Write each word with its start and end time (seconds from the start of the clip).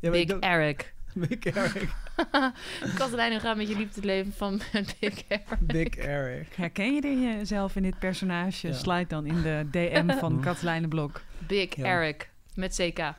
Ja, 0.00 0.10
Big 0.10 0.26
dat- 0.26 0.42
Eric. 0.42 0.94
Big 1.28 1.44
Eric. 1.44 1.88
Gaat 3.40 3.56
met 3.56 3.68
je 3.68 3.76
liefdesleven 3.76 4.32
van 4.32 4.60
Big 5.00 5.22
Eric? 5.28 5.46
Big 5.60 5.88
Eric. 5.96 6.46
Herken 6.54 6.94
je 6.94 7.20
jezelf 7.20 7.76
in 7.76 7.82
dit 7.82 7.98
personage? 7.98 8.66
Ja. 8.68 8.74
Slide 8.74 9.06
dan 9.06 9.26
in 9.26 9.42
de 9.42 9.66
DM 9.70 10.18
van 10.18 10.40
Katelijne 10.40 10.88
Blok. 10.88 11.20
Big 11.38 11.76
Ja. 11.76 11.84
Eric. 11.84 12.30
Met 12.54 12.74
CK. 12.76 13.14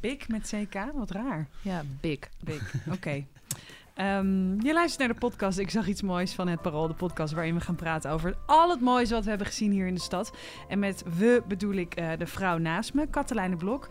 Big 0.00 0.28
met 0.28 0.52
CK? 0.56 0.74
Wat 0.94 1.10
raar. 1.10 1.48
Ja, 1.62 1.82
Big. 2.00 2.18
Big. 2.40 2.74
Oké. 2.92 3.24
Ehm, 3.94 4.60
je 4.60 4.72
luistert 4.72 4.98
naar 4.98 5.08
de 5.08 5.26
podcast. 5.26 5.58
Ik 5.58 5.70
zag 5.70 5.86
iets 5.86 6.02
moois 6.02 6.32
van 6.34 6.48
het 6.48 6.62
Parool, 6.62 6.88
de 6.88 6.94
podcast 6.94 7.32
waarin 7.32 7.54
we 7.54 7.60
gaan 7.60 7.74
praten 7.74 8.10
over 8.10 8.34
al 8.46 8.70
het 8.70 8.80
moois 8.80 9.10
wat 9.10 9.22
we 9.22 9.28
hebben 9.28 9.46
gezien 9.46 9.72
hier 9.72 9.86
in 9.86 9.94
de 9.94 10.00
stad. 10.00 10.32
En 10.68 10.78
met 10.78 11.02
we 11.18 11.42
bedoel 11.48 11.74
ik 11.74 11.94
eh, 11.94 12.08
de 12.18 12.26
vrouw 12.26 12.58
naast 12.58 12.94
me, 12.94 13.06
Katelijne 13.10 13.56
Blok, 13.56 13.88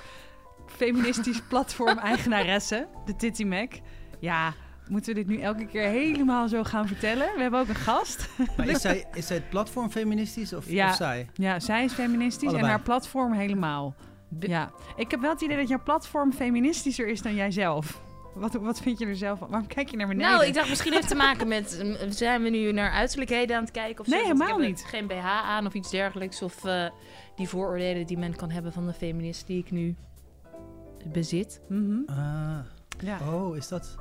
feministisch 0.65 1.41
platform 1.49 1.97
eigenaresse, 1.97 2.87
de 3.05 3.15
Titty 3.15 3.43
Mac. 3.43 3.71
Ja, 4.19 4.53
moeten 4.87 5.13
we 5.13 5.19
dit 5.23 5.29
nu 5.29 5.41
elke 5.41 5.65
keer 5.65 5.83
helemaal 5.87 6.47
zo 6.47 6.63
gaan 6.63 6.87
vertellen? 6.87 7.27
We 7.35 7.41
hebben 7.41 7.59
ook 7.59 7.67
een 7.67 7.75
gast. 7.75 8.29
Maar 8.57 8.67
is 8.67 8.81
zij, 8.81 9.05
is 9.13 9.27
zij 9.27 9.35
het 9.35 9.49
platform 9.49 9.89
feministisch 9.91 10.53
of, 10.53 10.69
Ja. 10.69 10.89
of 10.89 10.95
zij? 10.95 11.29
Ja, 11.33 11.59
zij 11.59 11.83
is 11.83 11.93
feministisch 11.93 12.41
Allebei. 12.47 12.63
en 12.63 12.69
haar 12.69 12.81
platform 12.81 13.33
helemaal. 13.33 13.95
Ja, 14.39 14.71
ik 14.95 15.11
heb 15.11 15.21
wel 15.21 15.29
het 15.29 15.41
idee 15.41 15.57
dat 15.57 15.67
jouw 15.67 15.83
platform 15.83 16.33
feministischer 16.33 17.07
is 17.07 17.21
dan 17.21 17.35
jijzelf. 17.35 18.01
Wat, 18.35 18.53
wat 18.53 18.81
vind 18.81 18.99
je 18.99 19.05
er 19.05 19.15
zelf 19.15 19.39
van? 19.39 19.49
Waarom 19.49 19.67
kijk 19.67 19.89
je 19.89 19.97
naar 19.97 20.07
beneden? 20.07 20.31
Nou, 20.31 20.45
ik 20.45 20.53
dacht 20.53 20.69
misschien 20.69 20.91
heeft 20.91 21.09
het 21.09 21.17
te 21.17 21.23
maken 21.23 21.47
met... 21.47 21.85
Zijn 22.09 22.43
we 22.43 22.49
nu 22.49 22.71
naar 22.71 22.91
uiterlijkheden 22.91 23.55
aan 23.55 23.63
het 23.63 23.71
kijken? 23.71 23.99
Of 23.99 24.05
zo? 24.05 24.11
Nee, 24.11 24.21
helemaal 24.21 24.47
ik 24.47 24.53
heb 24.53 24.63
niet. 24.65 24.85
Geen 24.87 25.07
BH 25.07 25.25
aan 25.25 25.65
of 25.65 25.73
iets 25.73 25.89
dergelijks. 25.89 26.41
Of 26.41 26.65
eh, 26.65 26.85
die 27.35 27.49
vooroordelen 27.49 28.05
die 28.05 28.17
men 28.17 28.35
kan 28.35 28.49
hebben 28.51 28.73
van 28.73 28.85
de 28.85 28.93
feminist 28.93 29.47
die 29.47 29.59
ik 29.59 29.71
nu 29.71 29.95
bezit. 31.11 31.61
Mhm. 31.69 31.97
Ah, 32.05 32.57
Ja. 32.99 33.19
oh, 33.33 33.55
is 33.57 33.67
dat... 33.67 33.95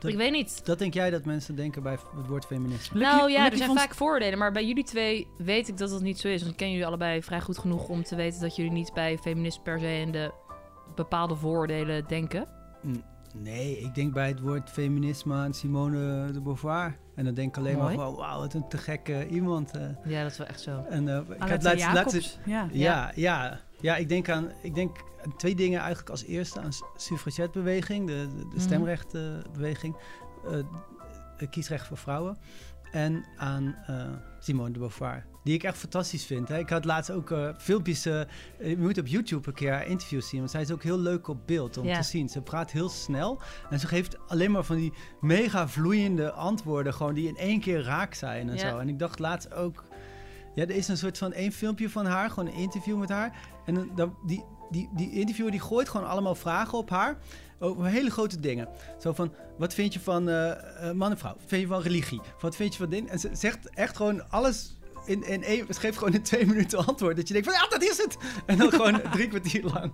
Ik 0.00 0.16
weet 0.16 0.32
niet. 0.32 0.66
dat 0.66 0.78
denk 0.78 0.94
jij 0.94 1.10
dat 1.10 1.24
mensen 1.24 1.56
denken 1.56 1.82
bij 1.82 1.92
het 1.92 2.26
woord 2.28 2.44
feminisme? 2.46 3.00
Nou 3.00 3.30
ja, 3.30 3.50
er 3.50 3.56
zijn 3.56 3.68
vond- 3.68 3.80
vaak 3.80 3.94
vooroordelen. 3.94 4.38
Maar 4.38 4.52
bij 4.52 4.66
jullie 4.66 4.84
twee 4.84 5.26
weet 5.38 5.68
ik 5.68 5.76
dat 5.78 5.90
dat 5.90 6.00
niet 6.02 6.18
zo 6.18 6.28
is. 6.28 6.40
Want 6.40 6.52
ik 6.52 6.56
ken 6.58 6.70
jullie 6.70 6.86
allebei 6.86 7.22
vrij 7.22 7.40
goed 7.40 7.58
genoeg 7.58 7.88
om 7.88 8.02
te 8.02 8.16
weten... 8.16 8.40
dat 8.40 8.56
jullie 8.56 8.70
niet 8.72 8.92
bij 8.94 9.18
feminist 9.18 9.62
per 9.62 9.78
se 9.78 9.86
in 10.00 10.12
de 10.12 10.32
bepaalde 10.94 11.34
vooroordelen 11.36 12.04
denken. 12.08 12.46
Nee, 13.34 13.78
ik 13.78 13.94
denk 13.94 14.12
bij 14.12 14.28
het 14.28 14.40
woord 14.40 14.70
feminisme 14.70 15.34
aan 15.34 15.54
Simone 15.54 16.30
de 16.32 16.40
Beauvoir. 16.40 16.96
En 17.14 17.24
dan 17.24 17.34
denk 17.34 17.48
ik 17.48 17.56
alleen 17.56 17.76
Mooi. 17.78 17.96
maar 17.96 18.04
van, 18.06 18.14
wauw, 18.14 18.38
wat 18.38 18.54
een 18.54 18.68
te 18.68 18.78
gekke 18.78 19.28
iemand. 19.28 19.70
eh. 19.76 19.82
Ja, 20.04 20.22
dat 20.22 20.30
is 20.30 20.38
wel 20.38 20.46
echt 20.46 20.60
zo. 20.60 20.84
en 20.88 21.08
eh, 21.08 21.16
ik 21.40 21.48
had 21.48 21.62
laatst, 21.62 21.92
laatst. 21.92 22.38
Ja. 22.44 22.68
ja, 22.72 23.12
ja, 23.14 23.60
ja, 23.86 23.96
ik 23.96 24.08
denk 24.08 24.28
aan 24.28 24.50
ik 24.62 24.74
denk 24.74 24.96
aan 25.24 25.36
twee 25.36 25.54
dingen 25.54 25.78
eigenlijk 25.80 26.10
als 26.10 26.24
eerste 26.24 26.60
aan 26.60 26.72
s- 26.72 26.82
suffragettebeweging, 26.96 28.06
de, 28.06 28.28
de, 28.36 28.38
de 28.38 28.44
Mhm. 28.46 28.58
stemrechtbeweging, 28.60 29.96
eh, 31.38 31.48
kiesrecht 31.50 31.86
voor 31.86 31.96
vrouwen. 31.96 32.38
En 32.92 33.24
aan 33.36 33.74
eh, 33.86 34.08
Simone 34.40 34.70
de 34.70 34.78
Beauvoir, 34.78 35.24
die 35.44 35.54
ik 35.54 35.62
echt 35.62 35.76
fantastisch 35.78 36.24
vind. 36.26 36.48
Hè. 36.48 36.58
Ik 36.58 36.68
had 36.70 36.84
laatst 36.84 37.10
ook 37.10 37.30
eh, 37.30 37.48
filmpjes, 37.58 38.02
je 38.02 38.74
moet 38.78 38.98
op 38.98 39.06
YouTube 39.06 39.48
een 39.48 39.54
keer 39.54 39.72
haar 39.72 39.86
interviews 39.86 40.28
zien, 40.28 40.38
want 40.38 40.50
zij 40.50 40.60
is 40.60 40.70
ook 40.72 40.82
heel 40.82 40.98
leuk 40.98 41.28
op 41.28 41.46
beeld 41.46 41.76
om 41.76 41.86
Ja. 41.86 41.96
te 41.96 42.02
zien. 42.02 42.28
Ze 42.28 42.40
praat 42.40 42.70
heel 42.70 42.88
snel 42.88 43.40
en 43.70 43.80
ze 43.80 43.86
geeft 43.86 44.28
alleen 44.28 44.50
maar 44.50 44.64
van 44.64 44.76
die 44.76 44.92
mega 45.20 45.68
vloeiende 45.68 46.32
antwoorden, 46.32 46.94
gewoon 46.94 47.14
die 47.14 47.28
in 47.28 47.36
één 47.36 47.60
keer 47.60 47.82
raak 47.82 48.14
zijn 48.14 48.48
en 48.48 48.56
Ja. 48.56 48.70
zo. 48.70 48.78
En 48.78 48.88
ik 48.88 48.98
dacht 48.98 49.18
laatst 49.18 49.52
ook, 49.54 49.84
ja, 50.56 50.62
er 50.62 50.70
is 50.76 50.88
een 50.88 50.96
soort 50.96 51.18
van 51.18 51.32
één 51.32 51.52
filmpje 51.52 51.90
van 51.90 52.06
haar, 52.06 52.30
gewoon 52.30 52.46
een 52.48 52.54
interview 52.60 52.98
met 52.98 53.08
haar. 53.08 53.38
En 53.66 53.90
dan- 53.94 54.16
die, 54.26 54.44
die, 54.70 54.88
die 54.92 55.12
interviewer 55.12 55.52
die 55.52 55.60
gooit 55.60 55.88
gewoon 55.88 56.08
allemaal 56.08 56.34
vragen 56.34 56.78
op 56.78 56.90
haar 56.90 57.16
over 57.58 57.84
hele 57.86 58.10
grote 58.10 58.40
dingen. 58.40 58.68
Zo 58.98 59.12
van, 59.12 59.32
wat 59.58 59.74
vind 59.74 59.92
je 59.92 60.00
van 60.00 60.28
eh, 60.28 60.50
eh, 60.88 60.94
man 60.94 61.10
en 61.10 61.18
vrouw? 61.18 61.32
Wat 61.32 61.42
vind 61.46 61.62
je 61.62 61.68
van 61.68 61.80
religie? 61.80 62.20
Wat 62.40 62.56
vind 62.56 62.72
je 62.72 62.78
van 62.78 62.90
dit? 62.90 63.06
En 63.06 63.18
ze 63.18 63.30
zegt 63.32 63.70
echt 63.74 63.96
gewoon 63.96 64.30
alles 64.30 64.76
in, 65.06 65.26
in 65.26 65.42
één... 65.42 65.66
Ze 65.74 65.80
geeft 65.80 65.98
gewoon 65.98 66.14
in 66.14 66.22
twee 66.22 66.46
minuten 66.52 66.86
antwoord. 66.86 67.16
Dat 67.16 67.26
je 67.28 67.32
denkt 67.34 67.48
van, 67.48 67.58
ja, 67.62 67.68
dat 67.68 67.82
is 67.82 67.96
het! 67.98 68.16
En 68.46 68.58
dan 68.58 68.70
gewoon 68.70 69.00
drie 69.12 69.28
kwartier 69.28 69.62
lang. 69.64 69.92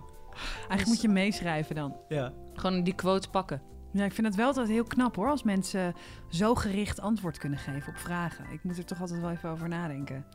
Eigenlijk 0.57 0.85
moet 0.85 1.01
je 1.01 1.09
meeschrijven 1.09 1.75
dan. 1.75 1.95
Ja. 2.07 2.33
Gewoon 2.53 2.83
die 2.83 2.95
quotes 2.95 3.27
pakken. 3.29 3.61
Ja, 3.93 4.05
ik 4.05 4.13
vind 4.13 4.27
het 4.27 4.35
wel 4.35 4.47
altijd 4.47 4.67
heel 4.67 4.83
knap 4.83 5.15
hoor, 5.15 5.29
als 5.29 5.43
mensen 5.43 5.95
zo 6.29 6.55
gericht 6.55 7.01
antwoord 7.01 7.37
kunnen 7.37 7.59
geven 7.59 7.93
op 7.93 7.99
vragen. 7.99 8.45
Ik 8.51 8.63
moet 8.63 8.77
er 8.77 8.85
toch 8.85 9.01
altijd 9.01 9.21
wel 9.21 9.29
even 9.29 9.49
over 9.49 9.69
nadenken. 9.69 10.25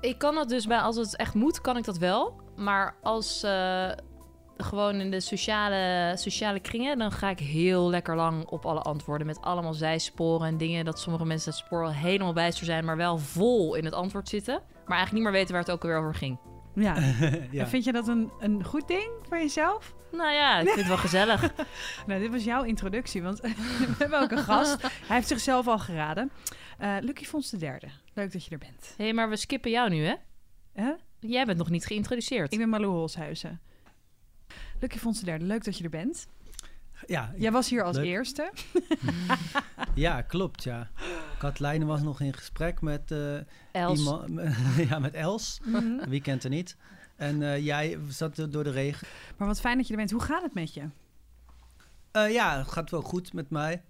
Ik 0.00 0.18
kan 0.18 0.34
dat 0.34 0.48
dus 0.48 0.66
bij, 0.66 0.78
als 0.78 0.96
het 0.96 1.16
echt 1.16 1.34
moet, 1.34 1.60
kan 1.60 1.76
ik 1.76 1.84
dat 1.84 1.98
wel. 1.98 2.40
Maar 2.56 2.94
als 3.02 3.42
eh, 3.42 3.90
gewoon 4.56 4.94
in 4.94 5.10
de 5.10 5.20
sociale, 5.20 6.12
sociale 6.16 6.60
kringen, 6.60 6.98
dan 6.98 7.12
ga 7.12 7.30
ik 7.30 7.38
heel 7.38 7.90
lekker 7.90 8.16
lang 8.16 8.46
op 8.46 8.66
alle 8.66 8.80
antwoorden. 8.80 9.26
Met 9.26 9.40
allemaal 9.40 9.74
zijsporen 9.74 10.46
en 10.46 10.56
dingen 10.56 10.84
dat 10.84 11.00
sommige 11.00 11.24
mensen 11.24 11.50
het 11.50 11.60
spoor 11.60 11.90
helemaal 11.90 12.32
bijster 12.32 12.64
zijn, 12.64 12.84
maar 12.84 12.96
wel 12.96 13.18
vol 13.18 13.74
in 13.74 13.84
het 13.84 13.94
antwoord 13.94 14.28
zitten. 14.28 14.54
Maar 14.54 14.96
eigenlijk 14.96 15.12
niet 15.12 15.22
meer 15.22 15.32
weten 15.32 15.52
waar 15.52 15.62
het 15.62 15.70
ook 15.70 15.82
alweer 15.82 15.98
over 15.98 16.14
ging. 16.14 16.38
Ja. 16.74 16.94
ja. 17.50 17.60
En 17.60 17.68
vind 17.68 17.84
je 17.84 17.92
dat 17.92 18.08
een, 18.08 18.30
een 18.38 18.64
goed 18.64 18.88
ding 18.88 19.10
voor 19.28 19.38
jezelf? 19.38 19.94
Nou 20.12 20.32
ja, 20.32 20.58
ik 20.58 20.66
vind 20.66 20.78
het 20.78 20.86
wel 20.86 20.96
gezellig. 20.96 21.52
Nou, 22.06 22.20
dit 22.20 22.30
was 22.30 22.44
jouw 22.44 22.62
introductie, 22.62 23.22
want 23.22 23.40
we 23.40 23.94
hebben 23.98 24.20
ook 24.20 24.30
een 24.30 24.38
gast. 24.38 24.82
Hij 24.82 25.16
heeft 25.16 25.28
zichzelf 25.28 25.68
al 25.68 25.78
geraden. 25.78 26.30
Eh 26.78 26.96
Lucky 27.00 27.24
Fons 27.24 27.50
de 27.50 27.56
derde. 27.56 27.88
Leuk 28.14 28.32
dat 28.32 28.44
je 28.44 28.50
er 28.50 28.58
bent. 28.58 28.94
Hé, 28.96 29.04
hey, 29.04 29.12
maar 29.12 29.28
we 29.28 29.36
skippen 29.36 29.70
jou 29.70 29.90
nu, 29.90 30.04
hè? 30.04 30.14
Hè? 30.72 30.92
Jij 31.20 31.44
bent 31.44 31.58
nog 31.58 31.70
niet 31.70 31.86
geïntroduceerd. 31.86 32.52
Ik 32.52 32.58
ben 32.58 32.68
Malou 32.68 32.92
Holshuizen. 32.92 33.60
Lucky 34.80 34.98
Fons 34.98 35.18
de 35.18 35.24
derde, 35.24 35.44
leuk 35.44 35.64
dat 35.64 35.78
je 35.78 35.84
er 35.84 35.90
bent. 35.90 36.26
Ja, 37.06 37.32
Jij 37.36 37.52
was 37.52 37.70
hier 37.70 37.82
als 37.82 37.96
Leuk. 37.96 38.04
eerste. 38.04 38.52
ja, 39.94 40.22
klopt, 40.22 40.62
ja. 40.62 40.90
Katlijne 41.38 41.84
was 41.84 42.02
nog 42.02 42.20
in 42.20 42.32
gesprek 42.32 42.80
met, 42.80 43.10
eh, 43.10 43.36
Els. 43.72 43.98
iemand, 43.98 44.30
ja, 44.88 44.98
met 44.98 45.14
Els. 45.14 45.60
Mhm. 45.64 46.08
Wie 46.08 46.20
kent 46.20 46.44
er 46.44 46.50
niet? 46.50 46.76
En 47.16 47.42
eh, 47.42 47.64
jij 47.64 47.98
zat 48.08 48.46
door 48.50 48.64
de 48.64 48.70
regen. 48.70 49.06
Maar 49.36 49.48
wat 49.48 49.60
fijn 49.60 49.76
dat 49.76 49.86
je 49.86 49.92
er 49.92 49.98
bent. 49.98 50.10
Hoe 50.10 50.22
gaat 50.22 50.42
het 50.42 50.54
met 50.54 50.74
je? 50.74 50.82
Eh, 52.10 52.32
ja, 52.32 52.58
het 52.58 52.68
gaat 52.68 52.90
wel 52.90 53.02
goed 53.02 53.32
met 53.32 53.50
mij. 53.50 53.82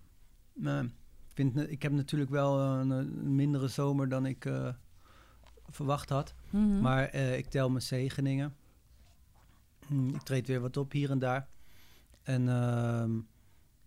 Ik, 0.64 1.34
vind, 1.34 1.70
ik 1.70 1.82
heb 1.82 1.92
natuurlijk 1.92 2.30
wel 2.30 2.60
een, 2.60 2.90
een 2.90 3.34
mindere 3.34 3.68
zomer 3.68 4.08
dan 4.08 4.26
ik 4.26 4.44
eh, 4.44 4.68
verwacht 5.68 6.08
had. 6.08 6.34
Mhm. 6.50 6.80
Maar 6.80 7.04
eh, 7.08 7.36
ik 7.36 7.46
tel 7.46 7.68
mijn 7.70 7.82
zegeningen. 7.82 8.54
Ik 10.12 10.22
treed 10.22 10.46
weer 10.46 10.60
wat 10.60 10.76
op 10.76 10.92
hier 10.92 11.10
en 11.10 11.18
daar. 11.18 11.48
En 12.22 12.48
ehm, 12.48 13.10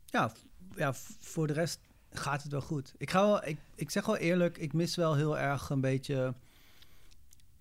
ja, 0.06 0.32
ja, 0.76 0.94
voor 1.20 1.48
de 1.48 1.54
rest 1.54 1.80
gaat 2.12 2.44
het 2.44 2.52
wel 2.52 2.62
goed. 2.62 2.94
Ik, 2.98 3.10
ga 3.10 3.22
wel, 3.26 3.46
ik, 3.46 3.58
ik 3.76 3.90
zeg 3.90 4.06
wel 4.06 4.18
eerlijk, 4.18 4.58
ik 4.58 4.74
mis 4.74 4.96
wel 4.96 5.16
heel 5.16 5.38
erg 5.38 5.70
een 5.70 5.82
beetje 5.82 6.34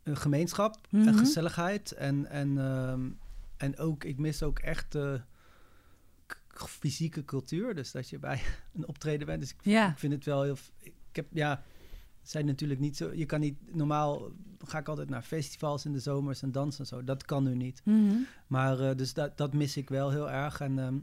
een 0.03 0.17
gemeenschap 0.17 0.79
Mhm. 0.91 1.09
en 1.09 1.15
gezelligheid. 1.15 1.93
En, 1.93 2.27
en, 2.27 2.59
ehm, 2.59 3.11
en 3.57 3.79
ook, 3.79 4.05
ik 4.05 4.19
mis 4.19 4.43
ook 4.43 4.59
echt 4.59 4.93
de 4.93 5.21
fysieke 6.57 7.25
cultuur. 7.25 7.75
Dus 7.75 7.91
dat 7.93 8.09
je 8.09 8.19
bij 8.19 8.41
een 8.75 8.89
optreden 8.89 9.27
bent. 9.27 9.41
Dus 9.41 9.51
ik 9.51 9.57
Ja. 9.63 9.91
ik 9.91 9.99
vind 9.99 10.13
het 10.13 10.25
wel 10.25 10.43
heel. 10.43 10.57
Ik 10.81 10.93
heb 11.13 11.27
ja. 11.33 11.63
Zijn 12.25 12.47
natuurlijk 12.47 12.81
niet 12.81 12.97
zo. 12.97 13.13
Je 13.13 13.27
kan 13.27 13.41
niet. 13.41 13.75
Normaal 13.75 14.31
ga 14.67 14.79
ik 14.79 14.89
altijd 14.89 15.09
naar 15.09 15.23
festivals 15.23 15.85
in 15.85 15.93
de 15.93 15.99
zomers 15.99 16.43
en 16.43 16.53
dansen 16.53 16.81
en 16.81 16.87
zo. 16.87 17.05
Dat 17.05 17.25
kan 17.25 17.45
nu 17.45 17.55
niet. 17.55 17.81
Mhm. 17.85 18.17
Maar 18.47 18.81
eh, 18.81 18.97
dus 18.97 19.15
dat, 19.15 19.37
dat 19.37 19.55
mis 19.55 19.77
ik 19.77 19.89
wel 19.89 20.11
heel 20.11 20.31
erg. 20.31 20.61
En 20.61 20.79
ehm, 20.79 20.99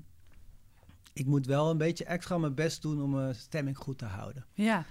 ik 1.13 1.25
moet 1.25 1.45
wel 1.45 1.69
een 1.69 1.77
beetje 1.77 2.05
extra 2.05 2.37
mijn 2.37 2.55
best 2.55 2.81
doen 2.81 3.01
om 3.01 3.09
mijn 3.09 3.35
stemming 3.35 3.77
goed 3.77 3.97
te 3.97 4.05
houden. 4.05 4.45
Ja. 4.53 4.85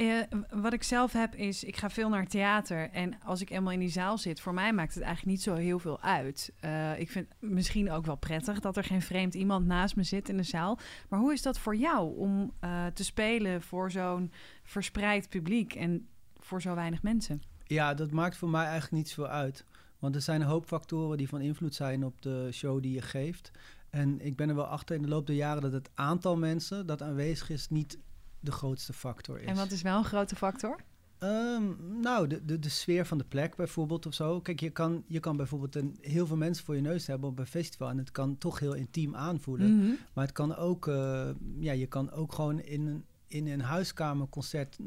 Eh, 0.00 0.20
wat 0.50 0.72
ik 0.72 0.82
zelf 0.82 1.12
heb 1.12 1.34
is, 1.34 1.64
ik 1.64 1.76
ga 1.76 1.90
veel 1.90 2.08
naar 2.08 2.26
theater. 2.26 2.90
En 2.90 3.22
als 3.24 3.40
ik 3.40 3.50
eenmaal 3.50 3.72
in 3.72 3.78
die 3.78 3.88
zaal 3.88 4.18
zit, 4.18 4.40
voor 4.40 4.54
mij 4.54 4.72
maakt 4.72 4.94
het 4.94 5.02
eigenlijk 5.02 5.36
niet 5.36 5.42
zo 5.42 5.54
heel 5.54 5.78
veel 5.78 6.00
uit. 6.00 6.52
Eh, 6.60 6.98
ik 6.98 7.10
vind 7.10 7.28
misschien 7.38 7.90
ook 7.90 8.06
wel 8.06 8.16
prettig 8.16 8.60
dat 8.60 8.76
er 8.76 8.84
geen 8.84 9.02
vreemd 9.02 9.34
iemand 9.34 9.66
naast 9.66 9.96
me 9.96 10.02
zit 10.02 10.28
in 10.28 10.36
de 10.36 10.42
zaal. 10.42 10.78
Maar 11.08 11.20
hoe 11.20 11.32
is 11.32 11.42
dat 11.42 11.58
voor 11.58 11.76
jou 11.76 12.16
om 12.16 12.52
eh, 12.60 12.86
te 12.86 13.04
spelen 13.04 13.62
voor 13.62 13.90
zo'n 13.90 14.32
verspreid 14.62 15.28
publiek 15.28 15.74
en 15.74 16.08
voor 16.38 16.62
zo 16.62 16.74
weinig 16.74 17.02
mensen? 17.02 17.42
Ja, 17.64 17.94
dat 17.94 18.10
maakt 18.10 18.36
voor 18.36 18.50
mij 18.50 18.64
eigenlijk 18.64 18.92
niet 18.92 19.08
zoveel 19.08 19.32
uit. 19.32 19.64
Want 19.98 20.14
er 20.14 20.22
zijn 20.22 20.40
een 20.40 20.46
hoop 20.46 20.66
factoren 20.66 21.18
die 21.18 21.28
van 21.28 21.40
invloed 21.40 21.74
zijn 21.74 22.04
op 22.04 22.22
de 22.22 22.48
show 22.52 22.82
die 22.82 22.94
je 22.94 23.02
geeft. 23.02 23.50
En 23.90 24.20
ik 24.20 24.36
ben 24.36 24.48
er 24.48 24.54
wel 24.54 24.66
achter 24.66 24.96
in 24.96 25.02
de 25.02 25.08
loop 25.08 25.26
der 25.26 25.36
jaren 25.36 25.62
dat 25.62 25.72
het 25.72 25.90
aantal 25.94 26.36
mensen 26.36 26.86
dat 26.86 27.02
aanwezig 27.02 27.50
is 27.50 27.68
niet 27.68 27.98
de 28.40 28.52
grootste 28.52 28.92
factor 28.92 29.40
is. 29.40 29.46
En 29.46 29.54
wat 29.56 29.70
is 29.70 29.82
wel 29.82 29.98
een 29.98 30.04
grote 30.04 30.36
factor? 30.36 30.80
Ehm, 31.18 32.00
nou, 32.00 32.26
de, 32.26 32.44
de, 32.44 32.58
de 32.58 32.68
sfeer 32.68 33.06
van 33.06 33.18
de 33.18 33.24
plek 33.24 33.56
bijvoorbeeld 33.56 34.06
of 34.06 34.14
zo. 34.14 34.40
Kijk, 34.40 34.60
je 34.60 34.70
kan, 34.70 35.04
je 35.06 35.20
kan 35.20 35.36
bijvoorbeeld 35.36 35.76
een, 35.76 35.98
heel 36.00 36.26
veel 36.26 36.36
mensen 36.36 36.64
voor 36.64 36.74
je 36.74 36.80
neus 36.80 37.06
hebben 37.06 37.28
op 37.30 37.38
een 37.38 37.46
festival. 37.46 37.88
En 37.88 37.98
het 37.98 38.10
kan 38.10 38.38
toch 38.38 38.58
heel 38.58 38.74
intiem 38.74 39.16
aanvoelen. 39.16 39.76
Mhm. 39.76 39.90
Maar 40.12 40.24
het 40.24 40.32
kan 40.32 40.56
ook, 40.56 40.86
eh, 40.86 41.28
ja, 41.58 41.72
je 41.72 41.86
kan 41.86 42.10
ook 42.10 42.32
gewoon 42.32 42.60
in 42.60 42.86
een, 42.86 43.04
in 43.26 43.46
een 43.46 43.60
huiskamerconcert 43.60 44.78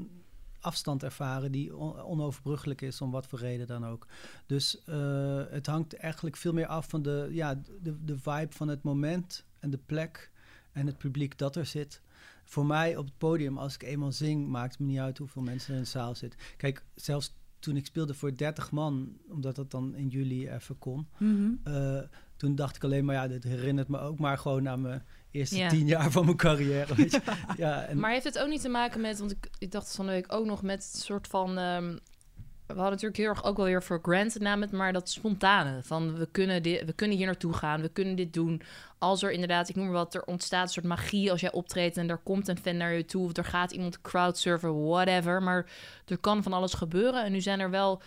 afstand 0.60 1.04
ervaren 1.04 1.52
die 1.52 1.76
on- 1.76 2.00
onoverbruggelijk 2.00 2.82
is, 2.82 3.02
om 3.02 3.12
wat 3.12 3.28
voor 3.28 3.40
reden 3.40 3.68
dan 3.68 3.86
ook. 3.86 4.08
Dus 4.46 4.84
eh, 4.84 5.42
het 5.50 5.66
hangt 5.68 5.94
eigenlijk 5.96 6.36
veel 6.36 6.54
meer 6.54 6.68
af 6.68 6.90
van 6.90 7.02
de, 7.02 7.28
ja, 7.32 7.62
de, 7.82 8.04
de 8.04 8.18
vibe 8.18 8.54
van 8.54 8.68
het 8.68 8.84
moment 8.84 9.46
en 9.60 9.70
de 9.70 9.80
plek 9.86 10.32
en 10.72 10.88
het 10.88 10.98
publiek 10.98 11.38
dat 11.38 11.56
er 11.56 11.66
zit. 11.66 12.02
Voor 12.44 12.66
mij 12.66 12.98
op 12.98 13.06
het 13.06 13.18
podium, 13.18 13.58
als 13.58 13.74
ik 13.76 13.84
eenmaal 13.84 14.12
zing, 14.12 14.48
maakt 14.48 14.72
het 14.72 14.80
me 14.80 14.86
niet 14.86 15.00
uit 15.00 15.18
hoeveel 15.18 15.42
mensen 15.42 15.70
er 15.72 15.78
in 15.78 15.84
de 15.84 15.90
zaal 15.90 16.16
zitten. 16.16 16.40
Kijk, 16.58 16.86
zelfs 16.96 17.36
toen 17.60 17.76
ik 17.76 17.86
speelde 17.86 18.14
voor 18.14 18.38
30 18.38 18.72
man, 18.72 19.18
omdat 19.30 19.56
dat 19.56 19.72
dan 19.72 19.96
in 19.96 20.08
juli 20.08 20.50
even 20.50 20.78
kon, 20.78 21.08
Mhm. 21.18 21.50
eh, 21.64 22.00
toen 22.36 22.56
dacht 22.56 22.76
ik 22.76 22.84
alleen 22.84 23.06
maar, 23.06 23.16
ja, 23.16 23.28
dit 23.28 23.44
herinnert 23.44 23.88
me 23.88 24.00
ook 24.00 24.20
maar 24.20 24.38
gewoon 24.38 24.70
aan 24.70 24.82
mijn 24.82 25.04
eerste 25.32 25.58
Ja. 25.58 25.70
tien 25.70 25.88
jaar 25.88 26.12
van 26.12 26.26
mijn 26.26 26.38
carrière. 26.38 26.96
Weet 26.96 27.12
je? 27.12 27.22
ja, 27.58 27.84
en, 27.86 28.00
Maar 28.00 28.12
heeft 28.12 28.24
het 28.24 28.40
ook 28.40 28.50
niet 28.50 28.62
te 28.62 28.70
maken 28.70 29.02
met, 29.02 29.20
want 29.20 29.32
ik, 29.32 29.50
ik 29.58 29.72
dacht 29.72 29.96
van 29.96 30.06
de 30.06 30.12
week 30.12 30.34
ook 30.34 30.46
nog 30.46 30.62
met 30.62 30.84
het 30.84 31.02
soort 31.04 31.28
van. 31.28 31.58
ehm, 31.58 31.98
we 32.68 32.74
hadden 32.74 32.92
natuurlijk 32.92 33.18
heel 33.18 33.30
erg 33.30 33.44
ook 33.44 33.58
wel 33.58 33.66
weer 33.66 33.84
voor 33.84 34.00
granted 34.02 34.42
namen, 34.42 34.70
maar 34.72 34.94
dat 34.94 35.10
spontane. 35.10 35.84
Van 35.84 36.18
we 36.18 36.28
kunnen, 36.32 36.64
dit, 36.64 36.86
we 36.86 36.94
kunnen 36.94 37.18
hier 37.18 37.26
naartoe 37.26 37.54
gaan, 37.54 37.82
we 37.82 37.90
kunnen 37.90 38.16
dit 38.16 38.34
doen. 38.34 38.62
Als 38.98 39.24
er 39.24 39.32
inderdaad, 39.32 39.70
ik 39.70 39.76
noem 39.76 39.86
maar 39.86 39.94
wat, 39.94 40.14
er 40.14 40.24
ontstaat 40.24 40.64
een 40.64 40.74
soort 40.74 40.86
magie 40.86 41.32
als 41.32 41.42
jij 41.42 41.52
optreedt 41.52 41.98
en 41.98 42.10
er 42.10 42.18
komt 42.18 42.48
een 42.48 42.58
fan 42.58 42.78
naar 42.78 42.94
je 42.94 43.06
toe 43.06 43.26
of 43.26 43.38
er 43.38 43.46
gaat 43.46 43.72
iemand 43.72 44.02
crowdsurfen, 44.02 44.86
whatever. 44.86 45.44
Maar 45.44 45.66
er 46.06 46.18
kan 46.18 46.44
van 46.44 46.54
alles 46.54 46.74
gebeuren. 46.74 47.24
En 47.24 47.32
nu 47.32 47.42
zijn 47.42 47.60
er 47.60 47.70
wel, 47.70 48.02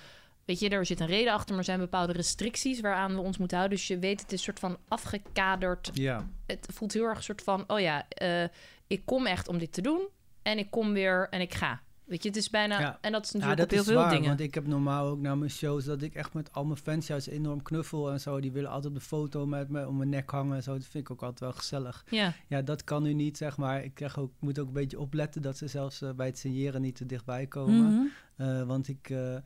weet 0.45 0.61
je, 0.61 0.69
er 0.69 0.87
zit 0.87 1.01
een 1.01 1.07
reden 1.07 1.33
achter, 1.33 1.49
maar 1.49 1.59
er 1.59 1.65
zijn 1.65 1.79
bepaalde 1.79 2.13
restricties 2.13 2.81
waaraan 2.81 3.15
we 3.15 3.21
ons 3.21 3.39
moeten 3.39 3.57
houden. 3.57 3.79
Dus 3.79 3.87
je 3.87 3.99
weet, 3.99 4.21
het 4.21 4.33
is 4.33 4.39
een 4.39 4.45
soort 4.45 4.59
van 4.59 4.79
afgekaderd 4.89 5.91
ja. 5.93 6.29
het 6.47 6.69
voelt 6.73 6.93
heel 6.93 7.05
erg 7.05 7.17
een 7.17 7.23
soort 7.23 7.43
van, 7.43 7.65
oh 7.67 7.81
ja, 7.81 8.09
eh, 8.09 8.45
ik 8.87 9.03
kom 9.05 9.27
echt 9.27 9.49
om 9.49 9.59
dit 9.59 9.73
te 9.73 9.83
doen. 9.83 10.09
En 10.43 10.59
ik 10.59 10.71
kom 10.71 10.93
weer 10.93 11.29
en 11.31 11.41
ik 11.41 11.55
ga. 11.55 11.81
Weet 12.07 12.23
je, 12.23 12.29
het 12.29 12.39
is 12.39 12.51
bijna... 12.51 12.81
Ja. 12.81 12.99
En 13.01 13.13
dat 13.13 13.25
is 13.25 13.31
Ja, 13.33 13.39
natuurlijk 13.39 13.57
dat 13.59 13.67
op 13.67 13.71
heel 13.71 13.81
is 13.81 13.87
veel 13.87 13.97
waar, 13.97 14.11
dingen. 14.11 14.29
want 14.29 14.41
ik 14.41 14.55
heb 14.55 14.67
normaal 14.67 15.07
ook 15.07 15.21
naar 15.21 15.39
mijn 15.39 15.51
shows 15.51 15.85
dat 15.85 16.03
ik 16.03 16.15
echt 16.15 16.35
met 16.35 16.53
al 16.53 16.65
mijn 16.65 16.77
fans 16.79 17.07
juist 17.07 17.27
enorm 17.27 17.63
knuffel 17.63 18.11
en 18.11 18.21
zo. 18.21 18.41
Die 18.41 18.53
willen 18.53 18.71
altijd 18.71 18.95
de 18.95 19.01
foto 19.01 19.47
met 19.47 19.69
me 19.69 19.89
om 19.89 19.97
mijn 19.97 20.09
nek 20.09 20.31
hangen 20.31 20.57
en 20.57 20.63
zo. 20.63 20.73
Dat 20.73 20.87
vind 20.87 21.05
ik 21.05 21.11
ook 21.11 21.21
altijd 21.23 21.41
wel 21.41 21.53
gezellig. 21.53 22.05
Ja, 22.11 22.33
Ja, 22.49 22.63
dat 22.63 22.85
kan 22.85 23.03
nu 23.03 23.13
niet, 23.13 23.37
zeg 23.37 23.57
maar. 23.57 23.85
Ik 23.85 23.95
krijg 23.95 24.19
ook, 24.19 24.33
moet 24.39 24.59
ook 24.59 24.67
een 24.67 24.73
beetje 24.73 25.01
opletten 25.01 25.43
dat 25.43 25.57
ze 25.57 25.67
zelfs 25.67 26.03
eh, 26.03 26.11
bij 26.13 26.27
het 26.27 26.39
signeren 26.39 26.81
niet 26.83 26.97
te 26.97 27.07
dichtbij 27.07 27.47
komen. 27.47 27.85
Mhm. 27.95 28.05
Eh, 28.37 28.63
want 28.63 28.89
ik, 28.89 29.11
eh, 29.11 29.37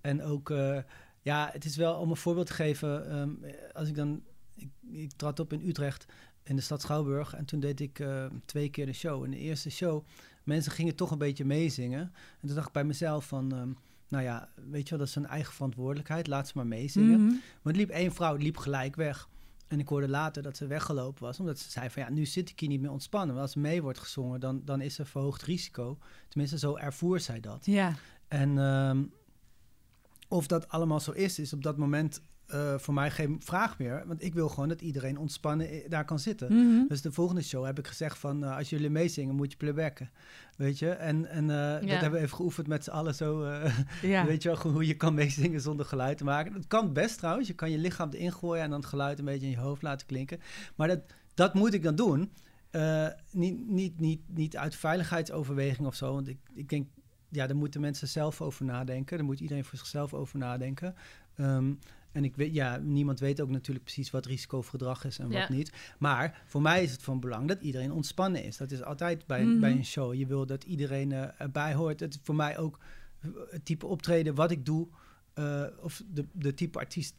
en 0.00 0.22
ook, 0.22 0.52
ja, 1.22 1.50
het 1.52 1.64
is 1.64 1.76
wel 1.76 1.94
om 1.94 2.10
een 2.10 2.16
voorbeeld 2.16 2.46
te 2.46 2.52
geven. 2.52 3.10
ehm, 3.10 3.30
als 3.72 3.88
ik 3.88 3.94
dan, 3.94 4.22
ik, 4.54 4.68
ik 4.90 5.12
trad 5.16 5.40
op 5.40 5.52
in 5.52 5.68
Utrecht 5.68 6.06
in 6.42 6.56
de 6.56 6.62
stad 6.62 6.80
Schouwburg 6.82 7.34
en 7.34 7.44
toen 7.44 7.60
deed 7.60 7.80
ik 7.80 8.04
twee 8.44 8.68
keer 8.68 8.86
de 8.86 8.92
show. 8.92 9.24
In 9.24 9.30
de 9.30 9.38
eerste 9.38 9.70
show, 9.70 10.04
mensen 10.48 10.72
gingen 10.72 10.94
toch 10.94 11.10
een 11.10 11.18
beetje 11.18 11.44
meezingen. 11.44 12.00
En 12.40 12.46
toen 12.46 12.54
dacht 12.54 12.66
ik 12.66 12.72
bij 12.72 12.84
mezelf 12.84 13.26
van, 13.26 13.52
ehm, 13.52 13.70
nou 14.08 14.24
ja, 14.24 14.48
weet 14.70 14.82
je 14.82 14.90
wel, 14.90 14.98
dat 14.98 15.08
is 15.08 15.14
hun 15.14 15.26
eigen 15.26 15.54
verantwoordelijkheid, 15.54 16.26
laat 16.26 16.48
ze 16.48 16.52
maar 16.56 16.66
meezingen. 16.66 17.24
Mhm. 17.24 17.34
Maar 17.62 17.72
er 17.72 17.78
liep 17.78 17.90
één 17.90 18.12
vrouw, 18.12 18.36
liep 18.36 18.56
gelijk 18.56 18.96
weg. 18.96 19.28
En 19.68 19.78
ik 19.78 19.88
hoorde 19.88 20.08
later 20.08 20.42
dat 20.42 20.56
ze 20.56 20.66
weggelopen 20.66 21.22
was, 21.22 21.40
omdat 21.40 21.58
ze 21.58 21.70
zei 21.70 21.90
van 21.90 22.02
ja, 22.02 22.10
nu 22.10 22.26
zit 22.26 22.50
ik 22.50 22.60
hier 22.60 22.68
niet 22.68 22.80
meer 22.80 22.90
ontspannen. 22.90 23.34
Want 23.34 23.46
als 23.46 23.56
mee 23.56 23.82
wordt 23.82 23.98
gezongen, 23.98 24.40
dan, 24.40 24.62
dan 24.64 24.80
is 24.80 24.98
er 24.98 25.06
verhoogd 25.06 25.42
risico. 25.42 25.98
Tenminste, 26.28 26.58
zo 26.58 26.76
ervoer 26.76 27.20
zij 27.20 27.40
dat. 27.40 27.66
Ja. 27.66 27.94
En 28.28 28.58
ehm, 28.58 29.04
of 30.28 30.46
dat 30.46 30.68
allemaal 30.68 31.00
zo 31.00 31.10
is, 31.10 31.38
is 31.38 31.52
op 31.52 31.62
dat 31.62 31.76
moment 31.76 32.22
eh, 32.48 32.78
voor 32.78 32.94
mij 32.94 33.10
geen 33.10 33.36
vraag 33.44 33.78
meer. 33.78 34.02
Want 34.06 34.22
ik 34.24 34.34
wil 34.34 34.48
gewoon 34.48 34.68
dat 34.68 34.80
iedereen 34.80 35.18
ontspannen 35.18 35.74
i- 35.74 35.88
daar 35.88 36.04
kan 36.04 36.18
zitten. 36.18 36.52
Mhm. 36.52 36.86
Dus 36.88 37.02
de 37.02 37.12
volgende 37.12 37.42
show 37.42 37.64
heb 37.64 37.78
ik 37.78 37.86
gezegd 37.86 38.18
van... 38.18 38.44
eh, 38.44 38.56
als 38.56 38.70
jullie 38.70 38.90
meezingen, 38.90 39.34
moet 39.34 39.50
je 39.50 39.56
playbacken. 39.56 40.10
Weet 40.56 40.78
je? 40.78 40.90
En, 40.90 41.26
en 41.26 41.50
eh, 41.50 41.72
dat 41.80 42.00
hebben 42.00 42.10
we 42.18 42.18
even 42.24 42.36
geoefend 42.36 42.66
met 42.66 42.84
z'n 42.84 42.90
allen 42.90 43.14
zo... 43.14 43.44
eh, 43.44 43.78
ja. 44.02 44.26
Weet 44.30 44.42
je 44.42 44.48
wel, 44.48 44.56
gewoon 44.58 44.72
hoe 44.76 44.86
je 44.86 44.96
kan 44.96 45.14
meezingen 45.14 45.60
zonder 45.60 45.86
geluid 45.86 46.18
te 46.18 46.24
maken. 46.24 46.52
Dat 46.52 46.66
kan 46.66 46.92
best 46.92 47.18
trouwens. 47.18 47.48
Je 47.48 47.54
kan 47.54 47.70
je 47.70 47.78
lichaam 47.78 48.10
erin 48.10 48.32
gooien 48.32 48.62
en 48.62 48.70
dan 48.70 48.78
het 48.80 48.88
geluid 48.88 49.18
een 49.18 49.24
beetje 49.24 49.46
in 49.46 49.52
je 49.52 49.58
hoofd 49.58 49.82
laten 49.82 50.06
klinken. 50.06 50.40
Maar 50.76 50.88
dat, 50.88 51.00
dat 51.34 51.54
moet 51.54 51.74
ik 51.74 51.82
dan 51.82 51.94
doen. 51.94 52.32
Eh, 52.70 53.06
niet, 53.32 53.68
niet, 53.68 54.00
niet, 54.00 54.20
niet 54.26 54.56
uit 54.56 54.74
veiligheidsoverweging 54.74 55.86
of 55.86 55.94
zo. 55.94 56.12
Want 56.14 56.28
ik, 56.28 56.38
ik 56.54 56.68
denk, 56.68 56.86
ja, 57.28 57.46
daar 57.46 57.56
moeten 57.56 57.80
mensen 57.80 58.08
zelf 58.08 58.40
over 58.40 58.64
nadenken. 58.64 59.16
Daar 59.16 59.26
moet 59.26 59.40
iedereen 59.40 59.64
voor 59.64 59.78
zichzelf 59.78 60.14
over 60.14 60.38
nadenken. 60.38 60.94
Ehm, 61.36 61.72
en 62.18 62.24
ik 62.24 62.36
weet, 62.36 62.54
ja, 62.54 62.76
niemand 62.76 63.20
weet 63.20 63.40
ook 63.40 63.48
natuurlijk 63.50 63.84
precies 63.84 64.10
wat 64.10 64.26
risicogedrag 64.26 65.04
is 65.04 65.18
en 65.18 65.30
Ja. 65.30 65.40
wat 65.40 65.48
niet. 65.48 65.72
Maar 65.98 66.42
voor 66.46 66.62
mij 66.62 66.82
is 66.82 66.92
het 66.92 67.02
van 67.02 67.20
belang 67.20 67.48
dat 67.48 67.60
iedereen 67.60 67.92
ontspannen 67.92 68.44
is. 68.44 68.56
Dat 68.56 68.70
is 68.70 68.82
altijd 68.82 69.26
bij, 69.26 69.44
Mhm. 69.44 69.60
bij 69.60 69.70
een 69.72 69.84
show. 69.84 70.14
Je 70.14 70.26
wil 70.26 70.46
dat 70.46 70.64
iedereen 70.64 71.12
eh, 71.12 71.28
erbij 71.40 71.74
hoort. 71.74 72.00
Het 72.00 72.14
is 72.14 72.20
voor 72.22 72.34
mij 72.34 72.58
ook 72.58 72.78
het 73.50 73.64
type 73.64 73.86
optreden 73.86 74.34
wat 74.34 74.50
ik 74.50 74.66
doe, 74.66 74.88
eh, 75.34 75.64
of 75.80 76.02
de, 76.10 76.24
de 76.32 76.54
type 76.54 76.78
artiest, 76.78 77.14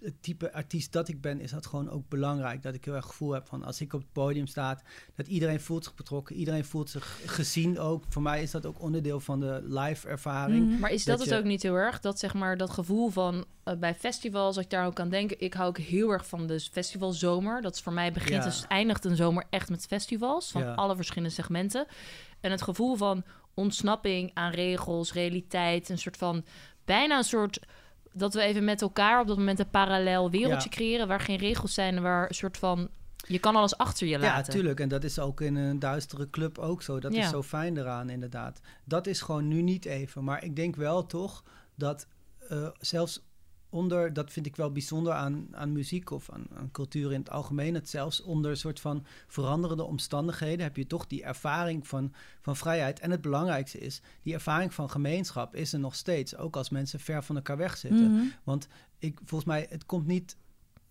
het 0.00 0.22
type 0.22 0.52
artiest 0.52 0.92
dat 0.92 1.08
ik 1.08 1.20
ben, 1.20 1.40
is 1.40 1.50
dat 1.50 1.66
gewoon 1.66 1.90
ook 1.90 2.08
belangrijk. 2.08 2.62
Dat 2.62 2.74
ik 2.74 2.84
heel 2.84 2.94
erg 2.94 3.06
gevoel 3.06 3.32
heb 3.32 3.46
van 3.46 3.64
als 3.64 3.80
ik 3.80 3.92
op 3.92 4.00
het 4.00 4.12
podium 4.12 4.46
sta, 4.46 4.80
dat 5.14 5.26
iedereen 5.26 5.60
voelt 5.60 5.84
zich 5.84 5.94
betrokken, 5.94 6.36
iedereen 6.36 6.64
voelt 6.64 6.90
zich 6.90 7.20
gezien 7.26 7.78
ook. 7.78 8.04
Voor 8.08 8.22
mij 8.22 8.42
is 8.42 8.50
dat 8.50 8.66
ook 8.66 8.80
onderdeel 8.82 9.20
van 9.20 9.40
de 9.40 9.60
live 9.68 10.08
ervaring. 10.08 10.66
Mhm. 10.68 10.78
maar 10.80 10.90
is 10.90 11.04
dat, 11.04 11.16
Dat 11.18 11.26
het 11.26 11.34
je- 11.34 11.40
ook 11.42 11.46
niet 11.48 11.62
heel 11.62 11.74
erg? 11.74 12.00
Dat 12.00 12.18
zeg 12.18 12.34
maar 12.34 12.56
dat 12.56 12.70
gevoel 12.70 13.08
van 13.10 13.44
eh, 13.64 13.76
bij 13.76 13.94
festivals, 13.94 14.56
als 14.56 14.64
ik 14.64 14.70
daar 14.70 14.86
ook 14.86 15.00
aan 15.00 15.08
denk, 15.08 15.32
ik 15.32 15.54
hou 15.54 15.68
ook 15.68 15.78
heel 15.78 16.10
erg 16.10 16.26
van 16.26 16.46
de 16.46 16.60
festivalzomer. 16.60 17.62
Dat 17.62 17.74
is 17.74 17.80
voor 17.80 17.92
mij 17.92 18.12
begint 18.12 18.34
Ja. 18.34 18.44
dus 18.44 18.64
eindigt 18.68 19.04
een 19.04 19.16
zomer 19.16 19.44
echt 19.50 19.70
met 19.70 19.86
festivals 19.86 20.50
van 20.50 20.62
Ja. 20.62 20.74
alle 20.74 20.96
verschillende 20.96 21.34
segmenten. 21.34 21.86
En 22.40 22.50
het 22.50 22.62
gevoel 22.62 22.96
van 22.96 23.24
ontsnapping 23.54 24.30
aan 24.34 24.50
regels, 24.50 25.12
realiteit, 25.12 25.88
een 25.88 25.98
soort 25.98 26.16
van 26.16 26.44
bijna 26.84 27.16
een 27.18 27.24
soort 27.24 27.60
dat 28.18 28.34
we 28.34 28.40
even 28.42 28.64
met 28.64 28.82
elkaar 28.82 29.20
op 29.20 29.26
dat 29.26 29.36
moment 29.38 29.58
een 29.58 29.70
parallel 29.70 30.30
wereldje 30.30 30.68
Ja. 30.70 30.76
creëren 30.76 31.08
waar 31.08 31.20
geen 31.20 31.36
regels 31.38 31.74
zijn 31.74 31.96
en 31.96 32.02
waar 32.02 32.28
een 32.28 32.34
soort 32.34 32.56
van 32.58 32.88
je 33.26 33.38
kan 33.38 33.56
alles 33.56 33.76
achter 33.76 34.06
je 34.06 34.12
Ja, 34.12 34.20
laten. 34.20 34.52
tuurlijk. 34.52 34.80
En 34.80 34.88
dat 34.88 35.04
is 35.04 35.18
ook 35.18 35.40
in 35.40 35.56
een 35.56 35.78
duistere 35.78 36.30
club 36.30 36.58
ook 36.58 36.82
zo. 36.82 37.00
Dat 37.00 37.14
Ja. 37.14 37.22
is 37.22 37.28
zo 37.28 37.42
fijn 37.42 37.76
eraan, 37.76 38.10
inderdaad. 38.10 38.60
Dat 38.84 39.06
is 39.06 39.20
gewoon 39.20 39.48
nu 39.48 39.62
niet 39.62 39.84
even. 39.84 40.24
Maar 40.24 40.44
ik 40.44 40.56
denk 40.56 40.76
wel 40.76 41.06
toch 41.06 41.44
dat 41.74 42.06
eh, 42.48 42.68
zelfs 42.80 43.22
onder, 43.70 44.12
dat 44.12 44.32
vind 44.32 44.46
ik 44.46 44.56
wel 44.56 44.72
bijzonder 44.72 45.12
aan, 45.12 45.48
aan 45.52 45.72
muziek 45.72 46.10
of 46.10 46.30
aan, 46.30 46.46
aan 46.54 46.70
cultuur 46.70 47.12
in 47.12 47.18
het 47.18 47.30
algemeen, 47.30 47.72
dat 47.72 47.88
zelfs 47.88 48.22
onder 48.22 48.50
een 48.50 48.56
soort 48.56 48.80
van 48.80 49.04
veranderende 49.26 49.84
omstandigheden 49.84 50.64
heb 50.64 50.76
je 50.76 50.86
toch 50.86 51.06
die 51.06 51.22
ervaring 51.22 51.86
van, 51.86 52.12
van 52.40 52.56
vrijheid. 52.56 53.00
En 53.00 53.10
het 53.10 53.20
belangrijkste 53.20 53.78
is, 53.78 54.02
die 54.22 54.34
ervaring 54.34 54.74
van 54.74 54.90
gemeenschap 54.90 55.54
is 55.54 55.72
er 55.72 55.78
nog 55.78 55.94
steeds, 55.94 56.36
ook 56.36 56.56
als 56.56 56.70
mensen 56.70 57.00
ver 57.00 57.22
van 57.22 57.36
elkaar 57.36 57.56
weg 57.56 57.76
zitten. 57.76 58.12
Mhm. 58.12 58.24
Want 58.44 58.68
ik, 58.98 59.18
volgens 59.24 59.50
mij, 59.50 59.66
het 59.70 59.86
komt 59.86 60.06
niet. 60.06 60.36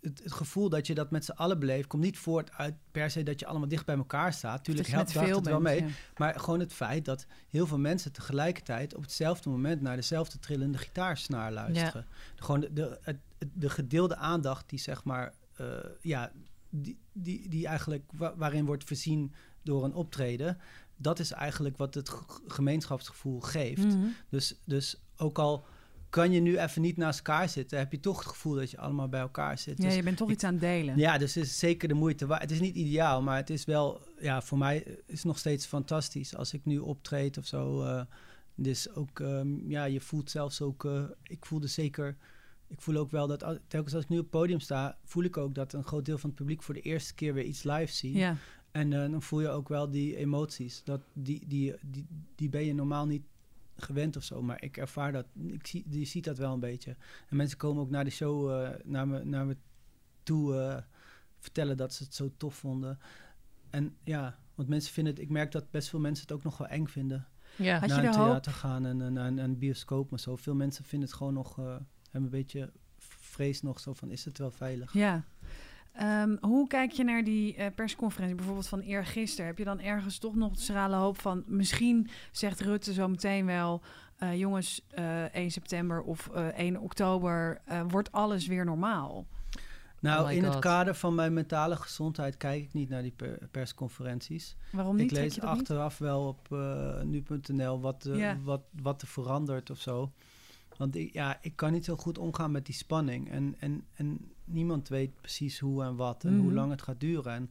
Het, 0.07 0.23
het 0.23 0.33
gevoel 0.33 0.69
dat 0.69 0.87
je 0.87 0.93
dat 0.95 1.11
met 1.11 1.25
z'n 1.25 1.31
allen 1.31 1.59
beleeft, 1.59 1.87
komt 1.87 2.03
niet 2.03 2.17
voort 2.17 2.51
uit 2.51 2.73
per 2.91 3.11
se 3.11 3.23
dat 3.23 3.39
je 3.39 3.45
allemaal 3.45 3.67
dicht 3.67 3.85
bij 3.85 3.95
elkaar 3.97 4.33
staat. 4.33 4.63
Tuurlijk 4.63 4.87
Dat 4.87 4.95
helpt 4.95 5.11
veel 5.11 5.35
het 5.35 5.45
wel 5.47 5.61
mee. 5.61 5.81
ja. 5.81 5.87
Maar 6.17 6.39
gewoon 6.39 6.59
het 6.59 6.73
feit 6.73 7.05
dat 7.05 7.25
heel 7.49 7.67
veel 7.67 7.77
mensen 7.79 8.11
tegelijkertijd 8.11 8.95
op 8.95 9.01
hetzelfde 9.01 9.49
moment 9.49 9.81
naar 9.81 9.95
dezelfde 9.95 10.39
trillende 10.39 10.77
gitaarsnaar 10.77 11.51
luisteren. 11.51 12.05
Gewoon 12.35 12.59
de, 12.59 12.73
de, 12.73 12.97
het- 13.01 13.19
het- 13.37 13.49
de 13.53 13.69
gedeelde 13.69 14.15
aandacht 14.15 14.69
die 14.69 14.79
zeg 14.79 15.03
maar, 15.03 15.33
eh, 15.55 15.65
ja, 16.01 16.31
die, 16.69 16.97
die, 17.11 17.49
die 17.49 17.67
eigenlijk 17.67 18.03
wa- 18.13 18.35
waarin 18.35 18.65
wordt 18.65 18.83
voorzien 18.83 19.33
door 19.63 19.83
een 19.83 19.93
optreden. 19.93 20.57
Dat 20.97 21.19
is 21.19 21.31
eigenlijk 21.31 21.77
wat 21.77 21.93
het 21.93 22.09
gemeenschapsgevoel 22.47 23.39
geeft. 23.39 23.83
Mhm. 23.85 24.07
Dus, 24.29 24.55
dus 24.65 24.95
ook 25.17 25.39
al 25.39 25.65
kan 26.09 26.31
je 26.31 26.39
nu 26.39 26.57
even 26.59 26.81
niet 26.81 26.97
naast 26.97 27.17
elkaar 27.17 27.49
zitten, 27.49 27.77
heb 27.77 27.91
je 27.91 27.99
toch 27.99 28.17
het 28.19 28.27
gevoel 28.27 28.55
dat 28.55 28.71
je 28.71 28.77
allemaal 28.77 29.07
bij 29.09 29.19
elkaar 29.19 29.57
zit. 29.57 29.77
Ja, 29.77 29.83
Dus 29.85 29.95
je 29.95 30.03
bent 30.03 30.17
toch 30.17 30.27
ik- 30.27 30.33
iets 30.33 30.43
aan 30.43 30.51
het 30.51 30.61
delen. 30.61 30.97
ja, 30.97 31.17
dus 31.17 31.35
het 31.35 31.43
is 31.45 31.59
zeker 31.59 31.87
de 31.87 31.93
moeite 31.93 32.25
waard. 32.25 32.41
Het 32.41 32.51
is 32.51 32.59
niet 32.59 32.75
ideaal, 32.75 33.21
maar 33.21 33.35
het 33.37 33.49
is 33.49 33.65
wel, 33.65 34.01
ja, 34.19 34.41
voor 34.41 34.57
mij 34.57 34.77
is 35.05 35.15
het 35.17 35.23
nog 35.23 35.37
steeds 35.39 35.65
fantastisch 35.65 36.35
als 36.35 36.53
ik 36.53 36.65
nu 36.65 36.77
optreed 36.77 37.37
of 37.37 37.45
zo. 37.45 37.83
eh, 37.83 38.01
dus 38.55 38.89
ook, 38.93 39.19
ehm, 39.19 39.69
ja, 39.69 39.83
je 39.85 40.01
voelt 40.01 40.31
zelfs 40.31 40.61
ook, 40.61 40.85
eh, 40.85 41.03
ik 41.23 41.45
voelde 41.45 41.67
zeker, 41.67 42.17
ik 42.67 42.81
voel 42.81 42.95
ook 42.95 43.11
wel 43.11 43.27
dat 43.27 43.59
telkens 43.67 43.93
als 43.93 44.03
ik 44.03 44.09
nu 44.09 44.15
op 44.17 44.21
het 44.21 44.31
podium 44.31 44.59
sta, 44.59 44.97
voel 45.03 45.23
ik 45.23 45.37
ook 45.37 45.55
dat 45.55 45.73
een 45.73 45.83
groot 45.83 46.05
deel 46.05 46.17
van 46.17 46.29
het 46.29 46.39
publiek 46.39 46.63
voor 46.63 46.73
de 46.73 46.81
eerste 46.81 47.13
keer 47.13 47.33
weer 47.33 47.43
iets 47.43 47.63
live 47.63 47.93
ziet. 47.93 48.15
Ja. 48.15 48.35
En 48.71 48.93
eh, 48.93 49.11
dan 49.11 49.21
voel 49.21 49.41
je 49.41 49.49
ook 49.49 49.69
wel 49.69 49.89
die 49.89 50.15
emoties. 50.15 50.81
Dat, 50.83 51.01
die, 51.13 51.43
die, 51.47 51.73
die, 51.81 52.05
die 52.35 52.49
ben 52.49 52.65
je 52.65 52.73
normaal 52.73 53.05
niet 53.05 53.23
gewend 53.81 54.15
of 54.15 54.23
zo. 54.23 54.41
Maar 54.41 54.63
ik 54.63 54.77
ervaar 54.77 55.11
dat. 55.11 55.25
Ik 55.47 55.67
zie, 55.67 55.85
je 55.89 56.05
ziet 56.05 56.23
dat 56.23 56.37
wel 56.37 56.53
een 56.53 56.59
beetje. 56.59 56.95
En 57.27 57.37
mensen 57.37 57.57
komen 57.57 57.81
ook 57.83 57.89
naar 57.89 58.03
de 58.03 58.09
show 58.09 58.51
eh, 58.51 58.69
naar, 58.83 59.07
me, 59.07 59.23
naar 59.23 59.45
me 59.45 59.57
toe 60.23 60.57
eh, 60.59 60.77
vertellen 61.37 61.77
dat 61.77 61.93
ze 61.93 62.03
het 62.03 62.15
zo 62.15 62.31
tof 62.37 62.55
vonden. 62.55 62.99
En 63.69 63.95
ja, 64.03 64.39
want 64.55 64.69
mensen 64.69 64.93
vinden 64.93 65.13
het... 65.13 65.21
Ik 65.21 65.29
merk 65.29 65.51
dat 65.51 65.71
best 65.71 65.89
veel 65.89 65.99
mensen 65.99 66.23
het 66.27 66.35
ook 66.35 66.43
nog 66.43 66.57
wel 66.57 66.67
eng 66.67 66.87
vinden. 66.87 67.27
Ja. 67.55 67.79
Naar 67.85 67.99
een 67.99 68.05
hoop- 68.05 68.13
theater 68.13 68.51
gaan 68.51 68.85
en, 68.85 69.01
en, 69.01 69.17
en, 69.17 69.39
en 69.39 69.57
bioscoop 69.57 70.11
en 70.11 70.19
zo. 70.19 70.35
Veel 70.35 70.55
mensen 70.55 70.83
vinden 70.83 71.07
het 71.07 71.17
gewoon 71.17 71.33
nog... 71.33 71.59
eh 71.59 71.75
hebben 72.11 72.31
een 72.31 72.43
beetje 72.43 72.71
vrees 72.97 73.61
nog 73.61 73.79
zo 73.79 73.93
van, 73.93 74.11
is 74.11 74.25
het 74.25 74.37
wel 74.37 74.51
veilig? 74.51 74.93
Ja. 74.93 75.23
Ehm, 75.97 76.35
hoe 76.41 76.67
kijk 76.67 76.91
je 76.91 77.03
naar 77.03 77.23
die 77.23 77.55
eh, 77.55 77.65
persconferentie 77.75 78.35
bijvoorbeeld 78.35 78.67
van 78.67 78.79
eergisteren? 78.79 79.45
Heb 79.45 79.57
je 79.57 79.63
dan 79.63 79.79
ergens 79.79 80.17
toch 80.17 80.35
nog 80.35 80.53
de 80.53 80.61
schrale 80.61 80.95
hoop 80.95 81.21
van... 81.21 81.43
misschien 81.45 82.09
zegt 82.31 82.61
Rutte 82.61 82.93
zo 82.93 83.07
meteen 83.07 83.45
wel... 83.45 83.81
eh, 84.17 84.39
jongens, 84.39 84.81
eh 84.89 85.35
1 85.35 85.51
september 85.51 86.01
of 86.01 86.29
eh 86.33 86.47
1 86.47 86.77
oktober 86.79 87.61
eh, 87.65 87.81
wordt 87.87 88.11
alles 88.11 88.47
weer 88.47 88.65
normaal. 88.65 89.25
Nou, 89.99 90.25
Oh 90.25 90.31
in 90.31 90.43
het 90.43 90.59
kader 90.59 90.95
van 90.95 91.15
mijn 91.15 91.33
mentale 91.33 91.75
gezondheid 91.75 92.37
kijk 92.37 92.63
ik 92.63 92.73
niet 92.73 92.89
naar 92.89 93.01
die 93.01 93.13
per- 93.15 93.47
persconferenties. 93.51 94.55
Waarom 94.71 94.95
niet? 94.95 95.11
ik 95.11 95.17
lees 95.17 95.35
niet? 95.35 95.43
achteraf 95.43 95.97
wel 95.97 96.27
op 96.27 96.47
eh, 96.51 97.01
nu.nl 97.01 97.79
wat, 97.79 98.05
eh, 98.05 98.15
wat, 98.43 98.61
wat 98.81 99.01
er 99.01 99.07
verandert 99.07 99.69
of 99.69 99.79
zo. 99.79 100.11
Want 100.77 100.95
ik, 100.95 101.13
ja, 101.13 101.37
ik 101.41 101.55
kan 101.55 101.71
niet 101.71 101.85
zo 101.85 101.95
goed 101.95 102.17
omgaan 102.17 102.51
met 102.51 102.65
die 102.65 102.75
spanning. 102.75 103.29
En, 103.31 103.55
en, 103.59 103.85
en 103.93 104.31
niemand 104.45 104.87
weet 104.87 105.15
precies 105.15 105.59
hoe 105.59 105.83
en 105.83 105.95
wat 105.95 106.23
en 106.23 106.35
hoe 106.37 106.45
Mhm. 106.45 106.53
lang 106.55 106.71
het 106.71 106.81
gaat 106.81 106.99
duren. 106.99 107.33
En, 107.33 107.49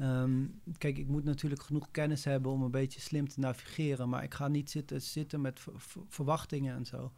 ehm, 0.00 0.46
kijk, 0.78 0.98
ik 0.98 1.06
moet 1.08 1.24
natuurlijk 1.24 1.62
genoeg 1.62 1.90
kennis 1.90 2.24
hebben 2.24 2.52
om 2.52 2.62
een 2.62 2.70
beetje 2.70 3.00
slim 3.00 3.28
te 3.28 3.40
navigeren. 3.40 4.08
Maar 4.08 4.22
ik 4.22 4.34
ga 4.34 4.48
niet 4.48 4.70
zitten, 4.70 5.02
zitten 5.02 5.40
met 5.40 5.60
ver- 5.60 5.80
ver- 5.80 6.02
verwachtingen 6.08 6.74
en 6.76 6.86
zo. 6.86 7.12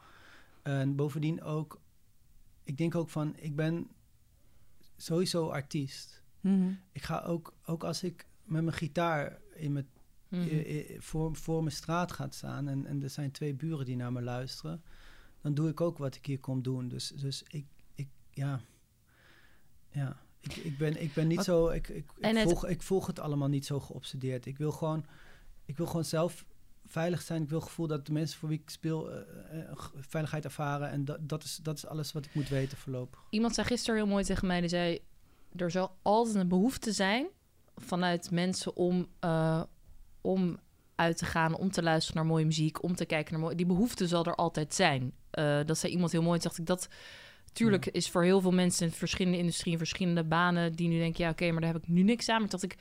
En 0.63 0.97
bovendien 0.97 1.43
ook, 1.43 1.81
ik 2.63 2.77
denk 2.79 2.95
ook 2.95 3.09
van, 3.11 3.37
ik 3.37 3.57
ben 3.57 3.89
sowieso 4.97 5.49
artiest. 5.49 6.23
Mhm. 6.41 6.71
Ik 6.93 7.03
ga 7.03 7.21
ook, 7.21 7.55
ook 7.67 7.85
als 7.85 8.03
ik 8.03 8.27
met 8.45 8.63
mijn 8.63 8.77
gitaar 8.77 9.39
in 9.55 9.73
mijn 9.73 9.89
Mhm. 10.29 11.01
voor, 11.01 11.37
voor 11.37 11.63
mijn 11.63 11.75
straat 11.77 12.13
gaat 12.13 12.35
staan 12.35 12.69
en, 12.69 12.87
en 12.87 13.03
er 13.03 13.11
zijn 13.11 13.31
twee 13.31 13.55
buren 13.55 13.85
die 13.85 13.97
naar 13.97 14.13
me 14.13 14.23
luisteren, 14.23 14.83
dan 15.43 15.55
doe 15.55 15.69
ik 15.69 15.81
ook 15.81 15.99
wat 15.99 16.15
ik 16.15 16.27
hier 16.27 16.41
kom 16.41 16.63
doen. 16.63 16.89
Dus, 16.89 17.09
dus 17.09 17.43
ik, 17.49 17.67
ik, 17.95 18.09
ja, 18.31 18.61
ja, 19.91 20.17
ik, 20.41 20.57
ik, 20.57 20.79
ben, 20.79 21.03
ik 21.03 21.15
ben 21.15 21.27
niet 21.27 21.37
Wat- 21.37 21.45
zo, 21.45 21.69
ik, 21.69 21.89
ik, 21.89 21.97
ik, 21.97 22.25
En 22.25 22.37
het- 22.37 22.49
volg, 22.49 22.67
ik 22.67 22.83
volg 22.83 23.07
het 23.07 23.19
allemaal 23.21 23.49
niet 23.49 23.67
zo 23.67 23.81
geobsedeerd. 23.81 24.47
Ik 24.47 24.59
wil 24.59 24.73
gewoon, 24.73 25.05
ik 25.65 25.77
wil 25.77 25.87
gewoon 25.87 26.05
zelf 26.05 26.45
veilig 26.87 27.23
zijn. 27.23 27.43
Ik 27.43 27.49
wil 27.49 27.59
het 27.59 27.69
gevoel 27.69 27.87
dat 27.87 28.07
de 28.07 28.13
mensen 28.13 28.39
voor 28.39 28.49
wie 28.49 28.61
ik 28.61 28.71
speel 28.71 29.11
eh, 29.13 29.61
eh, 29.61 29.77
g- 29.79 29.93
veiligheid 29.97 30.45
ervaren. 30.45 30.91
En 30.91 31.05
dat, 31.05 31.29
dat, 31.29 31.45
is, 31.45 31.57
dat 31.63 31.77
is 31.77 31.87
alles 31.87 32.13
wat 32.13 32.25
ik 32.25 32.35
moet 32.35 32.49
weten 32.49 32.79
voorlopig. 32.79 33.21
Iemand 33.31 33.55
zei 33.55 33.67
gisteren 33.67 33.97
heel 34.01 34.07
mooi 34.09 34.25
tegen 34.25 34.47
mij, 34.47 34.61
die 34.61 34.69
zei... 34.69 34.99
er 35.57 35.71
zal 35.71 35.97
altijd 36.03 36.35
een 36.37 36.49
behoefte 36.49 36.93
zijn 36.93 37.27
vanuit 37.77 38.31
mensen 38.31 38.77
om, 38.77 39.07
eh, 39.21 39.63
om 40.21 40.59
uit 40.95 41.17
te 41.17 41.25
gaan, 41.25 41.55
om 41.55 41.71
te 41.71 41.83
luisteren 41.83 42.17
naar 42.23 42.31
mooie 42.31 42.45
muziek, 42.45 42.83
om 42.83 42.95
te 42.95 43.05
kijken 43.05 43.33
naar 43.33 43.43
mooie... 43.43 43.55
Die 43.57 43.67
behoefte 43.67 44.09
zal 44.09 44.25
er 44.25 44.35
altijd 44.35 44.75
zijn. 44.75 45.13
Eh, 45.31 45.61
dat 45.67 45.79
zei 45.79 45.93
iemand 45.93 46.13
heel 46.13 46.23
mooi. 46.23 46.39
Toen 46.39 46.49
dacht 46.49 46.59
ik, 46.59 46.67
dat... 46.67 46.89
Tuurlijk 47.53 47.85
Ja. 47.85 47.93
is 47.93 48.11
voor 48.11 48.23
heel 48.25 48.41
veel 48.41 48.51
mensen 48.53 48.87
in 48.87 48.93
verschillende 48.93 49.39
industrieën, 49.39 49.79
verschillende 49.79 50.25
banen... 50.25 50.73
die 50.73 50.89
nu 50.89 50.99
denken, 50.99 51.25
ja 51.25 51.31
oké, 51.31 51.51
maar 51.51 51.61
daar 51.61 51.73
heb 51.73 51.83
ik 51.83 51.89
nu 51.89 52.03
niks 52.03 52.29
aan. 52.29 52.41
Maar 52.41 52.51
dacht 52.51 52.63
ik, 52.63 52.77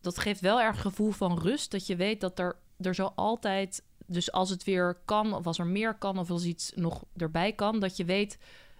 dat 0.00 0.18
geeft 0.18 0.40
wel 0.40 0.60
erg 0.60 0.80
gevoel 0.80 1.10
van 1.10 1.38
rust. 1.38 1.70
Dat 1.70 1.86
je 1.86 1.96
weet 1.96 2.20
dat 2.20 2.38
er, 2.38 2.56
er 2.80 2.94
zal 2.94 3.12
altijd... 3.14 3.82
Dus 4.06 4.32
als 4.32 4.50
het 4.50 4.64
weer 4.64 4.98
kan, 5.04 5.34
of 5.34 5.46
als 5.46 5.58
er 5.58 5.66
meer 5.66 5.94
kan, 5.94 6.18
of 6.18 6.30
als 6.30 6.44
iets 6.44 6.72
nog 6.74 7.04
erbij 7.16 7.52
kan... 7.52 7.80
dat 7.80 7.96
je 7.96 8.04
weet, 8.04 8.38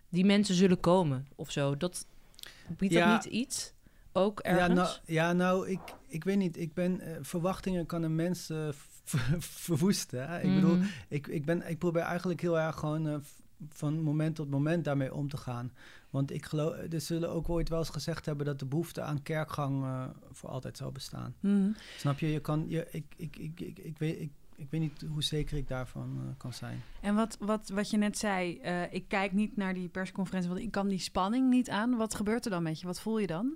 die 0.08 0.24
mensen 0.24 0.54
zullen 0.54 0.80
komen 0.80 1.26
of 1.36 1.50
zo. 1.50 1.76
Dat 1.76 2.06
biedt 2.68 2.92
Ja. 2.92 3.12
dat 3.14 3.24
niet 3.24 3.32
iets? 3.32 3.72
Ook 4.12 4.40
ergens? 4.40 4.68
Ja, 4.68 4.74
nou, 4.74 4.96
ja, 5.04 5.32
nou 5.32 5.68
ik, 5.68 5.80
ik 6.06 6.24
weet 6.24 6.36
niet. 6.36 6.56
Ik 6.58 6.74
ben, 6.74 7.00
eh, 7.00 7.16
verwachtingen 7.20 7.86
kan 7.86 8.02
een 8.02 8.14
mens 8.14 8.50
eh, 8.50 8.68
ver- 9.18 9.42
verwoesten. 9.42 10.28
Hè? 10.28 10.40
Ik 10.40 10.54
bedoel, 10.54 10.76
Mhm. 10.76 10.86
ik, 11.08 11.26
ik, 11.26 11.44
ben, 11.44 11.68
ik 11.70 11.78
probeer 11.78 12.02
eigenlijk 12.02 12.40
heel 12.40 12.58
erg 12.58 12.76
gewoon 12.78 13.06
eh, 13.08 13.16
van 13.68 14.00
moment 14.02 14.34
tot 14.36 14.50
moment 14.50 14.84
daarmee 14.84 15.14
om 15.14 15.28
te 15.28 15.36
gaan. 15.36 15.72
Want 16.10 16.30
ik 16.32 16.44
geloof, 16.46 16.74
er 16.92 17.00
zullen 17.00 17.30
ook 17.30 17.48
ooit 17.48 17.68
wel 17.68 17.78
eens 17.78 17.88
gezegd 17.88 18.26
hebben 18.26 18.46
dat 18.46 18.58
de 18.58 18.66
behoefte 18.66 19.02
aan 19.02 19.22
kerkgang 19.22 19.82
eh, 19.84 20.04
voor 20.32 20.50
altijd 20.50 20.76
zal 20.76 20.92
bestaan. 20.92 21.34
Mhm. 21.40 21.70
Snap 21.96 22.18
je? 22.18 22.26
Je 22.32 22.40
kan, 22.40 22.64
je, 22.68 22.86
ik, 22.90 23.04
ik, 23.16 23.36
ik, 23.36 23.60
ik, 23.60 23.78
ik, 23.78 23.98
weet, 23.98 24.20
ik, 24.20 24.30
ik 24.56 24.66
weet 24.70 24.80
niet 24.80 25.04
hoe 25.10 25.22
zeker 25.22 25.56
ik 25.56 25.68
daarvan 25.68 26.16
eh, 26.16 26.36
kan 26.36 26.52
zijn. 26.52 26.82
En 27.00 27.14
wat, 27.14 27.36
wat, 27.40 27.68
wat 27.68 27.90
je 27.90 27.96
net 27.96 28.18
zei, 28.18 28.58
eh, 28.58 28.92
ik 28.92 29.04
kijk 29.08 29.32
niet 29.32 29.56
naar 29.56 29.74
die 29.74 29.88
persconferentie, 29.88 30.50
want 30.50 30.62
ik 30.62 30.70
kan 30.70 30.88
die 30.88 30.98
spanning 30.98 31.50
niet 31.50 31.70
aan. 31.70 31.96
Wat 31.96 32.14
gebeurt 32.14 32.44
er 32.44 32.50
dan 32.50 32.62
met 32.62 32.80
je? 32.80 32.86
Wat 32.86 33.00
voel 33.00 33.18
je 33.18 33.26
dan? 33.26 33.54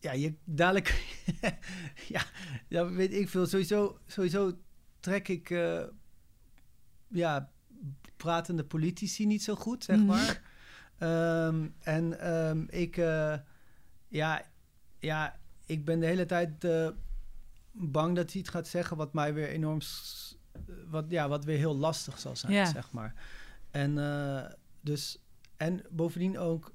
Ja, 0.00 0.12
je 0.12 0.34
dadelijk. 0.44 1.16
ja, 2.14 2.22
ja, 2.68 2.90
weet 2.90 3.12
ik 3.14 3.28
veel. 3.28 3.46
Sowieso, 3.46 3.98
sowieso 4.06 4.58
trek 5.00 5.28
ik. 5.28 5.50
eh, 5.50 5.82
ja, 7.08 7.52
pratende 8.16 8.64
politici 8.64 9.26
niet 9.26 9.42
zo 9.42 9.54
goed, 9.54 9.84
zeg 9.84 9.96
Mhm. 9.96 10.06
maar. 10.06 10.42
Ehm, 10.98 11.68
en 11.80 12.20
ehm, 12.20 12.64
ik. 12.68 12.96
eh, 12.96 13.36
ja, 14.08 14.42
ja, 14.98 15.40
ik 15.66 15.84
ben 15.84 16.00
de 16.00 16.06
hele 16.06 16.26
tijd 16.26 16.64
eh, 16.64 16.88
bang 17.72 18.16
dat 18.16 18.32
hij 18.32 18.40
iets 18.40 18.50
gaat 18.50 18.68
zeggen 18.68 18.96
wat 18.96 19.12
mij 19.14 19.34
weer 19.34 19.48
enorm. 19.48 19.78
Wat, 20.86 21.04
ja, 21.08 21.28
wat 21.28 21.44
weer 21.44 21.58
heel 21.58 21.76
lastig 21.76 22.18
zal 22.18 22.36
zijn, 22.36 22.52
zeg 22.66 22.92
maar. 22.92 23.14
En 23.70 23.94
dus. 24.80 25.22
En 25.56 25.82
bovendien 25.90 26.38
ook. 26.38 26.72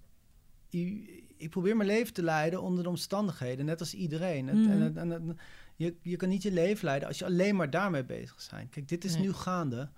Ik 1.43 1.49
probeer 1.49 1.75
mijn 1.75 1.89
leven 1.89 2.13
te 2.13 2.23
leiden 2.23 2.61
onder 2.61 2.83
de 2.83 2.89
omstandigheden, 2.89 3.65
net 3.65 3.79
als 3.79 3.93
iedereen. 3.93 4.47
Het- 4.47 4.57
Mhm. 4.57 4.69
en, 4.71 4.81
het- 4.81 4.97
en, 4.97 5.09
het- 5.09 5.37
je, 5.75 5.95
je 6.01 6.15
kan 6.15 6.29
niet 6.29 6.43
je 6.43 6.51
leven 6.51 6.85
leiden 6.85 7.07
als 7.07 7.19
je 7.19 7.25
alleen 7.25 7.55
maar 7.55 7.69
daarmee 7.69 8.03
bezig 8.03 8.47
bent. 8.51 8.69
Kijk, 8.69 8.87
dit 8.87 9.03
is 9.05 9.13
Nee. 9.13 9.21
nu 9.23 9.33
gaande. 9.33 9.89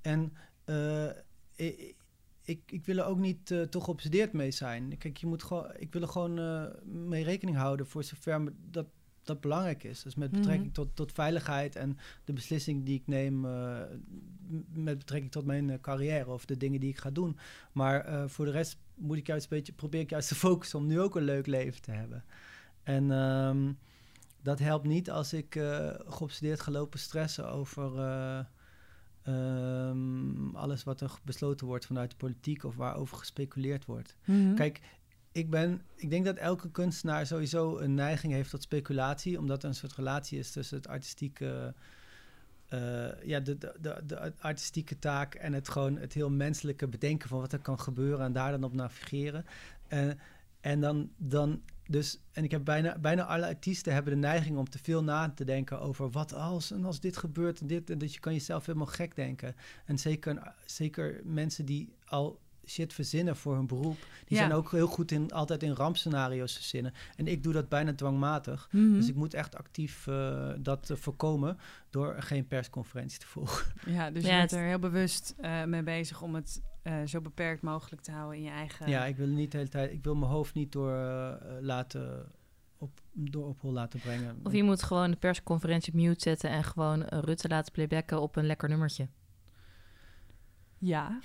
En 0.00 0.32
eh, 0.64 1.06
ik, 1.54 1.94
ik, 2.42 2.60
ik 2.66 2.84
wil 2.84 2.96
er 2.98 3.04
ook 3.04 3.18
niet 3.18 3.50
eh, 3.50 3.60
toch 3.62 3.84
geobsedeerd 3.84 4.32
mee 4.32 4.50
zijn. 4.50 4.98
Kijk, 4.98 5.16
je 5.16 5.26
moet 5.26 5.42
gewoon, 5.42 5.70
ik 5.76 5.92
wil 5.92 6.02
er 6.02 6.08
gewoon 6.08 6.38
eh, 6.38 6.64
mee 6.84 7.24
rekening 7.24 7.56
houden 7.56 7.86
voor 7.86 8.04
zover 8.04 8.52
dat, 8.70 8.86
dat 9.22 9.40
belangrijk 9.40 9.84
is. 9.84 10.02
Dus 10.02 10.14
met 10.14 10.30
Mhm. 10.30 10.40
betrekking 10.40 10.74
tot, 10.74 10.96
tot 10.96 11.12
veiligheid 11.12 11.76
en 11.76 11.98
de 12.24 12.32
beslissing 12.32 12.84
die 12.84 12.94
ik 13.00 13.06
neem 13.06 13.44
eh, 13.44 13.80
met 14.72 14.98
betrekking 14.98 15.32
tot 15.32 15.44
mijn 15.44 15.70
eh, 15.70 15.80
carrière 15.80 16.30
of 16.30 16.44
de 16.44 16.56
dingen 16.56 16.80
die 16.80 16.90
ik 16.90 16.98
ga 16.98 17.10
doen. 17.10 17.36
Maar 17.72 18.04
eh, 18.04 18.24
voor 18.28 18.44
de 18.44 18.50
rest 18.50 18.76
moet 18.94 19.16
ik 19.16 19.26
juist 19.26 19.44
een 19.50 19.56
beetje, 19.56 19.72
probeer 19.72 20.00
ik 20.00 20.10
juist 20.10 20.28
te 20.28 20.34
focussen 20.34 20.78
om 20.78 20.86
nu 20.86 21.00
ook 21.00 21.16
een 21.16 21.22
leuk 21.22 21.46
leven 21.46 21.82
te 21.82 21.90
hebben. 21.90 22.24
En 22.82 23.10
ehm, 23.10 23.72
dat 24.42 24.58
helpt 24.58 24.86
niet 24.86 25.10
als 25.10 25.32
ik 25.32 25.56
eh 25.56 25.88
geobsedeerd 26.06 26.60
ga 26.60 26.70
lopen 26.70 26.98
stressen 26.98 27.50
over 27.50 27.98
eh, 27.98 28.38
ehm, 29.22 30.56
alles 30.56 30.84
wat 30.84 31.00
er 31.00 31.18
besloten 31.22 31.66
wordt 31.66 31.86
vanuit 31.86 32.10
de 32.10 32.16
politiek 32.16 32.64
of 32.64 32.76
waarover 32.76 33.16
gespeculeerd 33.16 33.84
wordt. 33.84 34.16
Mhm. 34.24 34.54
Kijk, 34.54 34.80
ik, 35.32 35.50
ben, 35.50 35.82
ik 35.96 36.10
denk 36.10 36.24
dat 36.24 36.36
elke 36.36 36.70
kunstenaar 36.70 37.26
sowieso 37.26 37.78
een 37.78 37.94
neiging 37.94 38.32
heeft 38.32 38.50
tot 38.50 38.62
speculatie, 38.62 39.38
omdat 39.38 39.62
er 39.62 39.68
een 39.68 39.74
soort 39.74 39.92
relatie 39.92 40.38
is 40.38 40.50
tussen 40.50 40.76
het 40.76 40.88
artistieke, 40.88 41.74
ja, 43.22 43.40
de, 43.40 43.58
de, 43.58 43.74
de, 43.80 44.02
de 44.06 44.32
artistieke 44.38 44.98
taak 44.98 45.34
en 45.34 45.52
het 45.52 45.68
gewoon 45.68 45.96
het 45.96 46.12
heel 46.12 46.30
menselijke 46.30 46.88
bedenken 46.88 47.28
van 47.28 47.40
wat 47.40 47.52
er 47.52 47.58
kan 47.58 47.80
gebeuren 47.80 48.24
en 48.24 48.32
daar 48.32 48.50
dan 48.50 48.64
op 48.64 48.74
navigeren. 48.74 49.44
Eh, 49.88 50.08
en 50.60 50.80
dan, 50.80 51.10
dan 51.16 51.62
dus, 51.86 52.20
en 52.32 52.44
ik 52.44 52.50
heb 52.50 52.64
bijna, 52.64 52.98
bijna 52.98 53.24
alle 53.24 53.46
artiesten 53.46 53.92
hebben 53.92 54.12
de 54.12 54.18
neiging 54.18 54.56
om 54.56 54.68
te 54.68 54.78
veel 54.78 55.04
na 55.04 55.30
te 55.30 55.44
denken 55.44 55.80
over 55.80 56.10
wat 56.10 56.34
als 56.34 56.70
en 56.70 56.84
als 56.84 57.00
dit 57.00 57.16
gebeurt 57.16 57.60
en 57.60 57.66
dit 57.66 57.90
en 57.90 57.98
dat 57.98 58.14
je 58.14 58.20
kan 58.20 58.32
jezelf 58.32 58.66
helemaal 58.66 58.86
gek 58.86 59.16
denken. 59.16 59.56
En 59.84 59.98
zeker, 59.98 60.54
zeker 60.64 61.20
mensen 61.24 61.64
die 61.64 61.94
al 62.04 62.40
shit 62.66 62.92
verzinnen 62.92 63.36
voor 63.36 63.54
hun 63.54 63.66
beroep, 63.66 63.98
die 64.24 64.36
Ja. 64.36 64.36
zijn 64.36 64.52
ook 64.52 64.70
heel 64.70 64.86
goed 64.86 65.10
in 65.10 65.32
altijd 65.32 65.62
in 65.62 65.72
rampscenario's 65.72 66.54
verzinnen. 66.54 66.92
En 67.16 67.26
ik 67.26 67.42
doe 67.42 67.52
dat 67.52 67.68
bijna 67.68 67.94
dwangmatig. 67.94 68.68
Mhm. 68.70 68.92
Dus 68.92 69.08
ik 69.08 69.14
moet 69.14 69.34
echt 69.34 69.56
actief 69.56 70.06
eh, 70.06 70.50
dat 70.58 70.90
eh, 70.90 70.96
voorkomen 70.96 71.58
door 71.90 72.14
geen 72.18 72.46
persconferentie 72.46 73.18
te 73.18 73.26
volgen. 73.26 73.72
Ja, 73.94 74.10
dus 74.10 74.22
Ja, 74.24 74.30
je 74.30 74.36
bent 74.38 74.50
het- 74.50 74.60
er 74.60 74.66
heel 74.66 74.78
bewust 74.78 75.34
eh, 75.40 75.64
mee 75.64 75.82
bezig 75.82 76.22
om 76.22 76.34
het 76.34 76.62
eh, 76.82 76.94
zo 77.06 77.20
beperkt 77.20 77.62
mogelijk 77.62 78.02
te 78.02 78.10
houden 78.10 78.36
in 78.38 78.44
je 78.44 78.50
eigen... 78.50 78.88
Ja, 78.88 79.04
ik 79.04 79.16
wil 79.16 79.26
niet 79.26 79.50
de 79.50 79.56
hele 79.56 79.68
tijd, 79.70 79.92
ik 79.92 80.04
wil 80.04 80.14
mijn 80.14 80.30
hoofd 80.30 80.54
niet 80.54 80.72
door 80.72 80.92
laten 81.60 82.26
op, 82.78 83.00
door 83.12 83.46
op 83.48 83.60
hol 83.60 83.72
laten 83.72 84.00
brengen. 84.00 84.40
Of 84.42 84.52
je 84.52 84.62
moet 84.62 84.82
gewoon 84.82 85.10
de 85.10 85.16
persconferentie 85.16 85.92
op 85.92 85.98
mute 85.98 86.20
zetten... 86.20 86.50
en 86.50 86.64
gewoon 86.64 87.02
Rutte 87.02 87.48
laten 87.48 87.72
playbacken 87.72 88.20
op 88.20 88.36
een 88.36 88.46
lekker 88.46 88.68
nummertje. 88.68 89.08
Ja, 90.78 91.18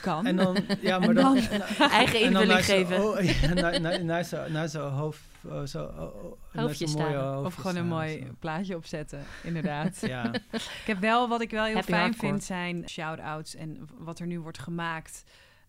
kan. 0.00 0.26
En 0.26 0.36
dan, 0.36 0.56
ja, 0.80 0.98
maar 0.98 1.08
En 1.14 1.14
dan, 1.14 1.34
dan 1.34 1.36
en- 1.60 1.90
Eigen 1.90 2.20
invulling 2.20 2.64
geven. 2.64 3.04
oh, 3.04 3.20
ja, 3.40 3.54
naar, 3.54 3.80
naar, 3.80 4.04
naar 4.04 4.24
zo- 4.24 4.46
zo'n 4.66 4.90
hoofd, 4.90 5.20
oh, 5.44 5.62
zo, 5.64 5.84
oh, 5.84 6.32
Hoofdje 6.52 6.86
zo'n 6.86 7.02
mooie 7.02 7.16
hoofdje 7.16 7.46
of 7.46 7.54
gewoon 7.54 7.76
een 7.76 7.86
mooi 7.86 8.18
zo. 8.26 8.32
plaatje 8.38 8.76
opzetten, 8.76 9.22
inderdaad. 9.42 10.00
Ja, 10.06 10.32
Ik 10.52 10.82
heb 10.86 10.98
wel, 10.98 11.28
wat 11.28 11.40
ik 11.40 11.50
wel 11.50 11.64
heel 11.64 11.74
Happy 11.74 11.86
fijn 11.90 12.02
hardcore. 12.02 12.28
vind, 12.28 12.44
zijn 12.44 12.88
shout-outs 12.88 13.54
en 13.54 13.88
wat 13.98 14.18
er 14.18 14.26
nu 14.26 14.40
wordt 14.40 14.58
gemaakt 14.58 15.24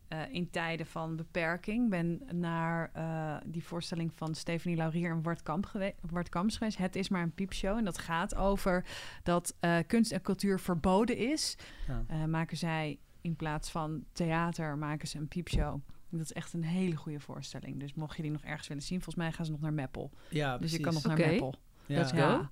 eh, 0.08 0.20
in 0.32 0.50
tijden 0.50 0.86
van 0.86 1.15
beperking. 1.15 1.84
Ik 1.84 1.89
ben 1.89 2.22
naar 2.32 2.89
eh, 2.94 3.36
die 3.46 3.63
voorstelling 3.63 4.12
van 4.15 4.36
Stephanie 4.36 4.77
Laurier 4.77 5.12
en 5.12 5.22
Wart, 5.24 5.44
Kamp 5.44 5.72
Wart 6.12 6.29
Kamps 6.29 6.58
geweest. 6.58 6.77
Het 6.77 6.96
is 6.96 7.10
maar 7.10 7.22
een 7.22 7.34
piepshow. 7.34 7.77
En 7.77 7.86
dat 7.86 7.98
gaat 7.98 8.36
over 8.36 8.86
dat 9.24 9.56
eh, 9.60 9.77
kunst 9.88 10.12
en 10.12 10.22
cultuur 10.22 10.60
verboden 10.60 11.17
is. 11.17 11.58
ja. 11.88 12.03
Eh, 12.08 12.24
maken 12.24 12.58
zij 12.58 12.98
in 13.27 13.36
plaats 13.36 13.69
van 13.72 14.03
theater, 14.12 14.77
maken 14.77 15.07
ze 15.07 15.17
een 15.17 15.27
piepshow. 15.27 15.81
Dat 16.10 16.22
is 16.22 16.34
echt 16.34 16.53
een 16.53 16.63
hele 16.63 16.96
goede 16.96 17.19
voorstelling. 17.19 17.79
Dus 17.79 17.93
mocht 17.93 18.15
je 18.15 18.22
die 18.22 18.31
nog 18.31 18.43
ergens 18.43 18.67
willen 18.67 18.84
zien, 18.84 19.01
volgens 19.01 19.15
mij 19.15 19.31
gaan 19.31 19.46
ze 19.46 19.51
nog 19.51 19.62
naar 19.62 19.74
Meppel. 19.74 20.12
Ja, 20.29 20.50
Dus 20.51 20.57
precies. 20.60 20.77
je 20.77 20.84
kan 20.84 20.93
nog 20.93 21.03
naar 21.03 21.17
Meppel. 21.17 21.55
Ja. 21.86 21.98
Let's 21.98 22.12
go. 22.12 22.17
Ja. 22.17 22.50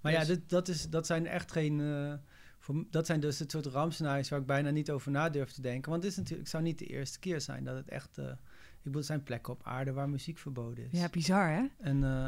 Maar 0.00 0.12
ja, 0.12 0.18
Dus- 0.18 0.28
dit, 0.28 0.48
dat, 0.48 0.68
is, 0.68 0.88
dat 0.88 1.06
zijn 1.06 1.26
echt 1.26 1.52
geen... 1.52 1.80
eh, 1.80 2.14
voor, 2.58 2.84
dat 2.90 3.06
zijn 3.06 3.20
dus 3.20 3.38
het 3.38 3.50
soort 3.50 3.66
rampscenario's 3.66 4.28
waar 4.28 4.40
ik 4.40 4.46
bijna 4.46 4.70
niet 4.70 4.90
over 4.90 5.10
na 5.10 5.30
durf 5.30 5.52
te 5.52 5.60
denken. 5.62 5.90
Want 5.90 6.02
het 6.02 6.12
is 6.12 6.18
natuurlijk, 6.18 6.42
het 6.42 6.50
zou 6.50 6.62
niet 6.62 6.78
de 6.78 6.86
eerste 6.86 7.18
keer 7.18 7.40
zijn 7.40 7.64
dat 7.64 7.76
het 7.76 7.88
echt... 7.88 8.18
eh, 8.18 8.24
ik 8.28 8.82
bedoel, 8.82 9.00
er 9.00 9.06
zijn 9.06 9.22
plekken 9.22 9.52
op 9.52 9.60
aarde 9.64 9.92
waar 9.92 10.08
muziek 10.08 10.38
verboden 10.38 10.84
is. 10.90 11.00
Ja, 11.00 11.08
bizar 11.08 11.48
hè? 11.50 11.64
En 11.78 12.04
eh, 12.04 12.26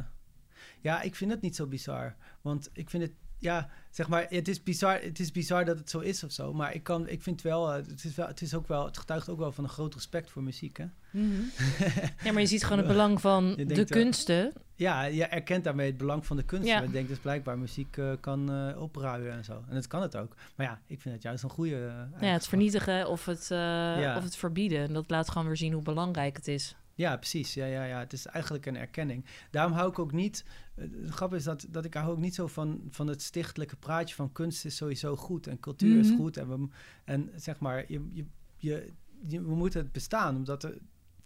ja, 0.81 1.03
ik 1.03 1.15
vind 1.15 1.31
het 1.31 1.41
niet 1.41 1.57
zo 1.57 1.67
bizar. 1.67 2.17
Want 2.41 2.71
ik 2.73 2.91
vind 2.91 3.03
het, 3.03 3.13
ja, 3.45 3.69
zeg 3.91 4.09
maar, 4.09 4.27
het 4.29 4.49
is 4.49 4.63
bizar, 4.63 5.01
het 5.01 5.19
is 5.19 5.31
bizar 5.33 5.65
dat 5.65 5.79
het 5.79 5.91
zo 5.91 5.99
is 5.99 6.25
of 6.25 6.33
zo. 6.33 6.53
Maar 6.53 6.75
ik, 6.75 6.83
kan, 6.83 7.09
ik 7.09 7.23
vind 7.23 7.43
wel, 7.43 7.71
eh, 7.73 7.77
het 7.87 8.05
is 8.05 8.15
wel, 8.15 8.27
het 8.27 8.41
is 8.41 8.55
ook 8.55 8.69
wel, 8.69 8.85
het 8.85 8.99
getuigt 8.99 9.29
ook 9.29 9.39
wel 9.39 9.53
van 9.53 9.65
een 9.65 9.71
groot 9.71 9.95
respect 9.95 10.31
voor 10.31 10.43
muziek, 10.43 10.77
hè? 10.77 10.85
Ja, 12.25 12.33
maar 12.33 12.41
je 12.41 12.47
ziet 12.47 12.63
gewoon 12.63 12.79
het 12.79 12.87
belang 12.87 13.21
van 13.21 13.45
Je 13.45 13.57
de 13.57 13.75
denkt 13.75 13.91
wel- 13.91 14.03
kunsten. 14.03 14.53
Ja, 14.77 15.03
je 15.03 15.25
erkent 15.25 15.65
daarmee 15.65 15.87
het 15.87 15.97
belang 15.97 16.27
van 16.27 16.37
de 16.37 16.43
kunst. 16.45 16.67
Ja. 16.69 16.77
Ja. 16.79 16.83
Ik 16.83 16.93
denk 16.93 17.09
dus 17.09 17.19
blijkbaar 17.19 17.59
muziek 17.59 17.97
eh, 17.97 18.13
kan 18.21 18.51
eh 18.53 18.83
opruien 18.83 19.33
en 19.33 19.45
zo. 19.45 19.65
En 19.69 19.75
dat 19.75 19.87
kan 19.87 20.03
het 20.03 20.17
ook. 20.17 20.35
Maar 20.57 20.67
ja, 20.67 20.81
ik 20.87 21.01
vind 21.01 21.15
het 21.15 21.23
juist 21.23 21.43
een 21.43 21.51
goede. 21.51 21.93
Ja, 22.21 22.27
het 22.27 22.47
vernietigen 22.47 23.09
of 23.09 23.25
het, 23.25 23.47
Ja. 23.49 24.17
of 24.17 24.23
het 24.23 24.37
verbieden. 24.37 24.93
Dat 24.93 25.11
laat 25.11 25.31
gewoon 25.31 25.47
weer 25.47 25.57
zien 25.57 25.73
hoe 25.73 25.83
belangrijk 25.83 26.37
het 26.37 26.49
is. 26.49 26.77
Ja, 26.95 27.17
precies. 27.17 27.55
Ja, 27.55 27.65
ja, 27.67 27.85
ja. 27.85 27.99
Het 27.99 28.13
is 28.13 28.27
eigenlijk 28.27 28.67
een 28.67 28.77
erkenning. 28.77 29.25
Daarom 29.51 29.73
hou 29.73 29.91
ik 29.91 29.99
ook 29.99 30.13
niet. 30.13 30.45
eh, 30.75 30.85
Het 31.03 31.11
grap 31.11 31.35
is 31.35 31.45
dat, 31.45 31.67
dat 31.71 31.85
ik 31.85 31.95
hou 31.95 32.11
ook 32.11 32.19
niet 32.19 32.35
zo 32.35 32.47
van, 32.47 32.83
van 32.91 33.07
het 33.07 33.23
stichtelijke 33.23 33.77
praatje 33.77 34.15
van 34.15 34.33
kunst 34.33 34.65
is 34.65 34.77
sowieso 34.77 35.17
goed 35.17 35.47
en 35.47 35.61
cultuur 35.61 35.99
is 35.99 36.09
Mhm. 36.09 36.17
goed. 36.17 36.37
En, 36.37 36.49
we, 36.49 36.69
en 37.05 37.31
zeg 37.37 37.59
maar, 37.59 37.85
je, 37.93 38.09
je, 38.13 38.25
je, 38.57 38.93
je- 39.27 39.43
we 39.43 39.55
moeten 39.55 39.81
het 39.83 39.93
bestaan, 39.93 40.37
omdat 40.37 40.63
er 40.65 40.79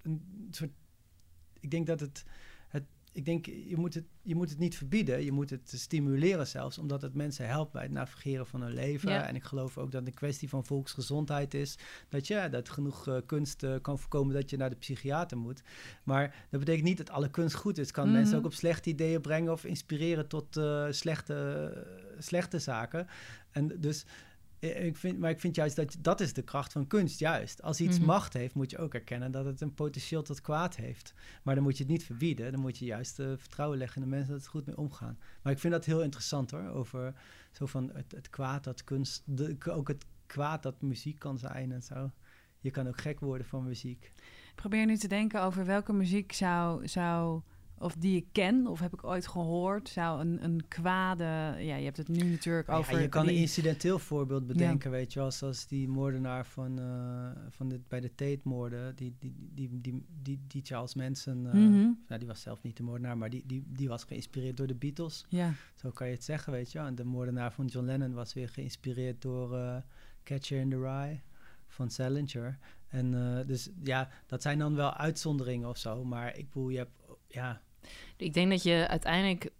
een 0.02 0.48
soort. 0.50 0.70
Ik 1.60 1.70
denk 1.70 1.86
dat 1.86 2.00
het. 2.00 2.24
Ik 3.18 3.24
denk, 3.24 3.46
je 3.46 3.76
moet 3.76 3.94
het, 3.94 4.04
je 4.22 4.34
moet 4.34 4.50
het 4.50 4.58
niet 4.58 4.76
verbieden, 4.76 5.24
je 5.24 5.32
moet 5.32 5.50
het 5.50 5.72
stimuleren 5.76 6.46
zelfs, 6.46 6.78
omdat 6.78 7.02
het 7.02 7.14
mensen 7.14 7.46
helpt 7.48 7.72
bij 7.72 7.82
het 7.82 7.90
navigeren 7.90 8.46
van 8.46 8.62
hun 8.62 8.72
leven. 8.72 9.10
Ja. 9.10 9.26
En 9.26 9.34
ik 9.34 9.42
geloof 9.42 9.78
ook 9.78 9.90
dat 9.90 10.00
het 10.00 10.10
een 10.10 10.14
kwestie 10.14 10.48
van 10.48 10.64
volksgezondheid 10.64 11.54
is, 11.54 11.78
dat 12.08 12.26
je 12.26 12.48
dat 12.50 12.68
genoeg 12.68 13.08
eh, 13.08 13.16
kunst 13.26 13.62
eh, 13.62 13.74
kan 13.82 13.98
voorkomen 13.98 14.34
dat 14.34 14.50
je 14.50 14.56
naar 14.56 14.70
de 14.70 14.76
psychiater 14.76 15.38
moet. 15.38 15.62
Maar 16.02 16.46
dat 16.50 16.60
betekent 16.60 16.84
niet 16.84 16.96
dat 16.98 17.10
alle 17.10 17.30
kunst 17.30 17.54
goed 17.54 17.78
is. 17.78 17.86
Het 17.86 17.94
kan 17.94 18.04
Mhm. 18.06 18.14
mensen 18.16 18.38
ook 18.38 18.44
op 18.44 18.54
slechte 18.54 18.90
ideeën 18.90 19.20
brengen 19.20 19.52
of 19.52 19.64
inspireren 19.64 20.28
tot 20.28 20.56
eh, 20.56 20.86
slechte, 20.90 21.86
slechte 22.18 22.58
zaken. 22.58 23.06
En 23.50 23.80
dus, 23.80 24.06
ik 24.58 24.96
vind, 24.96 25.18
maar 25.18 25.30
ik 25.30 25.40
vind 25.40 25.54
juist 25.54 25.76
dat 25.76 25.96
dat 26.00 26.20
is 26.20 26.32
de 26.32 26.42
kracht 26.42 26.72
van 26.72 26.86
kunst, 26.86 27.18
juist. 27.18 27.62
Als 27.62 27.80
iets 27.80 27.98
Mhm. 27.98 28.06
macht 28.06 28.32
heeft, 28.32 28.54
moet 28.54 28.70
je 28.70 28.78
ook 28.78 28.94
erkennen 28.94 29.30
dat 29.30 29.44
het 29.44 29.60
een 29.60 29.74
potentieel 29.74 30.22
tot 30.22 30.40
kwaad 30.40 30.76
heeft. 30.76 31.14
Maar 31.42 31.54
dan 31.54 31.64
moet 31.64 31.76
je 31.76 31.82
het 31.82 31.92
niet 31.92 32.04
verbieden. 32.04 32.52
Dan 32.52 32.60
moet 32.60 32.78
je 32.78 32.84
juist 32.84 33.18
eh, 33.18 33.26
vertrouwen 33.36 33.78
leggen 33.78 34.02
in 34.02 34.08
de 34.08 34.14
mensen 34.14 34.32
dat 34.32 34.40
het 34.40 34.50
goed 34.50 34.66
mee 34.66 34.76
omgaan. 34.76 35.18
Maar 35.42 35.52
ik 35.52 35.58
vind 35.58 35.72
dat 35.72 35.84
heel 35.84 36.02
interessant 36.02 36.50
hoor, 36.50 36.68
over 36.68 37.14
zo 37.52 37.66
van 37.66 37.90
het, 37.94 38.12
het 38.12 38.30
kwaad 38.30 38.64
dat 38.64 38.84
kunst, 38.84 39.22
de, 39.24 39.56
ook 39.70 39.88
het 39.88 40.04
kwaad 40.26 40.62
dat 40.62 40.82
muziek 40.82 41.18
kan 41.18 41.38
zijn 41.38 41.72
en 41.72 41.82
zo. 41.82 42.10
Je 42.60 42.70
kan 42.70 42.88
ook 42.88 43.00
gek 43.00 43.20
worden 43.20 43.46
van 43.46 43.64
muziek. 43.64 44.12
Ik 44.48 44.54
probeer 44.54 44.86
nu 44.86 44.96
te 44.96 45.08
denken 45.08 45.42
over 45.42 45.64
welke 45.66 45.92
muziek 45.92 46.32
zou, 46.32 46.88
zou 46.88 47.42
of 47.80 47.94
die 47.94 48.16
ik 48.16 48.26
ken, 48.32 48.66
of 48.66 48.80
heb 48.80 48.92
ik 48.92 49.04
ooit 49.04 49.26
gehoord, 49.26 49.88
zou 49.88 50.20
een, 50.20 50.44
een 50.44 50.68
kwade... 50.68 51.24
Ja, 51.58 51.76
je 51.76 51.84
hebt 51.84 51.96
het 51.96 52.08
nu 52.08 52.30
natuurlijk 52.30 52.68
over... 52.68 52.92
ja, 52.94 52.98
je 52.98 53.08
kan 53.08 53.26
die- 53.26 53.34
een 53.34 53.40
incidenteel 53.40 53.98
voorbeeld 53.98 54.46
bedenken, 54.46 54.90
weet 54.90 55.12
je 55.12 55.18
wel. 55.20 55.30
Zoals 55.30 55.66
die 55.66 55.88
moordenaar 55.88 56.46
van, 56.46 56.78
eh, 56.78 57.30
van 57.50 57.68
dit, 57.68 57.88
bij 57.88 58.00
de 58.00 58.14
Tate-moorden, 58.14 58.96
die, 58.96 59.16
die, 59.18 59.34
die, 59.54 59.80
die, 59.80 60.06
die, 60.22 60.40
die 60.46 60.62
Charles 60.64 60.94
Manson... 60.94 61.40
Mhm. 61.42 61.90
nou, 62.06 62.18
die 62.18 62.26
was 62.26 62.40
zelf 62.40 62.62
niet 62.62 62.76
de 62.76 62.82
moordenaar, 62.82 63.18
maar 63.18 63.30
die, 63.30 63.42
die, 63.46 63.64
die 63.66 63.88
was 63.88 64.04
geïnspireerd 64.04 64.56
door 64.56 64.66
de 64.66 64.74
Beatles. 64.74 65.24
Ja, 65.28 65.52
Zo 65.74 65.90
kan 65.90 66.06
je 66.06 66.12
het 66.14 66.24
zeggen, 66.24 66.52
weet 66.52 66.72
je 66.72 66.78
wel. 66.78 66.86
En 66.86 66.94
de 66.94 67.04
moordenaar 67.04 67.52
van 67.52 67.66
John 67.66 67.86
Lennon 67.86 68.12
was 68.12 68.34
weer 68.34 68.48
geïnspireerd 68.48 69.22
door 69.22 69.56
eh, 69.56 69.76
Catcher 70.24 70.60
in 70.60 70.70
the 70.70 70.80
Rye 70.80 71.20
van 71.66 71.90
Salinger. 71.90 72.58
En 72.88 73.10
dus 73.46 73.70
ja, 73.82 74.08
dat 74.26 74.42
zijn 74.42 74.58
dan 74.58 74.74
wel 74.74 74.94
uitzonderingen 74.94 75.68
of 75.68 75.76
zo. 75.76 76.04
Maar 76.04 76.36
ik 76.36 76.46
bedoel, 76.46 76.68
je 76.68 76.76
hebt... 76.78 76.90
Ja, 77.26 77.60
Ik 78.16 78.34
denk 78.34 78.50
dat 78.50 78.62
je 78.62 78.86
uiteindelijk... 78.88 79.50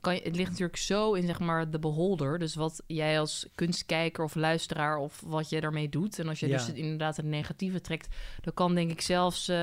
Kan 0.00 0.14
je, 0.14 0.20
het 0.22 0.36
ligt 0.36 0.50
natuurlijk 0.50 0.78
zo 0.78 1.12
in 1.14 1.26
zeg 1.26 1.38
maar 1.40 1.70
de 1.70 1.78
beholder. 1.78 2.38
Dus 2.38 2.54
wat 2.54 2.82
jij 2.86 3.20
als 3.20 3.46
kunstkijker 3.54 4.24
of 4.24 4.34
luisteraar 4.34 4.96
of 4.96 5.20
wat 5.26 5.48
je 5.48 5.60
daarmee 5.60 5.88
doet. 5.88 6.18
En 6.18 6.28
als 6.28 6.40
je 6.40 6.46
Ja. 6.48 6.56
dus 6.56 6.72
inderdaad 6.72 7.16
het 7.16 7.26
negatieve 7.26 7.80
trekt... 7.80 8.16
dan 8.40 8.54
kan 8.54 8.74
denk 8.74 8.90
ik 8.90 9.00
zelfs... 9.00 9.48
eh, 9.48 9.56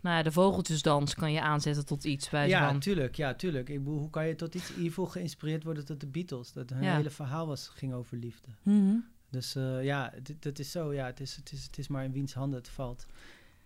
nou 0.00 0.16
ja, 0.16 0.22
de 0.22 0.32
vogeltjesdans 0.32 1.14
kan 1.14 1.32
je 1.32 1.40
aanzetten 1.40 1.86
tot 1.86 2.04
iets 2.04 2.28
bij 2.28 2.48
ja, 2.48 2.68
van. 2.68 2.80
tuurlijk, 2.80 3.14
ja, 3.16 3.34
tuurlijk. 3.34 3.68
Ik 3.68 3.78
bedoel, 3.84 3.98
hoe 3.98 4.10
kan 4.10 4.26
je 4.26 4.34
tot 4.34 4.54
iets 4.54 4.72
evil 4.78 5.06
geïnspireerd 5.06 5.62
worden 5.64 5.84
tot 5.84 6.00
de 6.00 6.06
Beatles? 6.06 6.52
Dat 6.52 6.70
hun 6.70 6.82
Ja. 6.82 6.96
hele 6.96 7.10
verhaal 7.10 7.46
was, 7.46 7.68
ging 7.68 7.92
over 7.94 8.16
liefde. 8.16 8.48
Mhm. 8.62 8.94
Dus 9.30 9.54
eh, 9.54 9.84
ja, 9.84 10.12
dat 10.40 10.58
is 10.58 10.70
zo. 10.70 10.92
Ja, 10.92 11.06
het 11.06 11.20
is, 11.20 11.36
het, 11.36 11.52
is, 11.52 11.62
het 11.64 11.78
is 11.78 11.88
maar 11.88 12.04
in 12.04 12.12
wiens 12.12 12.34
handen 12.34 12.58
het 12.58 12.68
valt. 12.68 13.06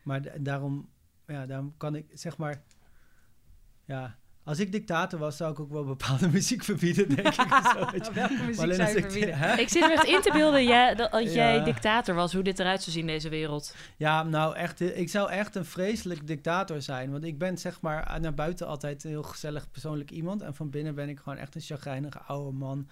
Maar 0.03 0.23
da- 0.23 0.33
daarom, 0.39 0.89
ja, 1.27 1.47
daarom 1.47 1.75
kan 1.77 1.95
ik, 1.95 2.07
zeg 2.13 2.37
maar... 2.37 2.63
Ja, 3.89 4.17
als 4.45 4.59
ik 4.59 4.73
dictator 4.73 5.19
was, 5.19 5.37
zou 5.37 5.53
ik 5.53 5.61
ook 5.61 5.71
wel 5.73 5.85
bepaalde 5.85 6.29
muziek 6.39 6.65
verbieden, 6.65 7.09
denk 7.09 7.29
ik. 7.29 7.53
of 7.53 7.73
zo. 7.73 7.79
Welke 8.13 8.35
muziek 8.47 8.63
alleen 8.63 8.75
zou 8.75 8.81
als 8.89 8.91
je 8.93 8.97
ik- 8.99 9.05
verbieden? 9.05 9.39
hè? 9.49 9.57
Ik 9.57 9.69
zit 9.69 9.83
me 9.87 9.93
echt 9.93 10.05
in 10.07 10.21
te 10.21 10.31
beelden 10.33 10.65
jij, 10.65 10.95
dat, 10.95 11.11
als 11.11 11.33
jij 11.33 11.65
dictator 11.65 12.15
was, 12.15 12.33
hoe 12.33 12.43
dit 12.43 12.59
eruit 12.59 12.81
zou 12.83 12.91
zien 12.91 13.01
in 13.01 13.07
deze 13.15 13.29
wereld. 13.29 13.75
Ja, 13.97 14.23
nou 14.23 14.57
echt, 14.57 14.81
ik 14.81 15.09
zou 15.09 15.31
echt 15.31 15.55
een 15.55 15.65
vreselijk 15.65 16.27
dictator 16.27 16.83
zijn. 16.83 17.11
Want 17.11 17.25
ik 17.25 17.39
ben 17.39 17.59
zeg 17.59 17.81
maar 17.81 18.21
naar 18.21 18.35
buiten 18.35 18.67
altijd 18.67 19.05
een 19.05 19.11
heel 19.11 19.23
gezellig 19.23 19.71
persoonlijk 19.71 20.11
iemand. 20.11 20.43
En 20.43 20.55
van 20.55 20.71
binnen 20.71 20.95
ben 20.95 21.09
ik 21.09 21.19
gewoon 21.19 21.39
echt 21.39 21.55
een 21.55 21.61
chagrijnige 21.61 22.19
oude 22.19 22.57
man. 22.57 22.89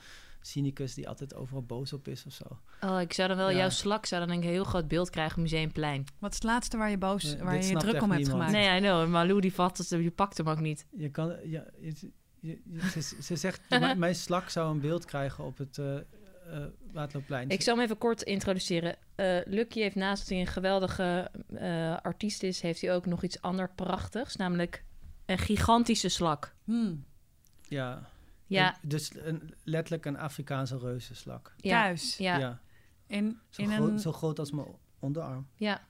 Cynicus 0.46 0.94
die 0.94 1.08
altijd 1.08 1.34
overal 1.34 1.62
boos 1.62 1.92
op 1.92 2.08
is 2.08 2.26
of 2.26 2.32
zo. 2.32 2.44
Oh, 2.80 3.00
ik 3.00 3.12
zou 3.12 3.28
dan 3.28 3.36
wel, 3.36 3.50
Ja. 3.50 3.56
jouw 3.56 3.68
slak 3.68 4.06
zou 4.06 4.20
dan 4.20 4.30
denk 4.30 4.42
ik 4.42 4.48
een 4.48 4.54
heel 4.54 4.64
groot 4.64 4.88
beeld 4.88 5.10
krijgen, 5.10 5.42
Museumplein. 5.42 6.04
Wat 6.18 6.30
is 6.30 6.36
het 6.36 6.44
laatste 6.46 6.76
waar 6.76 6.90
je 6.90 6.98
boos, 6.98 7.22
Ja, 7.22 7.44
waar 7.44 7.56
je 7.56 7.68
je 7.68 7.76
druk 7.76 8.02
om 8.02 8.10
hebt 8.10 8.22
niemand. 8.26 8.28
gemaakt? 8.50 8.52
Nee, 8.52 8.76
I 8.76 8.80
know. 8.80 9.08
Malou 9.08 9.40
die 9.40 9.52
vat 9.54 9.78
het, 9.78 9.88
die 9.88 10.10
pakt 10.10 10.36
hem 10.36 10.48
ook 10.48 10.60
niet. 10.60 10.86
Je 10.96 11.10
kan, 11.10 11.28
ja, 11.44 11.64
je, 11.80 11.92
je- 12.40 12.60
je- 12.64 12.88
ze, 12.90 13.00
ze 13.22 13.36
zegt, 13.36 13.60
mijn, 13.96 14.14
slak 14.14 14.48
zou 14.48 14.70
een 14.74 14.80
beeld 14.80 15.04
krijgen 15.04 15.44
op 15.44 15.58
het 15.58 15.78
eh 15.78 15.96
eh, 15.96 16.64
Waterloopplein. 16.92 17.48
Ik 17.48 17.62
zal 17.62 17.74
hem 17.74 17.84
even 17.84 17.98
kort 17.98 18.22
introduceren. 18.22 18.96
Eh 19.14 19.38
Lucky 19.44 19.80
heeft 19.80 19.94
naast 19.94 20.20
dat 20.20 20.28
hij 20.28 20.40
een 20.40 20.46
geweldige 20.46 21.30
eh, 21.54 21.96
artiest 22.02 22.42
is, 22.42 22.60
heeft 22.60 22.80
hij 22.80 22.94
ook 22.94 23.06
nog 23.06 23.22
iets 23.22 23.40
ander 23.40 23.70
prachtigs, 23.74 24.36
namelijk 24.36 24.84
een 25.26 25.38
gigantische 25.38 26.08
slak. 26.08 26.54
Hmm. 26.64 27.04
Ja, 27.68 28.08
Ja, 28.46 28.68
Een- 28.82 28.88
dus 28.88 29.10
een, 29.14 29.54
letterlijk 29.64 30.04
een 30.04 30.18
Afrikaanse 30.18 30.78
reuzenslak. 30.78 31.54
ja, 31.56 31.82
Thuis. 31.82 32.16
ja, 32.16 32.32
ja. 32.38 32.38
Ja, 32.38 32.60
In, 33.06 33.38
zo, 33.50 33.62
in 33.62 33.70
groot, 33.70 33.88
een... 33.88 33.98
zo 34.00 34.12
groot 34.12 34.38
als 34.38 34.50
mijn 34.52 34.66
onderarm. 34.98 35.46
Ja. 35.54 35.80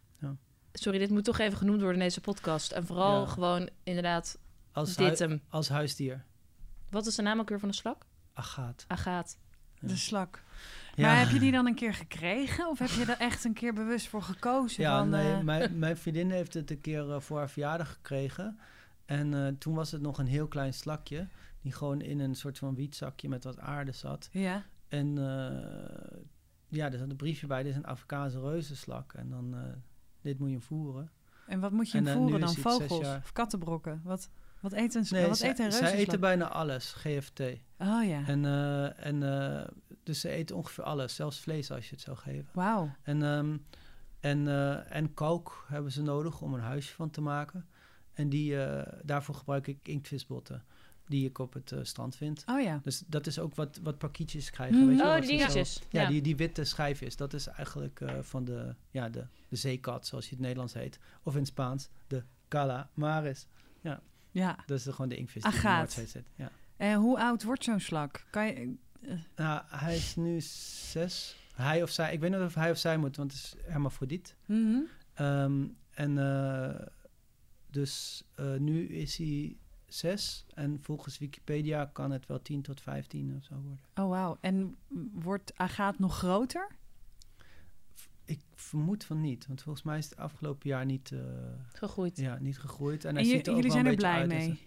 Sorry, 0.73 0.99
dit 0.99 1.11
moet 1.11 1.25
toch 1.25 1.39
even 1.39 1.59
genoemd 1.59 1.81
worden 1.81 1.99
in 1.99 2.05
deze 2.07 2.21
podcast. 2.21 2.73
En 2.73 2.87
vooral 2.87 3.21
Ja. 3.21 3.27
gewoon 3.27 3.69
inderdaad 3.83 4.39
Als, 4.73 4.95
dit 4.97 5.19
hui- 5.19 5.31
hem. 5.31 5.43
als 5.49 5.69
huisdier. 5.69 6.25
Wat 6.91 7.07
is 7.07 7.15
de 7.15 7.23
naam 7.23 7.41
ook 7.41 7.49
weer 7.49 7.59
van 7.61 7.69
de 7.69 7.75
slak? 7.75 8.07
Agaat. 8.33 8.85
Agaat. 8.89 9.39
De 9.81 9.97
slak. 9.97 10.43
Ja. 10.95 11.07
Maar 11.07 11.19
heb 11.19 11.29
je 11.31 11.39
die 11.39 11.53
dan 11.53 11.67
een 11.67 11.75
keer 11.75 11.95
gekregen? 11.95 12.69
Of 12.69 12.79
heb 12.79 12.89
je 12.89 13.05
er 13.05 13.19
echt 13.19 13.45
een 13.45 13.53
keer 13.53 13.75
bewust 13.75 14.09
voor 14.09 14.23
gekozen? 14.23 14.83
Ja, 14.83 14.99
van, 14.99 15.09
nee, 15.09 15.33
eh, 15.33 15.41
mijn, 15.41 15.79
mijn 15.85 15.97
vriendin 15.97 16.31
heeft 16.31 16.55
het 16.55 16.71
een 16.71 16.81
keer 16.81 17.11
eh, 17.13 17.21
voor 17.21 17.39
haar 17.39 17.51
verjaardag 17.51 17.93
gekregen. 17.93 18.59
En 19.05 19.35
eh, 19.47 19.53
toen 19.59 19.75
was 19.75 19.91
het 19.91 20.01
nog 20.01 20.19
een 20.19 20.27
heel 20.27 20.49
klein 20.49 20.75
slakje. 20.75 21.29
Die 21.67 21.75
gewoon 21.75 22.01
in 22.01 22.19
een 22.21 22.35
soort 22.35 22.59
van 22.59 22.75
wietzakje 22.75 23.29
met 23.29 23.45
wat 23.45 23.59
aarde 23.59 23.93
zat. 23.93 24.29
Ja. 24.33 24.65
En 24.89 25.19
eh, 25.19 26.19
ja, 26.69 26.93
er 26.93 26.99
zat 26.99 27.11
een 27.11 27.17
briefje 27.17 27.47
bij. 27.47 27.63
Dit 27.63 27.71
is 27.73 27.77
een 27.77 27.87
Afrikaanse 27.87 28.41
reuzenslak. 28.41 29.13
En 29.13 29.31
dan, 29.31 29.55
eh, 29.55 29.63
dit 30.21 30.39
moet 30.39 30.51
je 30.51 30.61
voeren. 30.61 31.11
En 31.47 31.61
wat 31.61 31.73
moet 31.73 31.91
je 31.91 31.99
En, 31.99 32.07
hem 32.07 32.17
voeren 32.17 32.41
dan? 32.41 32.55
Vogels 32.55 33.09
of 33.17 33.33
kattenbrokken? 33.33 34.01
Wat, 34.05 34.31
wat 34.61 34.73
eten, 34.73 35.05
Nee, 35.11 35.27
wat 35.27 35.39
zij, 35.39 35.51
eten 35.51 35.65
een 35.65 35.73
zij 35.73 35.81
reuzenslak? 35.81 36.09
eten 36.09 36.21
bijna 36.21 36.49
alles, 36.49 36.93
GFT. 36.93 37.41
Oh 37.79 38.05
ja, 38.05 38.27
En, 38.27 38.45
eh, 38.45 39.07
en, 39.07 39.21
dus 40.03 40.21
ze 40.21 40.29
eten 40.29 40.57
ongeveer 40.57 40.85
alles, 40.85 41.15
zelfs 41.15 41.41
vlees 41.41 41.71
als 41.71 41.85
je 41.89 41.95
het 41.95 42.01
zou 42.05 42.17
geven. 42.17 42.49
wauw. 42.53 42.91
En, 43.03 43.23
ehm, 43.23 43.57
en, 44.21 44.49
en 44.91 45.15
kalk 45.15 45.65
hebben 45.69 45.93
ze 45.93 46.03
nodig 46.03 46.41
om 46.41 46.55
een 46.55 46.61
huisje 46.61 46.95
van 46.95 47.11
te 47.11 47.21
maken. 47.21 47.69
En 48.13 48.29
die, 48.29 48.57
daarvoor 49.03 49.35
gebruik 49.35 49.67
ik 49.67 49.89
inktvisbotten, 49.89 50.65
die 51.09 51.29
ik 51.29 51.39
op 51.39 51.53
het 51.53 51.73
eh, 51.73 51.79
strand 51.83 52.17
vind. 52.17 52.45
Oh 52.47 52.61
ja. 52.61 52.81
Dus 52.83 53.03
dat 53.07 53.27
is 53.27 53.39
ook 53.39 53.55
wat, 53.55 53.81
wat 53.83 53.99
pakietjes 53.99 54.51
krijgen. 54.51 54.77
Mhm. 54.79 54.87
weet 54.89 54.99
je 54.99 55.05
Oh, 55.05 55.19
die 55.21 55.27
dingetjes. 55.29 55.83
ja, 55.91 56.01
Ja. 56.03 56.09
Die, 56.09 56.23
die 56.23 56.37
witte 56.37 56.65
schijfjes. 56.65 57.17
Dat 57.17 57.33
is 57.35 57.47
eigenlijk 57.47 58.01
eh, 58.01 58.19
van 58.21 58.45
de, 58.45 58.75
ja, 58.91 59.09
de, 59.09 59.27
de 59.49 59.57
zeekat, 59.57 60.07
zoals 60.07 60.25
je 60.25 60.31
het 60.31 60.41
Nederlands 60.41 60.73
heet. 60.75 60.99
Of 61.23 61.33
in 61.33 61.39
het 61.39 61.49
Spaans, 61.49 61.89
de 62.07 62.23
calamares. 62.49 63.47
ja. 64.31 64.57
Dat 64.67 64.79
is 64.79 64.83
de- 64.85 64.93
gewoon 64.93 65.09
de 65.09 65.17
inktvis 65.17 65.43
die 65.43 65.53
in 65.55 65.61
de. 65.61 65.67
Noordzee 65.69 66.07
zit. 66.07 66.27
Ja. 66.35 66.51
En 66.77 66.95
hoe 66.99 67.19
oud 67.19 67.43
wordt 67.43 67.65
zo'n 67.65 67.81
slak? 67.81 68.27
Kan 68.31 68.47
je... 68.47 68.75
Nou, 69.37 69.63
hij 69.67 69.97
is 69.97 70.17
nu 70.17 70.41
zes. 70.41 71.37
Hij 71.55 71.83
of 71.83 71.91
zij, 71.91 72.13
ik 72.13 72.21
weet 72.21 72.31
niet 72.31 72.41
of 72.41 72.55
hij 72.55 72.71
of 72.71 72.79
zij 72.79 72.97
moet, 72.97 73.17
want 73.17 73.33
het 73.33 73.41
is 73.43 73.55
hermafrodiet. 73.65 74.35
Mhm. 74.47 74.79
Ehm, 75.15 75.65
en 75.91 76.19
eh, 76.19 76.87
dus 77.71 78.23
eh, 78.35 78.55
nu 78.57 78.87
is 78.89 79.17
hij 79.17 79.57
zes. 79.97 80.45
En 80.55 80.79
volgens 80.83 81.19
Wikipedia 81.19 81.85
kan 81.93 82.11
het 82.11 82.27
wel 82.27 82.43
10 82.43 82.63
tot 82.63 82.81
15 82.81 83.37
of 83.37 83.45
zo 83.45 83.55
worden. 83.55 83.81
Oh, 83.95 84.09
wauw. 84.09 84.37
En 84.41 84.77
wordt 85.13 85.53
Agaat 85.57 85.99
nog 85.99 86.17
groter? 86.19 86.69
Ik 88.25 88.41
vermoed 88.55 89.05
van 89.05 89.21
niet, 89.21 89.47
want 89.47 89.63
volgens 89.63 89.85
mij 89.85 89.99
is 89.99 90.05
het 90.11 90.19
afgelopen 90.19 90.69
jaar 90.69 90.85
niet, 90.85 91.13
eh, 91.13 91.19
Gegroeid. 91.73 92.17
ja, 92.17 92.39
niet 92.41 92.59
gegroeid. 92.59 93.05
En, 93.05 93.15
hij 93.15 93.25
ziet 93.25 93.33
er 93.33 93.39
ook 93.53 93.57
jullie 93.57 93.63
wel 93.63 93.71
zijn 93.83 93.87
er 93.87 93.97
blij 93.97 94.13
uit 94.19 94.29
mee? 94.29 94.49
een- 94.49 94.59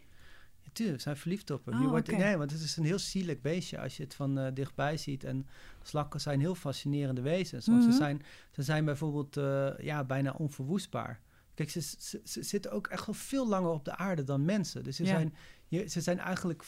Ja, 0.63 0.69
tuurlijk, 0.73 0.97
we 0.97 1.03
zijn 1.03 1.17
verliefd 1.17 1.49
op 1.51 1.65
hem. 1.65 1.81
Oh, 1.83 1.89
wordt. 1.89 2.11
Nee, 2.11 2.37
want 2.37 2.51
het 2.51 2.61
is 2.61 2.77
een 2.77 2.83
heel 2.85 2.99
zielig 2.99 3.41
beestje 3.41 3.79
als 3.79 3.97
je 3.97 4.03
het 4.03 4.15
van 4.15 4.37
eh, 4.39 4.53
dichtbij 4.53 4.97
ziet. 4.97 5.23
En 5.23 5.47
slakken 5.83 6.21
zijn 6.21 6.39
heel 6.39 6.55
fascinerende 6.55 7.21
wezens. 7.21 7.67
Want 7.67 7.81
Mhm. 7.81 7.91
ze, 7.91 7.97
zijn, 7.97 8.21
ze 8.51 8.63
zijn 8.63 8.85
bijvoorbeeld 8.85 9.37
eh, 9.37 9.69
ja, 9.79 10.03
bijna 10.03 10.31
onverwoestbaar. 10.31 11.19
Kijk, 11.59 11.71
ze, 11.71 11.81
ze, 11.81 12.21
ze 12.23 12.43
zitten 12.43 12.71
ook 12.71 12.87
echt 12.87 13.05
wel 13.05 13.15
veel 13.15 13.47
langer 13.47 13.69
op 13.71 13.85
de 13.85 13.95
aarde 13.97 14.23
dan 14.23 14.45
mensen. 14.45 14.83
Dus 14.83 14.95
ze, 14.95 15.03
Ja. 15.03 15.09
zijn, 15.09 15.35
je, 15.67 15.87
ze 15.89 16.01
zijn 16.01 16.19
eigenlijk 16.19 16.63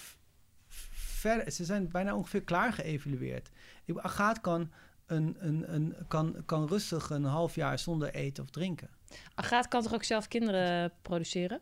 verder, 0.89 1.51
ze 1.51 1.65
zijn 1.65 1.89
bijna 1.89 2.15
ongeveer 2.15 2.43
klaar 2.43 2.73
geëvalueerd. 2.73 3.49
Agaat 3.95 4.41
kan, 4.41 4.71
een, 5.05 5.35
een, 5.39 5.73
een, 5.73 5.95
kan, 6.07 6.43
kan 6.45 6.67
rustig 6.67 7.09
een 7.09 7.23
half 7.23 7.55
jaar 7.55 7.79
zonder 7.79 8.13
eten 8.13 8.43
of 8.43 8.49
drinken. 8.49 8.89
Agaat 9.35 9.67
kan 9.67 9.81
toch 9.83 9.93
ook 9.93 10.03
zelf 10.03 10.27
kinderen 10.27 10.93
produceren? 11.01 11.61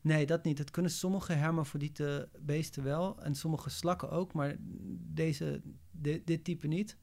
Nee, 0.00 0.26
dat 0.26 0.44
niet. 0.44 0.58
Het 0.58 0.70
kunnen 0.70 0.90
sommige 0.90 1.32
hermafrodiete 1.32 2.28
beesten 2.38 2.82
wel 2.82 3.22
en 3.22 3.34
sommige 3.34 3.70
slakken 3.70 4.10
ook, 4.10 4.32
maar 4.32 4.56
deze, 5.14 5.60
di- 5.90 6.22
dit 6.24 6.44
type 6.44 6.66
niet. 6.66 6.96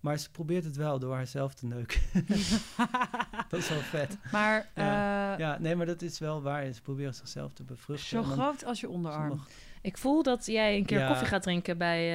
Maar 0.00 0.18
ze 0.18 0.30
probeert 0.30 0.64
het 0.64 0.76
wel 0.76 0.98
door 0.98 1.14
haarzelf 1.14 1.54
te 1.54 1.66
neuken. 1.66 2.00
dat 3.48 3.60
is 3.60 3.68
wel 3.68 3.78
vet. 3.80 4.18
Maar 4.32 4.70
eh, 4.74 4.84
Ja, 5.38 5.56
nee, 5.60 5.76
maar 5.76 5.86
dat 5.86 6.02
is 6.02 6.18
wel 6.18 6.42
waar. 6.42 6.72
Ze 6.72 6.82
proberen 6.82 7.14
zichzelf 7.14 7.52
te 7.52 7.64
bevruchten. 7.64 8.08
zo 8.08 8.22
groot 8.22 8.64
als 8.64 8.80
je 8.80 8.88
onderarm. 8.88 9.28
sommige- 9.28 9.50
Ik 9.82 9.98
voel 9.98 10.22
dat 10.22 10.46
jij 10.46 10.76
een 10.76 10.84
keer 10.84 10.98
Ja. 10.98 11.06
koffie 11.08 11.26
gaat 11.26 11.42
drinken 11.42 11.78
bij... 11.78 12.08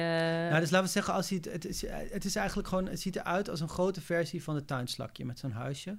eh, 0.44 0.48
Nou, 0.48 0.60
dus 0.60 0.70
laten 0.70 0.86
we 0.86 0.92
zeggen, 0.92 1.14
als 1.14 1.28
hij 1.28 1.38
het, 1.42 1.52
het, 1.52 1.64
is, 1.66 1.84
het 1.88 2.24
is 2.24 2.36
eigenlijk 2.36 2.68
gewoon, 2.68 2.86
het 2.86 3.00
ziet 3.00 3.16
eruit 3.16 3.48
als 3.50 3.60
een 3.60 3.68
grote 3.68 4.00
versie 4.00 4.42
van 4.42 4.54
het 4.54 4.66
tuinslakje 4.66 5.24
met 5.24 5.38
zo'n 5.38 5.52
huisje. 5.52 5.98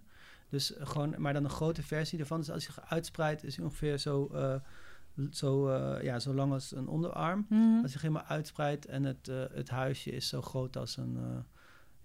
Dus 0.49 0.73
eh, 0.75 0.87
gewoon, 0.87 1.15
maar 1.17 1.33
dan 1.33 1.43
een 1.43 1.49
grote 1.49 1.83
versie 1.83 2.19
ervan. 2.19 2.39
Dus 2.39 2.49
als 2.51 2.65
je 2.65 2.71
uitspreidt, 2.87 3.43
is 3.43 3.55
hij 3.55 3.65
ongeveer 3.65 3.97
zo, 3.97 4.29
eh, 4.33 4.55
zo, 5.31 5.69
eh, 5.69 6.03
ja, 6.03 6.19
zo 6.19 6.33
lang 6.33 6.51
als 6.51 6.75
een 6.75 6.87
onderarm. 6.87 7.45
Mhm. 7.49 7.81
Als 7.81 7.93
je 7.93 7.99
helemaal 7.99 8.23
uitspreidt 8.27 8.85
en 8.85 9.03
het, 9.03 9.27
eh, 9.27 9.35
het 9.53 9.69
huisje 9.69 10.11
is 10.11 10.27
zo 10.27 10.41
groot 10.41 10.77
als 10.77 10.97
een, 10.97 11.17
eh, 11.17 11.37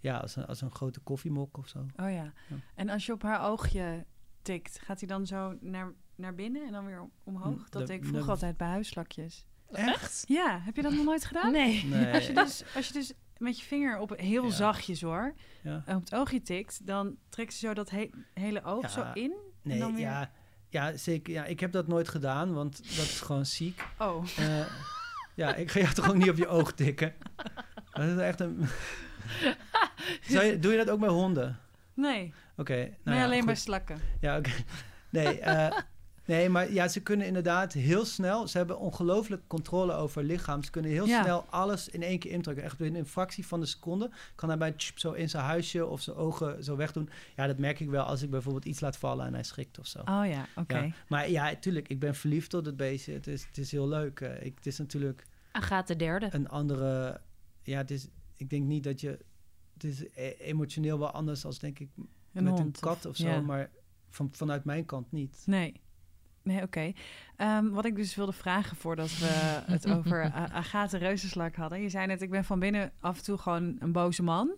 ja, 0.01 0.17
als 0.17 0.37
een, 0.37 0.47
als 0.47 0.61
een 0.61 0.71
grote 0.71 1.01
koffiemok 1.01 1.57
of 1.59 1.69
zo. 1.69 1.79
Oh 1.79 2.11
ja. 2.11 2.33
Ja. 2.49 2.57
En 2.75 2.89
als 2.89 3.07
je 3.07 3.13
op 3.13 3.23
haar 3.23 3.41
oogje 3.43 4.07
tikt, 4.43 4.79
gaat 4.83 4.99
hij 5.01 5.09
dan 5.09 5.27
zo 5.27 5.57
naar, 5.61 5.93
naar 6.15 6.35
binnen 6.35 6.67
en 6.67 6.73
dan 6.73 6.85
weer 6.87 7.09
omhoog? 7.25 7.55
Mm, 7.55 7.67
Dat 7.71 7.87
deed 7.87 7.97
ik 8.03 8.05
vroeger 8.07 8.31
altijd 8.31 8.57
bij 8.57 8.69
huisslakjes. 8.69 9.45
Echt? 9.73 10.25
Ja, 10.27 10.61
heb 10.63 10.77
je 10.77 10.83
dat 10.83 10.93
nog 10.93 11.05
nooit 11.05 11.25
gedaan? 11.25 11.53
Nee. 11.53 11.85
Nee, 11.85 12.15
Als 12.15 12.27
je, 12.27 12.33
dus, 12.33 12.65
als 12.75 12.87
je 12.87 12.93
dus 12.93 13.13
met 13.39 13.59
je 13.61 13.65
vinger 13.67 13.99
op 13.99 14.13
heel 14.17 14.45
Ja. 14.45 14.51
zachtjes 14.51 15.01
hoor, 15.01 15.35
ja. 15.63 15.77
op 15.87 16.01
het 16.01 16.15
oogje 16.15 16.43
tikt, 16.43 16.87
dan 16.87 17.17
trekt 17.29 17.53
ze 17.53 17.59
zo 17.67 17.75
dat 17.75 17.91
he- 17.91 18.11
hele 18.35 18.63
oog 18.65 18.83
Ja. 18.83 18.89
zo 18.89 19.11
in. 19.15 19.31
en 19.33 19.39
nee 19.63 19.79
dan 19.79 19.93
weer... 19.95 20.01
ja, 20.05 20.31
ja, 20.69 20.97
zeker. 20.97 21.33
Ja, 21.33 21.45
ik 21.45 21.61
heb 21.61 21.73
dat 21.73 21.87
nooit 21.87 22.09
gedaan, 22.09 22.53
want 22.55 22.77
dat 22.77 23.05
is 23.05 23.21
gewoon 23.21 23.47
ziek. 23.47 23.87
Oh, 23.99 24.25
Eh, 24.39 24.67
ja, 25.35 25.55
ik 25.55 25.71
ga 25.71 25.81
jou 25.81 25.95
toch 25.95 26.09
ook 26.09 26.17
niet 26.17 26.31
op 26.31 26.37
je 26.37 26.47
oog 26.49 26.73
tikken? 26.73 27.15
Dat 27.93 28.09
is 28.09 28.17
echt 28.17 28.41
een... 28.41 28.69
Zou 30.29 30.45
je, 30.45 30.59
doe 30.59 30.71
je 30.73 30.79
dat 30.79 30.91
ook 30.91 31.01
bij 31.01 31.09
honden? 31.09 31.59
nee. 31.95 32.35
Oké. 32.57 32.75
nou 32.77 32.91
nee, 33.05 33.17
ja, 33.17 33.25
alleen 33.25 33.37
goed. 33.37 33.47
bij 33.47 33.55
slakken. 33.55 33.99
Ja, 34.21 34.37
oké. 34.39 34.51
Nee, 35.11 35.41
eh, 35.41 35.79
nee, 36.25 36.49
maar 36.49 36.73
ja, 36.73 36.89
ze 36.89 37.01
kunnen 37.03 37.27
inderdaad 37.27 37.73
heel 37.73 38.05
snel... 38.05 38.49
Ze 38.49 38.57
hebben 38.57 38.79
ongelooflijk 38.79 39.43
controle 39.47 39.93
over 39.93 40.23
lichaam. 40.23 40.63
Ze 40.63 40.71
kunnen 40.71 40.91
heel 40.91 41.07
Ja. 41.07 41.23
snel 41.23 41.45
alles 41.51 41.89
in 41.89 42.03
één 42.03 42.19
keer 42.19 42.31
indrukken. 42.31 42.65
Echt 42.65 42.77
binnen 42.79 43.01
een 43.01 43.07
fractie 43.07 43.47
van 43.47 43.61
de 43.61 43.67
seconde 43.67 44.11
kan 44.35 44.49
hij 44.49 44.59
bij 44.59 44.75
zo 44.95 45.13
in 45.13 45.29
zijn 45.29 45.45
huisje 45.45 45.87
of 45.87 46.01
zijn 46.01 46.17
ogen 46.17 46.65
zo 46.65 46.77
wegdoen. 46.77 47.09
Ja, 47.37 47.47
dat 47.47 47.59
merk 47.59 47.81
ik 47.81 47.89
wel 47.91 48.05
als 48.05 48.23
ik 48.23 48.31
bijvoorbeeld 48.31 48.65
iets 48.65 48.81
laat 48.81 48.97
vallen 48.97 49.27
en 49.27 49.35
hij 49.35 49.43
schrikt 49.43 49.79
of 49.79 49.87
zo. 49.87 49.99
Oh 49.99 50.23
ja, 50.27 50.47
oké. 50.57 50.79
Ja. 50.79 50.91
Maar 51.09 51.31
ja, 51.31 51.55
tuurlijk, 51.55 51.89
ik 51.89 51.99
ben 52.01 52.15
verliefd 52.15 52.55
op 52.55 52.65
het 52.65 52.77
beestje. 52.77 53.13
Het 53.13 53.27
is, 53.27 53.45
het 53.47 53.59
is 53.59 53.71
heel 53.73 53.89
leuk. 53.89 54.21
Eh, 54.21 54.45
ik, 54.47 54.55
het 54.57 54.67
is 54.67 54.79
natuurlijk 54.79 55.27
Agaat 55.53 55.87
de 55.87 55.97
derde. 55.97 56.29
een 56.31 56.49
andere... 56.49 57.21
Ja, 57.63 57.77
het 57.79 57.91
is, 57.91 58.09
ik 58.37 58.51
denk 58.51 58.65
niet 58.65 58.85
dat 58.85 59.01
je... 59.01 59.19
Het 59.83 59.93
is 59.93 60.05
e- 60.15 60.35
emotioneel 60.39 60.99
wel 60.99 61.11
anders 61.11 61.45
als 61.45 61.59
denk 61.59 61.79
ik 61.79 61.89
Een 62.33 62.45
met 62.45 62.53
hond. 62.53 62.77
een 62.77 62.81
kat 62.83 63.07
of 63.07 63.17
zo. 63.17 63.29
ja. 63.29 63.41
Maar 63.41 63.71
van, 64.09 64.29
vanuit 64.33 64.65
mijn 64.65 64.85
kant 64.85 65.13
niet. 65.13 65.43
Nee. 65.47 65.81
Nee, 66.43 66.63
oké. 66.63 66.93
Ehm, 67.37 67.69
wat 67.69 67.85
ik 67.85 67.97
dus 67.97 68.15
wilde 68.15 68.33
vragen 68.33 68.77
voordat 68.77 69.19
we 69.19 69.27
het 69.67 69.91
over 69.97 70.25
A- 70.25 70.51
Agathe 70.53 70.99
Reuzenslak 70.99 71.55
hadden. 71.55 71.81
Je 71.83 71.89
zei 71.89 72.07
net, 72.07 72.23
ik 72.23 72.31
ben 72.31 72.45
van 72.45 72.59
binnen 72.59 72.93
af 73.01 73.17
en 73.19 73.25
toe 73.25 73.39
gewoon 73.39 73.77
een 73.79 73.93
boze 73.93 74.23
man. 74.23 74.51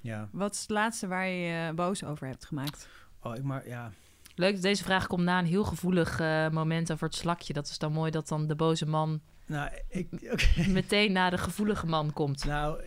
Ja. 0.00 0.28
Wat 0.32 0.54
is 0.54 0.60
het 0.60 0.70
laatste 0.70 1.06
waar 1.06 1.26
je 1.28 1.46
je 1.46 1.72
boos 1.74 2.04
over 2.04 2.26
hebt 2.26 2.44
gemaakt? 2.44 2.88
Oh, 3.22 3.34
ik 3.34 3.42
maar 3.42 3.68
ja. 3.68 3.92
Leuk 4.34 4.52
dat 4.52 4.62
deze 4.62 4.84
vraag 4.84 5.06
komt 5.06 5.22
na 5.22 5.38
een 5.38 5.44
heel 5.46 5.64
gevoelig 5.64 6.20
eh, 6.20 6.48
moment 6.50 6.92
over 6.92 7.06
het 7.06 7.16
slakje. 7.16 7.52
Dat 7.52 7.66
is 7.68 7.78
dan 7.78 7.92
mooi 7.92 8.10
dat 8.10 8.28
dan 8.28 8.46
de 8.46 8.54
boze 8.56 8.86
man 8.86 9.20
Nou, 9.46 9.70
ik, 9.88 10.08
oké. 10.32 10.68
meteen 10.68 11.12
na 11.12 11.30
de 11.30 11.38
gevoelige 11.38 11.86
man 11.86 12.12
komt. 12.12 12.44
nou, 12.44 12.80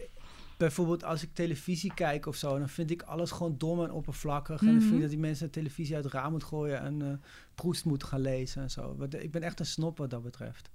bijvoorbeeld 0.57 1.03
als 1.03 1.23
ik 1.23 1.33
televisie 1.33 1.93
kijk 1.93 2.25
of 2.25 2.35
zo, 2.35 2.57
dan 2.59 2.69
vind 2.69 2.91
ik 2.91 3.01
alles 3.01 3.31
gewoon 3.31 3.57
dom 3.57 3.83
en 3.83 3.91
oppervlakkig. 3.91 4.59
En 4.61 4.65
dan 4.67 4.75
vind 4.75 4.85
Mhm. 4.85 4.95
ik 4.95 5.01
dat 5.01 5.09
die 5.09 5.19
mensen 5.19 5.45
de 5.45 5.51
televisie 5.51 5.95
uit 5.95 6.03
het 6.03 6.13
raam 6.13 6.31
moet 6.31 6.43
gooien 6.43 6.79
en 6.79 7.01
eh 7.01 7.13
Proest 7.55 7.85
moet 7.85 8.03
gaan 8.03 8.19
lezen 8.21 8.61
en 8.61 8.71
zo. 8.71 8.95
Want 8.95 9.13
Ik 9.23 9.31
ben 9.31 9.41
echt 9.41 9.59
een 9.59 9.65
snop 9.65 9.97
wat 9.97 10.09
dat 10.09 10.23
betreft. 10.23 10.69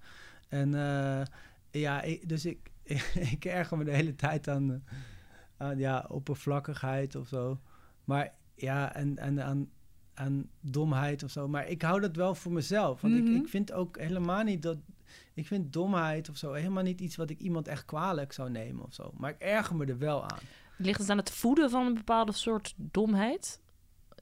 En 0.49 0.75
eh, 0.75 1.23
ja, 1.71 2.03
ik, 2.03 2.29
dus 2.29 2.47
ik, 2.47 2.71
ik 3.35 3.45
erger 3.45 3.79
me 3.79 3.85
de 3.85 3.95
hele 3.95 4.15
tijd 4.15 4.49
aan, 4.49 4.71
eh, 4.73 4.79
aan 5.67 5.79
ja, 5.79 6.05
oppervlakkigheid 6.09 7.15
of 7.15 7.29
zo. 7.29 7.61
Maar 8.05 8.35
ja, 8.55 8.95
en, 8.95 9.19
en 9.19 9.45
aan, 9.45 9.71
aan 10.23 10.49
domheid 10.61 11.23
of 11.23 11.31
zo. 11.31 11.49
Maar 11.49 11.69
ik 11.69 11.83
hou 11.83 12.01
dat 12.01 12.17
wel 12.17 12.35
voor 12.35 12.53
mezelf. 12.53 13.01
Want 13.01 13.15
Mhm. 13.15 13.27
ik, 13.35 13.43
ik 13.43 13.49
vind 13.49 13.73
ook 13.73 13.99
helemaal 13.99 14.43
niet 14.43 14.63
dat. 14.63 14.77
Ik 15.35 15.47
vind 15.47 15.73
domheid 15.73 16.29
of 16.29 16.37
zo 16.37 16.53
helemaal 16.53 16.83
niet 16.83 17.01
iets 17.01 17.17
wat 17.17 17.31
ik 17.31 17.39
iemand 17.41 17.69
echt 17.69 17.85
kwalijk 17.85 18.33
zou 18.33 18.51
nemen 18.51 18.85
of 18.85 18.95
zo. 18.95 19.11
Maar 19.17 19.31
ik 19.31 19.39
erger 19.39 19.77
me 19.77 19.87
er 19.87 19.99
wel 19.99 20.23
aan. 20.23 20.39
Ligt 20.79 21.01
het 21.01 21.11
aan 21.11 21.17
het 21.17 21.31
voeden 21.31 21.71
van 21.71 21.87
een 21.87 21.95
bepaalde 21.95 22.33
soort 22.33 22.75
domheid? 22.77 23.61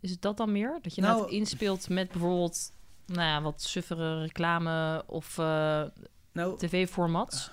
Is 0.01 0.11
het 0.11 0.23
dat 0.23 0.37
dan 0.37 0.53
meer? 0.53 0.79
Dat 0.83 0.95
je 0.95 1.01
nou, 1.01 1.19
Nou- 1.21 1.31
inspeelt 1.33 1.89
met 1.89 2.11
bijvoorbeeld 2.11 2.73
nou 3.07 3.21
ja, 3.21 3.43
wat 3.43 3.63
suffere 3.63 4.21
reclame 4.21 5.05
of 5.07 5.39
eh, 5.39 5.83
Nou, 6.33 6.59
tv-formats? 6.59 7.51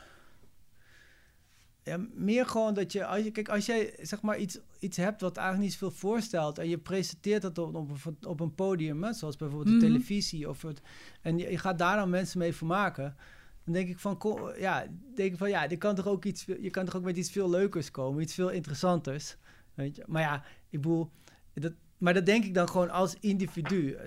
Ja, 1.88 2.00
meer 2.13 2.45
gewoon 2.45 2.73
dat 2.73 2.91
je, 2.91 3.06
als 3.06 3.23
je, 3.23 3.32
kijk, 3.32 3.50
als 3.50 3.65
jij 3.65 3.93
zeg 4.02 4.21
maar 4.21 4.38
iets, 4.38 4.60
iets 4.80 4.97
hebt 4.97 5.21
wat 5.21 5.38
eigenlijk 5.38 5.67
niet 5.69 5.78
zoveel 5.80 5.97
voorstelt 5.97 6.58
en 6.58 6.69
je 6.69 6.78
presenteert 6.78 7.41
dat 7.41 7.58
op, 7.58 7.76
op, 7.76 7.89
een- 8.06 8.17
op 8.28 8.39
een 8.39 8.56
podium, 8.56 9.04
hè, 9.04 9.13
zoals 9.13 9.36
bijvoorbeeld 9.36 9.69
Mhm. 9.76 9.80
de 9.80 9.86
televisie, 9.86 10.50
of 10.50 10.62
het, 10.62 10.82
en 11.21 11.38
je, 11.38 11.52
je 11.52 11.58
gaat 11.58 11.78
daar 11.78 11.97
dan 11.97 12.10
mensen 12.10 12.39
mee 12.39 12.54
vermaken, 12.54 13.15
dan 13.63 13.73
denk 13.73 13.89
ik 13.89 14.00
van, 14.00 14.17
kom, 14.17 14.50
ja, 14.58 14.86
denk 15.15 15.32
ik 15.32 15.38
van, 15.38 15.50
ja, 15.50 15.67
dit 15.67 15.78
kan 15.80 15.95
toch 15.95 16.08
ook 16.08 16.26
iets, 16.26 16.45
je 16.45 16.69
kan 16.69 16.86
toch 16.86 16.95
ook 16.95 17.04
met 17.04 17.17
iets 17.17 17.32
veel 17.32 17.50
leukers 17.50 17.91
komen, 17.91 18.21
iets 18.21 18.34
veel 18.34 18.50
interessanters, 18.50 19.38
weet 19.73 19.95
je. 19.95 20.04
Maar 20.08 20.21
ja, 20.21 20.43
ik 20.69 20.82
bedoel, 20.82 21.10
dat, 21.54 21.73
maar 21.98 22.14
dat 22.14 22.26
denk 22.26 22.46
ik 22.46 22.54
dan 22.54 22.70
gewoon 22.70 22.90
als 22.90 23.16
individu. 23.20 23.98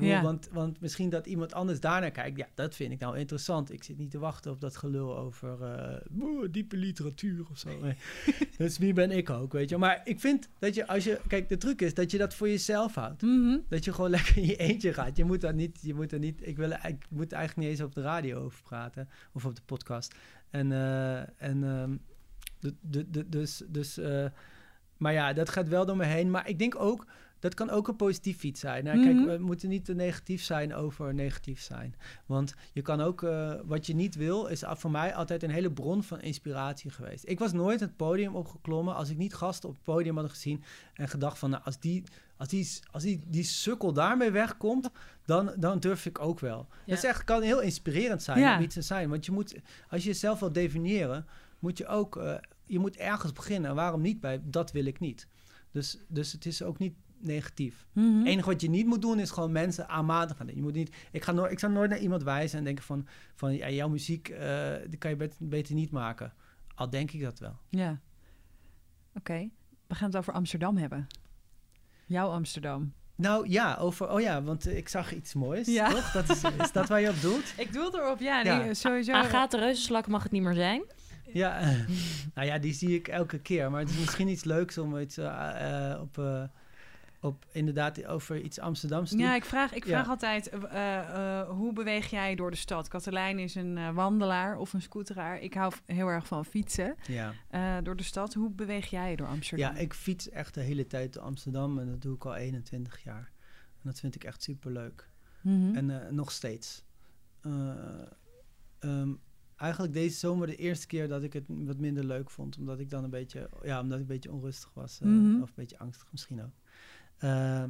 Ja. 0.00 0.22
want, 0.22 0.48
want 0.52 0.80
misschien 0.80 1.10
dat 1.10 1.26
iemand 1.26 1.54
anders 1.54 1.80
daarnaar 1.80 2.10
kijkt, 2.10 2.36
ja, 2.36 2.46
dat 2.54 2.74
vind 2.74 2.92
ik 2.92 3.00
nou 3.00 3.18
interessant. 3.18 3.72
Ik 3.72 3.84
zit 3.84 3.98
niet 3.98 4.10
te 4.10 4.18
wachten 4.18 4.50
op 4.50 4.60
dat 4.60 4.76
gelul 4.76 5.16
over 5.16 5.62
eh, 5.62 5.96
boe, 6.10 6.50
diepe 6.50 6.76
literatuur 6.76 7.46
of 7.50 7.58
zo. 7.58 7.80
Nee. 7.80 7.96
dus 8.58 8.78
wie 8.78 8.92
ben 8.92 9.10
ik 9.10 9.30
ook, 9.30 9.52
weet 9.52 9.68
je. 9.68 9.78
Maar 9.78 10.00
ik 10.04 10.20
vind 10.20 10.48
dat 10.58 10.74
je, 10.74 10.86
als 10.86 11.04
je, 11.04 11.20
kijk, 11.26 11.48
de 11.48 11.56
truc 11.56 11.80
is 11.80 11.94
dat 11.94 12.10
je 12.10 12.18
dat 12.18 12.34
voor 12.34 12.48
jezelf 12.48 12.94
houdt. 12.94 13.22
Mhm. 13.22 13.58
Dat 13.68 13.84
je 13.84 13.92
gewoon 13.92 14.10
lekker 14.16 14.36
in 14.36 14.46
je 14.46 14.56
eentje 14.56 14.92
gaat. 14.92 15.16
Je 15.16 15.24
moet 15.24 15.40
daar 15.40 15.54
niet, 15.54 15.78
je 15.82 15.94
moet 15.94 16.12
er 16.12 16.18
niet, 16.18 16.46
ik, 16.46 16.56
wil, 16.56 16.70
ik 16.70 17.06
moet 17.08 17.32
eigenlijk 17.32 17.68
niet 17.68 17.78
eens 17.78 17.86
op 17.86 17.94
de 17.94 18.02
radio 18.02 18.40
over 18.44 18.62
praten. 18.62 19.08
Of 19.32 19.44
op 19.44 19.54
de 19.54 19.62
podcast. 19.64 20.14
En, 20.50 20.72
eh, 20.72 21.18
en 21.18 21.64
ehm, 21.64 21.96
de, 22.60 22.74
de, 22.80 23.10
de, 23.10 23.28
dus, 23.28 23.62
dus 23.68 23.98
eh, 23.98 24.26
maar 24.96 25.12
ja, 25.12 25.32
dat 25.32 25.48
gaat 25.48 25.68
wel 25.68 25.86
door 25.86 25.96
me 25.96 26.04
heen. 26.04 26.30
Maar 26.30 26.48
ik 26.48 26.58
denk 26.58 26.80
ook, 26.80 27.06
dat 27.38 27.54
kan 27.54 27.70
ook 27.70 27.88
een 27.88 27.96
positief 27.96 28.42
iets 28.42 28.60
zijn. 28.60 28.84
Nou, 28.84 28.98
Mhm. 28.98 29.06
Kijk, 29.24 29.38
we 29.38 29.44
moeten 29.44 29.68
niet 29.68 29.84
te 29.84 29.94
negatief 29.94 30.42
zijn 30.42 30.74
over 30.74 31.14
negatief 31.14 31.60
zijn. 31.60 31.94
Want 32.26 32.54
je 32.72 32.82
kan 32.82 33.00
ook, 33.00 33.22
eh, 33.22 33.54
wat 33.64 33.86
je 33.86 33.94
niet 33.94 34.14
wil, 34.14 34.46
is 34.46 34.62
voor 34.66 34.90
mij 34.90 35.14
altijd 35.14 35.42
een 35.42 35.50
hele 35.50 35.72
bron 35.72 36.02
van 36.02 36.20
inspiratie 36.20 36.90
geweest. 36.90 37.24
Ik 37.28 37.38
was 37.38 37.52
nooit 37.52 37.80
het 37.80 37.96
podium 37.96 38.34
opgeklommen 38.36 38.94
als 38.94 39.10
ik 39.10 39.16
niet 39.16 39.34
gasten 39.34 39.68
op 39.68 39.74
het 39.74 39.84
podium 39.84 40.16
had 40.16 40.30
gezien 40.30 40.62
en 40.94 41.08
gedacht 41.08 41.38
van, 41.38 41.50
nou, 41.50 41.62
als 41.64 41.80
die, 41.80 42.02
als 42.36 42.48
die, 42.48 42.68
als 42.90 43.02
die, 43.02 43.20
die 43.26 43.44
sukkel 43.44 43.92
daarmee 43.92 44.30
wegkomt, 44.30 44.90
dan, 45.24 45.52
dan 45.56 45.78
durf 45.80 46.06
ik 46.06 46.18
ook 46.20 46.40
wel. 46.40 46.66
Ja. 46.70 46.76
Dat 46.86 46.96
is 46.98 47.04
echt, 47.04 47.24
kan 47.24 47.42
heel 47.42 47.60
inspirerend 47.60 48.22
zijn 48.22 48.38
Ja. 48.40 48.56
om 48.56 48.62
iets 48.62 48.74
te 48.74 48.82
zijn. 48.82 49.08
Want 49.08 49.26
je 49.26 49.32
moet, 49.32 49.54
als 49.90 50.02
je 50.02 50.08
jezelf 50.08 50.40
wil 50.40 50.52
definiëren, 50.52 51.26
moet 51.58 51.78
je 51.78 51.86
ook, 51.86 52.16
eh, 52.16 52.34
je 52.66 52.78
moet 52.78 52.96
ergens 52.96 53.32
beginnen. 53.32 53.74
Waarom 53.74 54.00
niet 54.00 54.20
bij 54.20 54.40
dat 54.44 54.72
wil 54.72 54.84
ik 54.84 54.98
niet? 55.00 55.26
Dus, 55.72 55.98
dus 56.08 56.32
het 56.32 56.46
is 56.46 56.62
ook 56.62 56.78
niet 56.78 56.94
negatief. 57.20 57.86
Mhm. 57.92 58.18
Het 58.18 58.26
enige 58.26 58.48
wat 58.50 58.60
je 58.60 58.70
niet 58.70 58.86
moet 58.86 59.02
doen 59.02 59.18
is 59.18 59.30
gewoon 59.30 59.52
mensen 59.52 59.88
aanmatigen. 59.88 60.54
Je 60.54 60.62
moet 60.62 60.74
niet, 60.74 60.96
ik, 61.12 61.24
ga 61.24 61.32
nooit, 61.32 61.52
ik 61.52 61.58
zou 61.58 61.72
nooit 61.72 61.90
naar 61.90 61.98
iemand 61.98 62.22
wijzen 62.22 62.58
en 62.58 62.64
denken 62.64 62.84
van, 62.84 63.06
van 63.34 63.54
ja, 63.54 63.70
jouw 63.70 63.88
muziek 63.88 64.28
eh, 64.28 64.72
die 64.88 64.98
kan 64.98 65.10
je 65.10 65.16
bet- 65.16 65.36
beter 65.38 65.74
niet 65.74 65.90
maken. 65.90 66.32
Al 66.74 66.90
denk 66.90 67.10
ik 67.10 67.20
dat 67.22 67.38
wel. 67.38 67.56
Ja. 67.68 68.00
Oké, 69.14 69.48
we 69.86 69.94
gaan 69.94 70.08
het 70.08 70.16
over 70.16 70.32
Amsterdam 70.32 70.76
hebben. 70.76 71.06
Jouw 72.06 72.28
Amsterdam. 72.28 72.92
Nou 73.14 73.48
ja, 73.48 73.76
over, 73.76 74.10
oh 74.10 74.20
ja, 74.20 74.42
want 74.42 74.66
eh, 74.66 74.76
ik 74.76 74.88
zag 74.88 75.14
iets 75.14 75.34
moois. 75.34 75.66
Ja. 75.66 75.88
Toch? 75.90 76.10
Dat 76.10 76.28
is, 76.28 76.42
is 76.42 76.72
dat 76.72 76.88
waar 76.88 77.00
je 77.00 77.08
op 77.08 77.20
doet? 77.20 77.54
Ik 77.64 77.72
doe 77.72 77.84
het 77.84 77.94
erop, 77.94 78.20
ja. 78.20 78.42
Ja. 78.42 78.58
Nee, 78.58 78.74
sowieso. 78.74 79.12
Agatha 79.12 79.58
Reuzenslak 79.58 80.06
mag 80.06 80.22
het 80.22 80.32
niet 80.32 80.42
meer 80.42 80.54
zijn. 80.54 80.82
Ja, 81.32 81.58
eh, 81.60 81.68
nou 82.34 82.46
ja, 82.46 82.58
die 82.58 82.72
zie 82.72 82.94
ik 82.94 83.08
elke 83.08 83.38
keer. 83.38 83.70
Maar 83.70 83.80
het 83.80 83.90
is 83.90 83.98
misschien 83.98 84.28
iets 84.28 84.44
leuks 84.44 84.78
om 84.78 84.98
iets 84.98 85.16
eh, 85.16 85.90
eh, 85.92 86.00
op, 86.00 86.18
eh, 86.18 86.42
op 87.20 87.46
inderdaad 87.52 88.04
over 88.06 88.40
iets 88.40 88.58
Amsterdams. 88.58 89.10
Ja, 89.10 89.34
ik 89.34 89.44
vraag, 89.44 89.74
ik 89.74 89.84
Ja. 89.84 89.90
vraag 89.90 90.08
altijd, 90.08 90.48
eh, 90.48 90.98
eh, 91.40 91.48
hoe 91.48 91.72
beweeg 91.72 92.10
jij 92.10 92.34
door 92.34 92.50
de 92.50 92.56
stad? 92.56 92.88
Katelijn 92.88 93.38
is 93.38 93.54
een 93.54 93.78
eh, 93.78 93.90
wandelaar 93.94 94.56
of 94.58 94.72
een 94.72 94.82
scooteraar. 94.82 95.40
Ik 95.40 95.54
hou 95.54 95.72
heel 95.86 96.06
erg 96.08 96.26
van 96.26 96.44
fietsen 96.44 96.96
Ja. 97.06 97.80
door 97.80 97.96
de 97.96 98.02
stad. 98.02 98.34
Hoe 98.34 98.50
beweeg 98.50 98.86
jij 98.90 99.16
door 99.16 99.26
Amsterdam? 99.26 99.74
ja, 99.74 99.80
ik 99.80 99.94
fiets 99.94 100.30
echt 100.30 100.54
de 100.54 100.60
hele 100.60 100.86
tijd 100.86 101.12
door 101.12 101.22
Amsterdam 101.22 101.78
en 101.78 101.86
dat 101.90 102.02
doe 102.02 102.14
ik 102.14 102.24
al 102.24 102.34
21 102.34 103.02
jaar. 103.02 103.32
En 103.74 103.80
dat 103.84 104.00
vind 104.00 104.14
ik 104.14 104.24
echt 104.24 104.42
superleuk. 104.42 105.08
Mhm. 105.40 105.74
En 105.76 106.14
nog 106.14 106.30
steeds. 106.32 106.84
Eh, 107.40 107.74
ehm, 108.78 109.12
eigenlijk 109.56 109.92
deze 109.92 110.18
zomer 110.18 110.46
de 110.46 110.56
eerste 110.56 110.86
keer 110.86 111.08
dat 111.08 111.22
ik 111.22 111.32
het 111.32 111.44
wat 111.48 111.78
minder 111.78 112.04
leuk 112.04 112.30
vond. 112.30 112.58
Omdat 112.58 112.78
ik 112.78 112.90
dan 112.90 113.04
een 113.04 113.10
beetje, 113.10 113.50
ja, 113.62 113.80
omdat 113.80 113.94
ik 113.94 114.00
een 114.00 114.06
beetje 114.14 114.32
onrustig 114.32 114.70
was. 114.74 114.98
Mhm. 115.00 115.42
Of 115.42 115.48
een 115.48 115.54
beetje 115.54 115.78
angstig 115.78 116.08
misschien 116.10 116.42
ook. 116.42 116.52
Eh, 117.18 117.64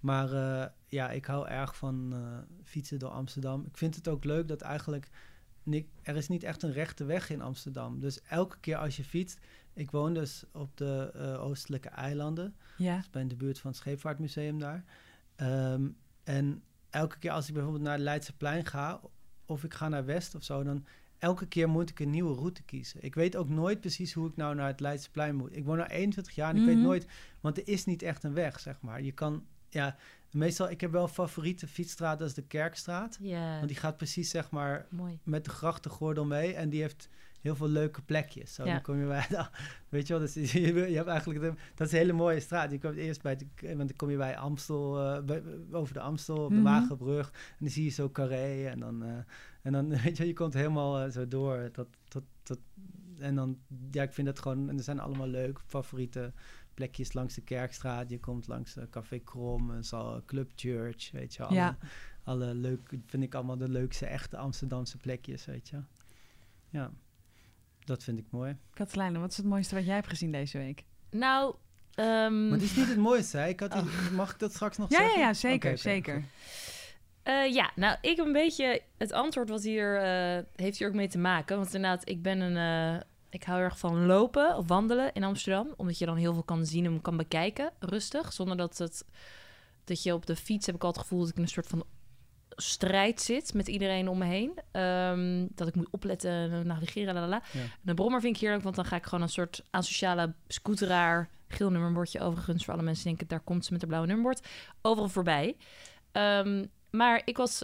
maar 0.00 0.32
eh, 0.32 0.66
ja, 0.86 1.10
ik 1.10 1.24
hou 1.24 1.48
erg 1.48 1.76
van 1.76 2.12
eh, 2.12 2.38
fietsen 2.64 2.98
door 2.98 3.10
Amsterdam. 3.10 3.64
Ik 3.64 3.76
vind 3.76 3.94
het 3.94 4.08
ook 4.08 4.24
leuk 4.24 4.48
dat 4.48 4.60
eigenlijk... 4.60 5.10
er 6.02 6.16
is 6.16 6.28
niet 6.28 6.42
echt 6.42 6.62
een 6.62 6.72
rechte 6.72 7.04
weg 7.04 7.30
in 7.30 7.40
Amsterdam. 7.40 8.00
Dus 8.00 8.22
elke 8.22 8.56
keer 8.60 8.76
als 8.76 8.96
je 8.96 9.04
fietst... 9.04 9.40
Ik 9.74 9.90
woon 9.90 10.14
dus 10.14 10.44
op 10.52 10.76
de 10.76 11.12
oostelijke 11.40 11.88
eilanden. 11.88 12.54
ja. 12.76 12.98
Is 12.98 13.10
bij 13.10 13.22
in 13.22 13.28
de 13.28 13.36
buurt 13.36 13.58
van 13.58 13.70
het 13.70 13.78
Scheepvaartmuseum 13.78 14.58
daar. 14.58 14.84
Ehm, 15.36 15.88
en 16.24 16.62
elke 16.90 17.18
keer 17.18 17.30
als 17.30 17.48
ik 17.48 17.54
bijvoorbeeld 17.54 17.84
naar 17.84 17.92
het 17.92 18.02
Leidseplein 18.02 18.66
ga... 18.66 19.00
of 19.44 19.64
ik 19.64 19.74
ga 19.74 19.88
naar 19.88 20.04
West 20.04 20.34
of 20.34 20.42
zo... 20.42 20.62
dan 20.62 20.86
elke 21.18 21.46
keer 21.46 21.68
moet 21.68 21.90
ik 21.90 22.00
een 22.00 22.10
nieuwe 22.10 22.34
route 22.34 22.62
kiezen. 22.62 23.02
Ik 23.02 23.14
weet 23.14 23.36
ook 23.36 23.48
nooit 23.48 23.80
precies 23.80 24.12
hoe 24.12 24.28
ik 24.28 24.36
nou 24.36 24.54
naar 24.54 24.66
het 24.66 24.80
Leidseplein 24.80 25.34
moet. 25.36 25.56
Ik 25.56 25.64
woon 25.64 25.78
al 25.80 25.86
21 25.86 26.34
jaar 26.34 26.50
en 26.50 26.56
ik 26.60 26.64
weet 26.66 26.74
Mhm. 26.74 26.84
nooit... 26.84 27.06
want 27.40 27.56
er 27.58 27.68
is 27.68 27.84
niet 27.84 28.02
echt 28.02 28.24
een 28.24 28.34
weg, 28.34 28.60
zeg 28.60 28.80
maar. 28.80 29.02
Je 29.02 29.12
kan... 29.12 29.44
Ja, 29.68 29.96
meestal... 30.30 30.70
Ik 30.70 30.80
heb 30.80 30.90
wel 30.90 31.02
een 31.02 31.08
favoriete 31.08 31.66
fietsstraat, 31.66 32.18
dat 32.18 32.28
is 32.28 32.34
de 32.34 32.42
Kerkstraat. 32.42 33.18
Want 33.56 33.68
die 33.68 33.76
gaat 33.76 33.96
precies, 33.96 34.30
zeg 34.30 34.50
maar, 34.50 34.86
mooi. 34.90 35.18
met 35.22 35.44
de 35.44 35.50
grachtengordel 35.50 36.24
mee. 36.24 36.54
En 36.54 36.68
die 36.70 36.80
heeft 36.80 37.08
heel 37.40 37.56
veel 37.56 37.68
leuke 37.68 38.02
plekjes. 38.02 38.54
Zo, 38.54 38.64
Ja. 38.64 38.72
dan 38.72 38.82
kom 38.82 39.00
je 39.00 39.06
bij... 39.06 39.26
weet 39.88 40.06
je 40.06 40.12
wel, 40.18 40.22
dus 40.22 40.34
je, 40.34 40.72
je 40.90 40.96
hebt 40.96 41.08
eigenlijk... 41.08 41.40
De, 41.40 41.52
dat 41.74 41.86
is 41.86 41.92
een 41.92 41.98
hele 41.98 42.12
mooie 42.12 42.40
straat. 42.40 42.70
Je 42.70 42.78
komt 42.78 42.96
eerst 42.96 43.22
bij... 43.22 43.36
De, 43.36 43.46
want 43.60 43.78
dan 43.88 43.96
kom 43.96 44.10
je 44.10 44.16
bij 44.16 44.36
Amstel... 44.36 45.00
eh, 45.16 45.22
bij- 45.24 45.42
over 45.70 45.94
de 45.94 46.00
Amstel, 46.00 46.36
op 46.44 46.48
de 46.48 46.54
Mhm. 46.54 46.64
Wagenbrug. 46.64 47.30
En 47.32 47.56
dan 47.58 47.68
zie 47.70 47.84
je 47.84 47.90
zo 47.90 48.10
Carré. 48.10 48.66
En 48.66 48.80
dan... 48.80 49.02
eh, 49.04 49.16
en 49.62 49.72
dan, 49.72 49.88
weet 50.02 50.16
je, 50.16 50.26
je 50.26 50.32
komt 50.32 50.54
helemaal 50.54 51.00
eh, 51.00 51.10
zo 51.10 51.28
door 51.28 51.70
tot, 51.72 51.88
tot, 52.08 52.24
tot... 52.42 52.58
En 53.18 53.34
dan... 53.34 53.58
Ja, 53.90 54.02
ik 54.02 54.12
vind 54.12 54.26
dat 54.26 54.38
gewoon... 54.38 54.68
En 54.68 54.76
er 54.76 54.82
zijn 54.84 55.00
allemaal 55.00 55.28
leuk 55.28 55.60
favoriete 55.66 56.32
plekjes 56.74 57.12
langs 57.12 57.34
de 57.34 57.40
Kerkstraat. 57.40 58.10
Je 58.10 58.20
komt 58.20 58.46
langs 58.46 58.76
eh, 58.76 58.84
Café 58.90 59.18
Krom, 59.18 59.70
en 59.70 59.84
zal 59.84 60.22
Club 60.26 60.50
Church, 60.54 61.10
weet 61.10 61.34
je. 61.34 61.46
Ja. 61.50 61.76
alle 62.22 62.54
leuk, 62.54 62.88
vind 63.06 63.22
ik 63.22 63.34
allemaal 63.34 63.56
de 63.58 63.68
leukste 63.68 64.06
echte 64.06 64.36
Amsterdamse 64.36 64.96
plekjes, 64.96 65.44
weet 65.44 65.68
je. 65.68 65.78
Ja, 66.70 66.92
dat 67.88 68.04
vind 68.04 68.18
ik 68.18 68.26
mooi. 68.30 68.56
Katelijne, 68.74 69.18
wat 69.18 69.30
is 69.30 69.36
het 69.36 69.46
mooiste 69.46 69.74
wat 69.74 69.84
jij 69.84 69.94
hebt 69.94 70.08
gezien 70.08 70.32
deze 70.32 70.58
week? 70.58 70.84
Nou, 71.10 71.54
ehm, 71.94 72.42
Maar 72.48 72.52
het 72.58 72.62
is 72.62 72.76
niet 72.76 72.88
het 72.88 72.96
mooiste, 72.96 73.36
hè? 73.36 73.48
Ik 73.48 73.60
had 73.60 73.72
die- 73.72 74.10
Mag 74.12 74.32
ik 74.32 74.38
dat 74.38 74.52
straks 74.52 74.76
nog 74.76 74.90
Ja, 74.90 74.98
ja, 75.00 75.04
zeggen? 75.04 75.20
ja, 75.22 75.34
zeker, 75.34 75.70
oké, 75.70 75.78
zeker. 75.80 76.14
goed. 76.14 76.24
eh, 77.22 77.52
ja, 77.52 77.70
nou, 77.74 77.96
ik 78.00 78.16
heb 78.16 78.26
een 78.26 78.32
beetje 78.32 78.82
het 78.98 79.12
antwoord 79.12 79.48
wat 79.48 79.62
hier 79.62 79.96
eh, 80.02 80.42
heeft 80.56 80.78
hier 80.78 80.88
ook 80.88 80.94
mee 80.94 81.08
te 81.08 81.18
maken. 81.18 81.56
Want 81.56 81.74
inderdaad, 81.74 82.08
ik 82.08 82.22
ben 82.22 82.40
een, 82.40 82.56
eh, 82.96 83.00
ik 83.30 83.44
hou 83.44 83.60
erg 83.60 83.78
van 83.78 84.06
lopen 84.06 84.56
of 84.56 84.68
wandelen 84.68 85.12
in 85.12 85.24
Amsterdam, 85.24 85.74
omdat 85.76 85.98
je 85.98 86.06
dan 86.06 86.16
heel 86.16 86.32
veel 86.32 86.42
kan 86.42 86.66
zien 86.66 86.84
en 86.84 87.00
kan 87.02 87.16
bekijken, 87.16 87.70
rustig, 87.78 88.32
zonder 88.32 88.56
dat 88.56 88.78
het 88.78 89.04
dat 89.84 90.02
je 90.02 90.14
op 90.14 90.26
de 90.26 90.36
fiets 90.36 90.66
heb 90.66 90.74
ik 90.74 90.82
al 90.82 90.88
het 90.90 90.98
gevoel 90.98 91.18
dat 91.20 91.28
ik 91.28 91.36
in 91.36 91.42
een 91.42 91.48
soort 91.48 91.66
van 91.66 91.84
strijd 92.60 93.20
zit 93.20 93.54
met 93.54 93.68
iedereen 93.68 94.08
om 94.08 94.18
me 94.18 94.24
heen. 94.24 94.58
Ehm, 94.70 95.46
dat 95.54 95.68
ik 95.68 95.74
moet 95.74 95.90
opletten, 95.90 96.66
navigeren, 96.66 97.14
la 97.14 97.26
la. 97.26 97.42
Ja. 97.52 97.60
En 97.60 97.70
de 97.80 97.94
brommer 97.94 98.20
vind 98.20 98.34
ik 98.34 98.40
heerlijk, 98.40 98.62
want 98.62 98.76
dan 98.76 98.84
ga 98.84 98.96
ik 98.96 99.04
gewoon 99.04 99.22
een 99.22 99.28
soort 99.28 99.64
asociale 99.70 100.34
scooteraar, 100.48 101.30
geel 101.48 101.70
nummerbordje 101.70 102.20
overigens, 102.20 102.64
voor 102.64 102.74
alle 102.74 102.82
mensen 102.82 103.04
die 103.04 103.16
denken, 103.16 103.36
daar 103.36 103.44
komt 103.44 103.64
ze 103.64 103.72
met 103.72 103.82
een 103.82 103.88
blauwe 103.88 104.08
nummerbord, 104.08 104.46
overal 104.82 105.08
voorbij. 105.08 105.56
Ehm, 106.12 106.64
maar 106.90 107.22
ik 107.24 107.36
was 107.36 107.62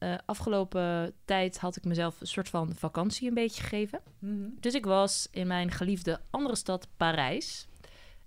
eh, 0.00 0.14
afgelopen 0.26 1.12
tijd 1.24 1.58
had 1.58 1.76
ik 1.76 1.84
mezelf 1.84 2.20
een 2.20 2.26
soort 2.26 2.48
van 2.48 2.74
vakantie 2.74 3.28
een 3.28 3.34
beetje 3.34 3.62
gegeven. 3.62 4.00
Mhm. 4.18 4.48
Dus 4.60 4.74
ik 4.74 4.84
was 4.84 5.28
in 5.30 5.46
mijn 5.46 5.70
geliefde 5.70 6.20
andere 6.30 6.56
stad, 6.56 6.88
Parijs. 6.96 7.68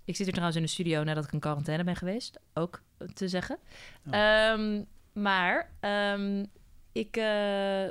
Ik 0.04 0.16
zit 0.16 0.24
hier 0.24 0.32
trouwens 0.32 0.56
in 0.56 0.62
de 0.62 0.68
studio 0.68 1.04
nadat 1.04 1.24
ik 1.24 1.32
in 1.32 1.40
quarantaine 1.40 1.84
ben 1.84 1.96
geweest, 1.96 2.38
ook 2.52 2.82
te 3.14 3.28
zeggen. 3.28 3.58
Ehm, 4.10 4.82
maar 5.14 5.72
ehm, 5.80 6.44
ik, 6.92 7.16
eh, 7.16 7.84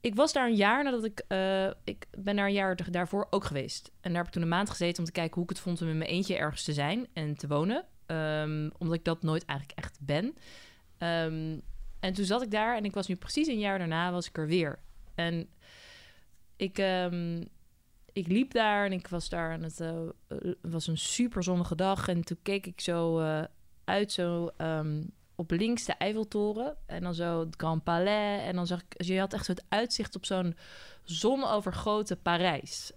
ik 0.00 0.14
was 0.14 0.32
daar 0.32 0.46
een 0.46 0.56
jaar 0.56 0.84
nadat 0.84 1.04
ik... 1.04 1.24
eh, 1.28 1.66
ik 1.84 2.06
ben 2.18 2.36
daar 2.36 2.46
een 2.46 2.52
jaar 2.52 2.90
daarvoor 2.90 3.26
ook 3.30 3.44
geweest. 3.44 3.90
En 4.00 4.10
daar 4.10 4.18
heb 4.18 4.26
ik 4.26 4.32
toen 4.32 4.42
een 4.42 4.48
maand 4.48 4.70
gezeten 4.70 4.98
om 4.98 5.04
te 5.04 5.12
kijken 5.12 5.34
hoe 5.34 5.42
ik 5.42 5.48
het 5.48 5.60
vond 5.60 5.82
om 5.82 5.88
in 5.88 5.98
mijn 5.98 6.10
eentje 6.10 6.36
ergens 6.36 6.64
te 6.64 6.72
zijn 6.72 7.06
en 7.12 7.36
te 7.36 7.46
wonen. 7.46 7.84
Ehm, 8.06 8.70
omdat 8.78 8.96
ik 8.96 9.04
dat 9.04 9.22
nooit 9.22 9.44
eigenlijk 9.44 9.78
echt 9.78 9.98
ben. 10.00 10.36
Ehm, 10.98 11.58
en 12.00 12.12
toen 12.12 12.24
zat 12.24 12.42
ik 12.42 12.50
daar 12.50 12.76
en 12.76 12.84
ik 12.84 12.94
was 12.94 13.06
nu 13.06 13.16
precies 13.16 13.46
een 13.46 13.58
jaar 13.58 13.78
daarna 13.78 14.12
was 14.12 14.28
ik 14.28 14.38
er 14.38 14.46
weer. 14.46 14.78
En 15.14 15.48
ik, 16.56 16.78
ik 18.12 18.26
liep 18.26 18.52
daar 18.52 18.84
en 18.84 18.92
ik 18.92 19.08
was 19.08 19.28
daar 19.28 19.52
en 19.52 19.62
het 19.62 19.80
eh, 19.80 20.00
was 20.60 20.86
een 20.86 20.98
super 20.98 21.42
zonnige 21.42 21.74
dag. 21.74 22.08
En 22.08 22.24
toen 22.24 22.38
keek 22.42 22.66
ik 22.66 22.80
zo 22.80 23.20
uit 23.84 24.12
zo 24.12 24.50
op 25.42 25.50
links 25.50 25.84
de 25.84 25.92
Eiffeltoren 25.92 26.76
en 26.86 27.02
dan 27.02 27.14
zo 27.14 27.40
het 27.40 27.54
Grand 27.56 27.84
Palais. 27.84 28.42
En 28.42 28.54
dan 28.56 28.66
zag 28.66 28.80
ik, 28.82 29.02
je 29.02 29.18
had 29.18 29.32
echt 29.32 29.44
zo 29.44 29.52
het 29.52 29.64
uitzicht 29.68 30.16
op 30.16 30.24
zo'n 30.24 30.56
zonovergoten 31.04 32.20
Parijs. 32.22 32.92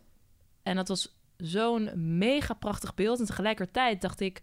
En 0.64 0.76
dat 0.76 0.88
was 0.88 1.16
zo'n 1.38 2.18
mega 2.18 2.54
prachtig 2.54 2.94
beeld. 2.94 3.20
En 3.20 3.26
tegelijkertijd 3.26 4.02
dacht 4.02 4.20
ik, 4.20 4.42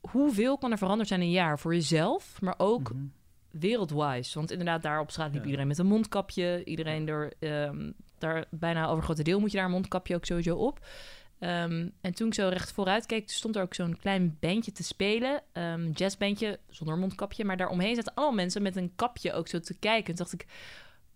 hoeveel 0.00 0.58
kan 0.58 0.70
er 0.72 0.78
veranderd 0.78 1.08
zijn 1.08 1.20
in 1.20 1.26
een 1.26 1.32
jaar 1.32 1.58
voor 1.58 1.74
jezelf, 1.74 2.40
maar 2.40 2.54
ook 2.58 2.92
Mhm. 2.92 3.04
wereldwise. 3.50 4.38
Want 4.38 4.50
inderdaad, 4.50 4.82
daar 4.82 5.00
op 5.00 5.10
straat 5.10 5.30
liep 5.32 5.38
Ja. 5.40 5.44
iedereen 5.44 5.66
met 5.66 5.78
een 5.78 5.86
mondkapje. 5.86 6.64
Iedereen 6.64 7.08
er, 7.08 7.32
ehm, 7.38 7.90
daar 8.18 8.44
bijna 8.50 8.88
over 8.88 9.04
grote 9.04 9.22
deel 9.22 9.40
moet 9.40 9.50
je 9.50 9.56
daar 9.56 9.66
een 9.66 9.72
mondkapje 9.72 10.14
ook 10.14 10.24
sowieso 10.24 10.56
op. 10.56 10.86
Ehm, 11.42 11.88
en 12.00 12.14
toen 12.14 12.26
ik 12.26 12.34
zo 12.34 12.48
recht 12.48 12.72
vooruit 12.72 13.06
keek, 13.06 13.30
stond 13.30 13.56
er 13.56 13.62
ook 13.62 13.74
zo'n 13.74 13.96
klein 13.96 14.36
bandje 14.40 14.72
te 14.72 14.82
spelen. 14.82 15.42
Een 15.52 15.90
jazzbandje 15.94 16.58
zonder 16.68 16.96
mondkapje. 16.98 17.44
Maar 17.44 17.56
daaromheen 17.56 17.94
zaten 17.94 18.14
allemaal 18.14 18.34
mensen 18.34 18.62
met 18.62 18.76
een 18.76 18.92
kapje 18.96 19.32
ook 19.32 19.48
zo 19.48 19.60
te 19.60 19.74
kijken. 19.78 19.98
En 19.98 20.14
toen 20.14 20.26
dacht 20.26 20.32
ik, 20.32 20.46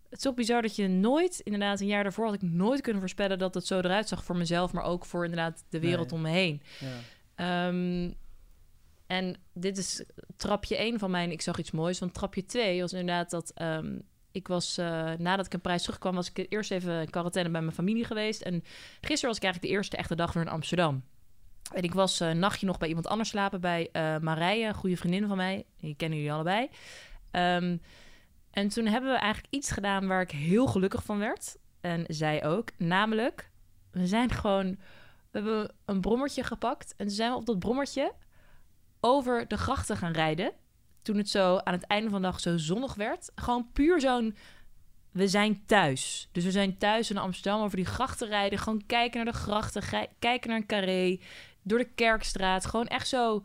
het 0.08 0.18
is 0.18 0.24
toch 0.24 0.34
bizar 0.34 0.62
dat 0.62 0.76
je 0.76 0.88
nooit, 0.88 1.40
inderdaad, 1.40 1.80
een 1.80 1.86
jaar 1.86 2.02
daarvoor 2.02 2.24
had 2.24 2.34
ik 2.34 2.42
nooit 2.42 2.80
kunnen 2.80 3.00
voorspellen 3.00 3.38
dat 3.38 3.54
het 3.54 3.66
zo 3.66 3.78
eruit 3.78 4.08
zag 4.08 4.24
voor 4.24 4.36
mezelf, 4.36 4.72
maar 4.72 4.84
ook 4.84 5.04
voor 5.04 5.24
inderdaad 5.24 5.64
de 5.68 5.80
wereld 5.80 6.10
Nee. 6.10 6.16
om 6.16 6.20
me 6.22 6.30
heen. 6.30 6.62
Ja. 6.80 6.88
Ehm, 7.34 8.12
en 9.06 9.36
dit 9.52 9.78
is 9.78 10.04
trapje 10.36 10.76
1 10.82 10.98
van 10.98 11.10
mijn 11.10 11.30
Ik 11.30 11.40
zag 11.40 11.58
iets 11.58 11.70
moois. 11.70 11.98
Want 11.98 12.14
trapje 12.14 12.44
2 12.44 12.80
was 12.80 12.92
inderdaad 12.92 13.30
dat... 13.30 13.52
ik 14.36 14.48
was, 14.48 14.78
eh, 14.78 15.12
nadat 15.18 15.46
ik 15.46 15.52
een 15.52 15.60
prijs 15.60 15.82
terugkwam... 15.82 16.14
was 16.14 16.30
ik 16.30 16.46
eerst 16.48 16.70
even 16.70 17.00
in 17.00 17.10
quarantaine 17.10 17.50
bij 17.50 17.60
mijn 17.60 17.74
familie 17.74 18.04
geweest. 18.04 18.42
En 18.42 18.62
gisteren 19.00 19.28
was 19.28 19.36
ik 19.36 19.42
eigenlijk 19.42 19.72
de 19.72 19.78
eerste 19.78 19.96
echte 19.96 20.14
dag 20.14 20.32
weer 20.32 20.42
in 20.42 20.48
Amsterdam. 20.48 21.04
En 21.72 21.82
ik 21.82 21.94
was 21.94 22.20
eh, 22.20 22.28
een 22.28 22.38
nachtje 22.38 22.66
nog 22.66 22.78
bij 22.78 22.88
iemand 22.88 23.06
anders 23.06 23.28
slapen... 23.28 23.60
bij 23.60 23.88
eh 23.92 24.18
Marije, 24.18 24.66
een 24.66 24.74
goede 24.74 24.96
vriendin 24.96 25.28
van 25.28 25.36
mij. 25.36 25.64
Die 25.76 25.96
kennen 25.96 26.18
jullie 26.18 26.32
allebei. 26.32 26.68
Ehm, 27.30 27.76
en 28.50 28.68
toen 28.68 28.86
hebben 28.86 29.12
we 29.12 29.18
eigenlijk 29.18 29.54
iets 29.54 29.70
gedaan... 29.70 30.06
waar 30.06 30.20
ik 30.20 30.30
heel 30.30 30.66
gelukkig 30.66 31.04
van 31.04 31.18
werd. 31.18 31.56
En 31.80 32.04
zij 32.08 32.44
ook. 32.44 32.70
Namelijk, 32.78 33.50
we 33.90 34.06
zijn 34.06 34.30
gewoon... 34.30 34.78
We 35.30 35.42
hebben 35.42 35.74
een 35.84 36.00
brommertje 36.00 36.42
gepakt. 36.42 36.94
En 36.96 37.06
toen 37.06 37.14
zijn 37.14 37.30
we 37.30 37.36
op 37.36 37.46
dat 37.46 37.58
brommertje 37.58 38.12
over 39.00 39.48
de 39.48 39.56
grachten 39.56 39.96
gaan 39.96 40.12
rijden. 40.12 40.52
Toen 41.06 41.16
het 41.16 41.28
zo 41.28 41.56
aan 41.56 41.72
het 41.72 41.86
einde 41.86 42.10
van 42.10 42.20
de 42.20 42.26
dag 42.26 42.40
zo 42.40 42.56
zonnig 42.56 42.94
werd. 42.94 43.30
Gewoon 43.34 43.68
puur 43.72 44.00
zo'n... 44.00 44.36
We 45.10 45.28
zijn 45.28 45.66
thuis. 45.66 46.28
Dus 46.32 46.44
we 46.44 46.50
zijn 46.50 46.78
thuis 46.78 47.10
in 47.10 47.16
Amsterdam 47.16 47.62
over 47.62 47.76
die 47.76 47.86
grachten 47.86 48.28
rijden. 48.28 48.58
Gewoon 48.58 48.86
kijken 48.86 49.24
naar 49.24 49.32
de 49.32 49.38
grachten. 49.38 49.82
Kijken 50.18 50.48
naar 50.50 50.58
een 50.58 50.66
carré. 50.66 51.18
door 51.62 51.78
de 51.78 51.88
Kerkstraat. 51.94 52.66
Gewoon 52.66 52.86
echt 52.86 53.08
zo... 53.08 53.44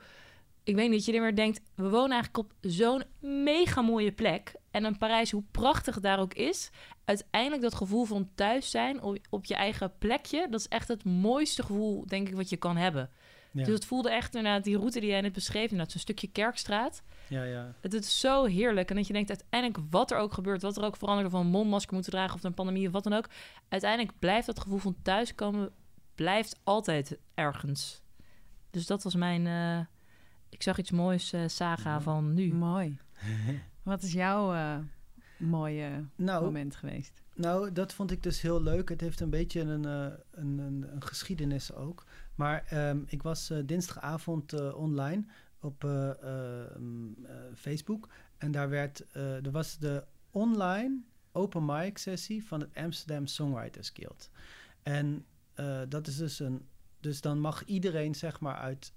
Ik 0.63 0.75
weet 0.75 0.89
niet, 0.89 0.97
dat 0.97 1.05
je 1.05 1.13
er 1.13 1.21
weer 1.21 1.35
denkt... 1.35 1.61
We 1.75 1.89
wonen 1.89 2.11
eigenlijk 2.11 2.37
op 2.37 2.51
zo'n 2.61 3.03
mega 3.19 3.81
mooie 3.81 4.11
plek. 4.11 4.55
En 4.71 4.83
een 4.83 4.97
Parijs, 4.97 5.31
hoe 5.31 5.43
prachtig 5.51 5.95
het 5.95 6.03
daar 6.03 6.19
ook 6.19 6.33
is... 6.33 6.69
Uiteindelijk 7.05 7.61
dat 7.61 7.75
gevoel 7.75 8.05
van 8.05 8.29
thuis 8.35 8.69
zijn 8.69 9.01
op 9.29 9.45
je 9.45 9.55
eigen 9.55 9.97
plekje... 9.97 10.47
Dat 10.49 10.59
is 10.59 10.67
echt 10.67 10.87
het 10.87 11.03
mooiste 11.03 11.63
gevoel, 11.63 12.05
denk 12.07 12.27
ik, 12.27 12.35
wat 12.35 12.49
je 12.49 12.57
kan 12.57 12.77
hebben. 12.77 13.09
Ja. 13.51 13.63
Dus 13.63 13.73
het 13.73 13.85
voelde 13.85 14.11
echt 14.11 14.35
inderdaad, 14.35 14.63
die 14.63 14.77
route 14.77 14.99
die 14.99 15.09
jij 15.09 15.21
net 15.21 15.33
beschreef... 15.33 15.63
Inderdaad, 15.63 15.91
zo'n 15.91 16.01
stukje 16.01 16.27
Kerkstraat... 16.27 17.03
ja, 17.27 17.43
ja. 17.43 17.73
Het 17.81 17.93
is 17.93 18.19
zo 18.19 18.45
heerlijk. 18.45 18.89
En 18.89 18.95
dat 18.95 19.07
je 19.07 19.13
denkt, 19.13 19.29
uiteindelijk 19.29 19.91
wat 19.91 20.11
er 20.11 20.17
ook 20.17 20.33
gebeurt, 20.33 20.61
wat 20.61 20.77
er 20.77 20.83
ook 20.83 20.97
verandert, 20.97 21.33
of 21.33 21.39
een 21.39 21.47
mondmasker 21.47 21.93
moeten 21.93 22.11
dragen 22.11 22.35
of 22.35 22.43
een 22.43 22.53
pandemie 22.53 22.87
of 22.87 22.93
wat 22.93 23.03
dan 23.03 23.13
ook. 23.13 23.29
Uiteindelijk 23.69 24.19
blijft 24.19 24.45
dat 24.45 24.59
gevoel 24.59 24.77
van 24.77 24.95
thuiskomen, 25.01 25.71
blijft 26.15 26.59
altijd 26.63 27.17
ergens. 27.33 28.01
Dus 28.69 28.85
dat 28.85 29.03
was 29.03 29.15
mijn, 29.15 29.47
eh, 29.47 29.85
ik 30.49 30.63
zag 30.63 30.77
iets 30.77 30.91
moois, 30.91 31.33
eh, 31.33 31.41
saga 31.47 32.01
van 32.01 32.33
nu. 32.33 32.53
Mooi. 32.53 32.99
Wat 33.83 34.03
is 34.03 34.13
jouw 34.13 34.53
eh, 34.53 34.77
mooie 35.37 36.05
Nou, 36.15 36.43
moment 36.43 36.75
geweest? 36.75 37.21
Nou, 37.35 37.71
dat 37.71 37.93
vond 37.93 38.11
ik 38.11 38.23
dus 38.23 38.41
heel 38.41 38.61
leuk. 38.61 38.89
Het 38.89 39.01
heeft 39.01 39.19
een 39.19 39.29
beetje 39.29 39.59
een, 39.59 39.85
eh, 39.85 40.17
een, 40.31 40.57
een, 40.59 40.85
een 40.93 41.03
geschiedenis 41.03 41.73
ook. 41.73 42.05
Maar 42.41 42.63
ehm, 42.67 42.99
ik 43.05 43.21
was 43.21 43.49
eh, 43.49 43.57
dinsdagavond 43.65 44.53
eh, 44.53 44.75
online 44.75 45.23
op 45.59 45.83
eh, 45.83 46.09
Facebook. 47.55 48.09
En 48.37 48.51
daar 48.51 48.69
werd, 48.69 49.05
er 49.15 49.51
was 49.51 49.77
de 49.77 50.03
online 50.31 51.01
open 51.31 51.65
mic 51.65 51.97
sessie 51.97 52.45
van 52.45 52.59
het 52.59 52.75
Amsterdam 52.75 53.27
Songwriters 53.27 53.89
Guild. 53.93 54.29
En 54.83 55.25
dat 55.89 56.07
is 56.07 56.17
dus 56.17 56.39
een... 56.39 56.67
Dus 56.99 57.21
dan 57.21 57.39
mag 57.39 57.65
iedereen, 57.65 58.15
zeg 58.15 58.39
maar, 58.39 58.55
uit 58.55 58.93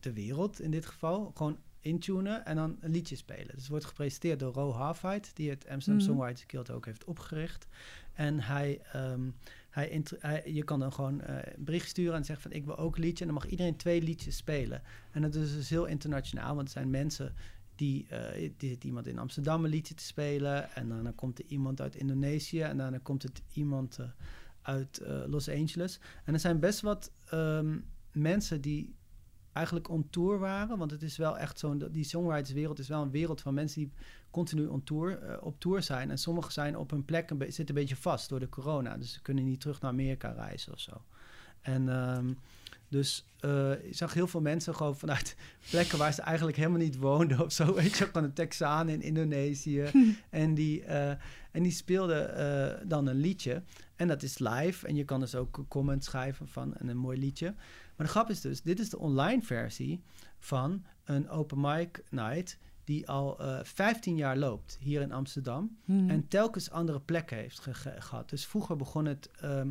de 0.00 0.12
wereld 0.12 0.60
in 0.60 0.70
dit 0.70 0.86
geval... 0.86 1.32
gewoon 1.34 1.58
intunen 1.80 2.44
en 2.44 2.56
dan 2.56 2.76
een 2.80 2.90
liedje 2.90 3.16
spelen. 3.16 3.54
Dus 3.54 3.68
wordt 3.68 3.84
gepresenteerd 3.84 4.40
door 4.40 4.52
Ro 4.52 4.72
Halfheid... 4.72 5.30
die 5.34 5.50
het 5.50 5.68
Amsterdam 5.68 6.04
Mhm. 6.04 6.12
Songwriters 6.12 6.44
Guild 6.46 6.70
ook 6.70 6.84
heeft 6.84 7.04
opgericht. 7.04 7.66
En 8.12 8.40
hij, 8.40 8.80
ehm, 8.92 9.30
je 10.44 10.62
kan 10.64 10.78
dan 10.78 10.92
gewoon 10.92 11.20
eh, 11.20 11.36
een 11.56 11.64
bericht 11.64 11.88
sturen 11.88 12.14
en 12.14 12.24
zeggen 12.24 12.50
van 12.50 12.58
ik 12.60 12.64
wil 12.64 12.78
ook 12.78 12.98
liedje. 12.98 13.24
En 13.24 13.30
dan 13.30 13.40
mag 13.42 13.50
iedereen 13.50 13.76
twee 13.76 14.02
liedjes 14.02 14.36
spelen. 14.36 14.82
En 15.10 15.22
dat 15.22 15.34
is 15.34 15.54
dus 15.54 15.68
heel 15.68 15.84
internationaal, 15.84 16.54
want 16.54 16.66
er 16.66 16.72
zijn 16.72 16.90
mensen 16.90 17.34
die, 17.74 18.06
eh 18.08 18.50
die 18.56 18.68
zit 18.68 18.84
iemand 18.84 19.06
in 19.06 19.18
Amsterdam 19.18 19.64
een 19.64 19.70
liedje 19.70 19.94
te 19.94 20.04
spelen. 20.04 20.74
En 20.74 20.88
dan, 20.88 21.14
komt 21.14 21.38
er 21.38 21.44
iemand 21.48 21.80
uit 21.80 21.96
Indonesië 21.96 22.60
en 22.60 22.76
dan 22.76 23.02
komt 23.02 23.22
het 23.22 23.42
iemand 23.52 23.98
eh, 23.98 24.06
uit 24.62 25.02
Los 25.26 25.48
Angeles. 25.48 26.00
En 26.24 26.34
er 26.34 26.40
zijn 26.40 26.60
best 26.60 26.80
wat 26.80 27.12
ehm, 27.24 27.78
mensen 28.12 28.60
die 28.60 28.94
eigenlijk 29.58 29.88
on 29.88 30.06
tour 30.10 30.38
waren. 30.38 30.78
Want 30.78 30.90
het 30.90 31.02
is 31.02 31.16
wel 31.16 31.38
echt 31.38 31.58
zo'n, 31.58 31.88
die 31.90 32.04
songwriterswereld 32.04 32.78
is 32.78 32.88
wel 32.88 33.02
een 33.02 33.10
wereld 33.10 33.40
van 33.40 33.54
mensen 33.54 33.80
die 33.80 33.92
continu 34.30 34.66
on 34.66 34.82
tour, 34.84 35.18
eh, 35.22 35.36
op 35.42 35.60
tour 35.60 35.82
zijn. 35.82 36.10
En 36.10 36.18
sommigen 36.18 36.52
zijn 36.52 36.76
op 36.76 36.90
hun 36.90 37.04
plek 37.04 37.30
een 37.30 37.38
be- 37.38 37.50
zitten 37.50 37.74
een 37.74 37.80
beetje 37.80 37.96
vast 37.96 38.28
door 38.28 38.40
de 38.40 38.48
corona. 38.48 38.96
Dus 38.96 39.12
ze 39.12 39.22
kunnen 39.22 39.44
niet 39.44 39.60
terug 39.60 39.80
naar 39.80 39.90
Amerika 39.90 40.30
reizen 40.30 40.72
of 40.72 40.80
zo. 40.80 41.02
En 41.60 41.88
ehm, 41.88 42.32
dus 42.88 43.24
eh, 43.40 43.72
ik 43.84 43.94
zag 43.96 44.14
heel 44.14 44.26
veel 44.26 44.40
mensen 44.40 44.74
gewoon 44.74 44.96
vanuit 44.96 45.36
plekken 45.70 45.98
waar 45.98 46.12
ze 46.12 46.22
eigenlijk 46.22 46.56
helemaal 46.56 46.78
niet 46.78 46.96
woonden 46.98 47.40
of 47.44 47.52
zo. 47.52 47.74
Weet 47.74 47.96
je, 47.96 48.04
gewoon 48.04 48.24
een 48.24 48.32
Texaan 48.32 48.88
in 48.88 49.02
Indonesië. 49.02 49.90
en, 50.30 50.54
die, 50.54 50.82
eh, 50.84 51.10
en 51.50 51.62
die 51.62 51.72
speelden 51.72 52.88
dan 52.88 53.06
een 53.06 53.16
liedje. 53.20 53.62
En 53.96 54.08
dat 54.08 54.22
is 54.22 54.38
live. 54.38 54.86
En 54.86 54.94
je 54.96 55.04
kan 55.04 55.20
dus 55.20 55.34
ook 55.34 55.64
comments 55.68 56.06
schrijven 56.06 56.48
van 56.48 56.74
en 56.76 56.88
een 56.88 56.96
mooi 56.96 57.18
liedje. 57.18 57.54
Maar 57.98 58.06
de 58.06 58.12
grap 58.12 58.30
is 58.30 58.40
dus, 58.40 58.62
dit 58.62 58.78
is 58.80 58.90
de 58.90 58.98
online 58.98 59.42
versie 59.42 60.02
van 60.38 60.84
een 61.04 61.28
open 61.28 61.60
mic 61.60 62.02
night 62.10 62.58
die 62.84 63.08
al 63.08 63.38
eh 63.40 63.58
15 63.64 64.16
jaar 64.16 64.36
loopt 64.36 64.76
hier 64.80 65.00
in 65.00 65.12
Amsterdam. 65.12 65.76
Mhm. 65.84 66.10
En 66.10 66.28
telkens 66.28 66.70
andere 66.70 67.00
plekken 67.00 67.36
heeft 67.36 67.58
ge- 67.60 67.74
ge- 67.74 68.00
gehad. 68.00 68.28
Dus 68.30 68.46
vroeger 68.46 68.76
begon 68.76 69.04
het, 69.04 69.30
ehm, 69.40 69.70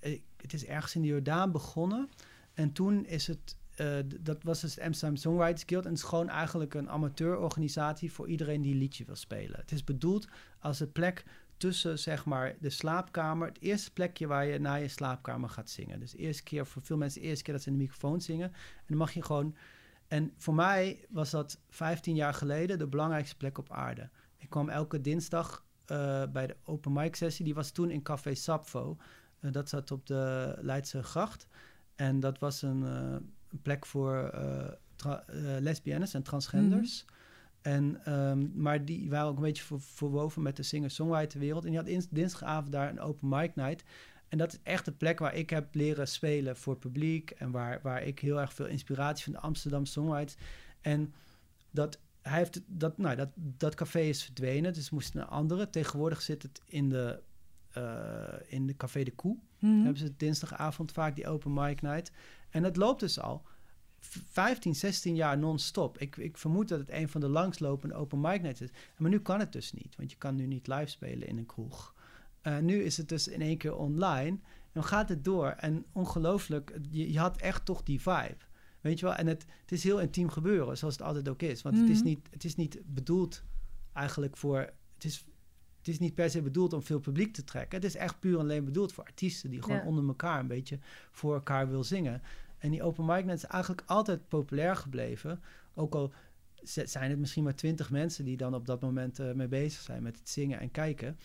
eh, 0.00 0.20
het 0.36 0.52
is 0.52 0.64
ergens 0.64 0.94
in 0.94 1.00
de 1.02 1.08
Jordaan 1.08 1.52
begonnen. 1.52 2.08
En 2.54 2.72
toen 2.72 3.04
is 3.06 3.26
het, 3.26 3.56
eh, 3.76 3.96
dat 4.20 4.42
was 4.42 4.60
dus 4.60 4.74
het 4.74 4.84
Amsterdam 4.84 5.16
Songwriters 5.16 5.62
Guild. 5.66 5.84
En 5.84 5.90
het 5.90 5.98
is 5.98 6.04
gewoon 6.04 6.28
eigenlijk 6.28 6.74
een 6.74 6.90
amateurorganisatie 6.90 8.12
voor 8.12 8.28
iedereen 8.28 8.62
die 8.62 8.72
een 8.72 8.78
liedje 8.78 9.04
wil 9.04 9.16
spelen. 9.16 9.60
Het 9.60 9.72
is 9.72 9.84
bedoeld 9.84 10.28
als 10.58 10.80
een 10.80 10.92
plek 10.92 11.24
tussen 11.58 11.98
zeg 11.98 12.24
maar 12.24 12.56
de 12.60 12.70
slaapkamer, 12.70 13.48
het 13.48 13.60
eerste 13.60 13.92
plekje 13.92 14.26
waar 14.26 14.46
je 14.46 14.58
naar 14.58 14.80
je 14.80 14.88
slaapkamer 14.88 15.48
gaat 15.48 15.70
zingen. 15.70 16.00
Dus 16.00 16.10
de 16.10 16.18
eerste 16.18 16.42
keer, 16.42 16.66
voor 16.66 16.82
veel 16.82 16.96
mensen 16.96 17.20
de 17.20 17.26
eerste 17.26 17.44
keer 17.44 17.54
dat 17.54 17.62
ze 17.62 17.70
in 17.70 17.76
de 17.76 17.82
microfoon 17.82 18.20
zingen. 18.20 18.52
En 18.52 18.84
dan 18.86 18.96
mag 18.96 19.12
je 19.12 19.22
gewoon, 19.22 19.56
en 20.08 20.32
voor 20.36 20.54
mij 20.54 21.06
was 21.08 21.30
dat 21.30 21.60
15 21.68 22.14
jaar 22.14 22.34
geleden 22.34 22.78
de 22.78 22.86
belangrijkste 22.86 23.36
plek 23.36 23.58
op 23.58 23.72
aarde. 23.72 24.10
Ik 24.36 24.50
kwam 24.50 24.68
elke 24.68 25.00
dinsdag 25.00 25.64
eh, 25.84 26.22
bij 26.32 26.46
de 26.46 26.56
open 26.64 26.92
mic 26.92 27.14
sessie. 27.16 27.44
Die 27.44 27.54
was 27.54 27.70
toen 27.70 27.90
in 27.90 28.02
Café 28.02 28.34
Sapfo. 28.34 28.96
Eh, 29.40 29.52
dat 29.52 29.68
zat 29.68 29.90
op 29.90 30.06
de 30.06 30.54
Leidse 30.60 31.02
gracht. 31.02 31.46
En 31.94 32.20
dat 32.20 32.38
was 32.38 32.62
een, 32.62 32.84
eh, 32.84 33.16
plek 33.62 33.86
voor 33.86 34.32
lesbiennes 35.60 36.14
en 36.14 36.22
transgenders. 36.22 37.04
En, 37.68 38.04
ehm, 38.04 38.46
maar 38.54 38.84
die 38.84 39.10
waren 39.10 39.28
ook 39.28 39.36
een 39.36 39.42
beetje 39.42 39.62
ver- 39.62 39.80
verwoven 39.80 40.42
met 40.42 40.56
de 40.56 40.62
singer-songwriter 40.62 41.40
wereld. 41.40 41.64
En 41.64 41.70
die 41.70 41.78
had 41.78 41.88
ins- 41.88 42.08
dinsdagavond 42.10 42.72
daar 42.72 42.88
een 42.90 43.00
open 43.00 43.28
mic 43.28 43.54
night. 43.54 43.84
En 44.28 44.38
dat 44.38 44.52
is 44.52 44.58
echt 44.62 44.84
de 44.84 44.92
plek 44.92 45.18
waar 45.18 45.34
ik 45.34 45.50
heb 45.50 45.74
leren 45.74 46.08
spelen 46.08 46.56
voor 46.56 46.72
het 46.72 46.82
publiek. 46.82 47.30
En 47.30 47.50
waar, 47.50 47.80
waar 47.82 48.02
ik 48.02 48.18
heel 48.18 48.40
erg 48.40 48.52
veel 48.52 48.66
inspiratie 48.66 49.24
van 49.24 49.32
de 49.32 49.38
Amsterdam 49.40 49.84
songwriters. 49.86 50.36
En 50.80 51.14
dat, 51.70 52.00
hij 52.22 52.38
heeft 52.38 52.60
dat, 52.66 52.98
nou, 52.98 53.16
dat, 53.16 53.28
dat 53.34 53.74
café 53.74 54.00
is 54.00 54.24
verdwenen, 54.24 54.72
dus 54.72 54.90
moest 54.90 55.14
naar 55.14 55.22
een 55.24 55.28
andere. 55.30 55.70
Tegenwoordig 55.70 56.22
zit 56.22 56.42
het 56.42 56.62
in 56.64 56.88
de, 56.88 57.20
eh, 57.70 58.34
in 58.46 58.66
de 58.66 58.76
Café 58.76 59.02
de 59.02 59.14
Koe. 59.14 59.36
Mhm. 59.58 59.72
Hebben 59.76 59.96
ze 59.98 60.04
Mm. 60.04 60.14
dinsdagavond 60.16 60.92
vaak 60.92 61.14
die 61.16 61.28
open 61.28 61.52
mic 61.52 61.82
night. 61.82 62.12
En 62.50 62.62
dat 62.62 62.76
loopt 62.76 63.00
dus 63.00 63.20
al 63.20 63.42
15, 64.00 64.74
16 64.74 65.14
jaar 65.14 65.38
non-stop. 65.38 65.98
Ik, 65.98 66.16
ik 66.16 66.36
vermoed 66.38 66.68
dat 66.68 66.78
het 66.78 66.90
een 66.90 67.08
van 67.08 67.20
de 67.20 67.28
langslopende 67.28 67.94
open 67.94 68.20
mic 68.20 68.42
nights 68.42 68.60
is. 68.60 68.70
Maar 68.96 69.10
nu 69.10 69.20
kan 69.20 69.40
het 69.40 69.52
dus 69.52 69.72
niet, 69.72 69.96
want 69.96 70.10
je 70.10 70.16
kan 70.16 70.34
nu 70.34 70.46
niet 70.46 70.66
live 70.66 70.86
spelen 70.86 71.28
in 71.28 71.38
een 71.38 71.46
kroeg. 71.46 71.94
Eh, 72.40 72.58
nu 72.58 72.82
is 72.82 72.96
het 72.96 73.08
dus 73.08 73.28
in 73.28 73.40
één 73.42 73.56
keer 73.58 73.76
online. 73.76 74.28
En 74.28 74.74
dan 74.74 74.84
gaat 74.84 75.08
het 75.08 75.24
door. 75.24 75.46
En 75.48 75.84
ongelooflijk, 75.92 76.78
je, 76.90 77.12
je 77.12 77.18
had 77.18 77.36
echt 77.40 77.64
toch 77.64 77.82
die 77.82 78.00
vibe. 78.00 78.36
Weet 78.80 78.98
je 78.98 79.06
wel? 79.06 79.14
En 79.14 79.26
het, 79.26 79.44
het 79.60 79.72
is 79.72 79.82
heel 79.84 80.00
intiem 80.00 80.28
gebeuren, 80.28 80.78
zoals 80.78 80.94
het 80.94 81.02
altijd 81.06 81.28
ook 81.28 81.42
is. 81.42 81.62
Want 81.62 81.78
het, 81.78 81.88
is 81.88 81.98
Mhm. 81.98 82.06
niet, 82.06 82.28
het 82.30 82.44
is 82.44 82.54
niet 82.56 82.78
bedoeld 82.84 83.42
eigenlijk 83.92 84.36
voor... 84.36 84.58
Het 84.94 85.04
is, 85.04 85.24
het 85.78 85.88
is 85.88 85.98
niet 85.98 86.14
per 86.14 86.30
se 86.30 86.42
bedoeld 86.42 86.72
om 86.72 86.82
veel 86.82 86.98
publiek 87.00 87.32
te 87.34 87.44
trekken. 87.44 87.78
Het 87.78 87.86
is 87.86 87.96
echt 87.96 88.20
puur 88.20 88.34
en 88.34 88.40
alleen 88.40 88.64
bedoeld 88.64 88.92
voor 88.92 89.04
artiesten... 89.04 89.50
die 89.50 89.62
gewoon 89.62 89.76
Ja. 89.76 89.84
onder 89.84 90.06
elkaar 90.08 90.40
een 90.40 90.46
beetje 90.46 90.78
voor 91.10 91.34
elkaar 91.34 91.68
wil 91.68 91.84
zingen. 91.84 92.22
En 92.58 92.70
die 92.70 92.82
open 92.82 93.04
mic 93.04 93.24
night 93.24 93.42
is 93.42 93.44
eigenlijk 93.44 93.82
altijd 93.86 94.28
populair 94.28 94.76
gebleven. 94.76 95.42
Ook 95.74 95.94
al 95.94 96.12
zijn 96.62 97.10
het 97.10 97.18
misschien 97.18 97.44
maar 97.44 97.54
twintig 97.54 97.90
mensen... 97.90 98.24
die 98.24 98.36
dan 98.36 98.54
op 98.54 98.66
dat 98.66 98.80
moment 98.80 99.18
eh, 99.18 99.32
mee 99.32 99.48
bezig 99.48 99.80
zijn 99.80 100.02
met 100.02 100.18
het 100.18 100.28
zingen 100.28 100.60
en 100.60 100.70
kijken... 100.70 101.18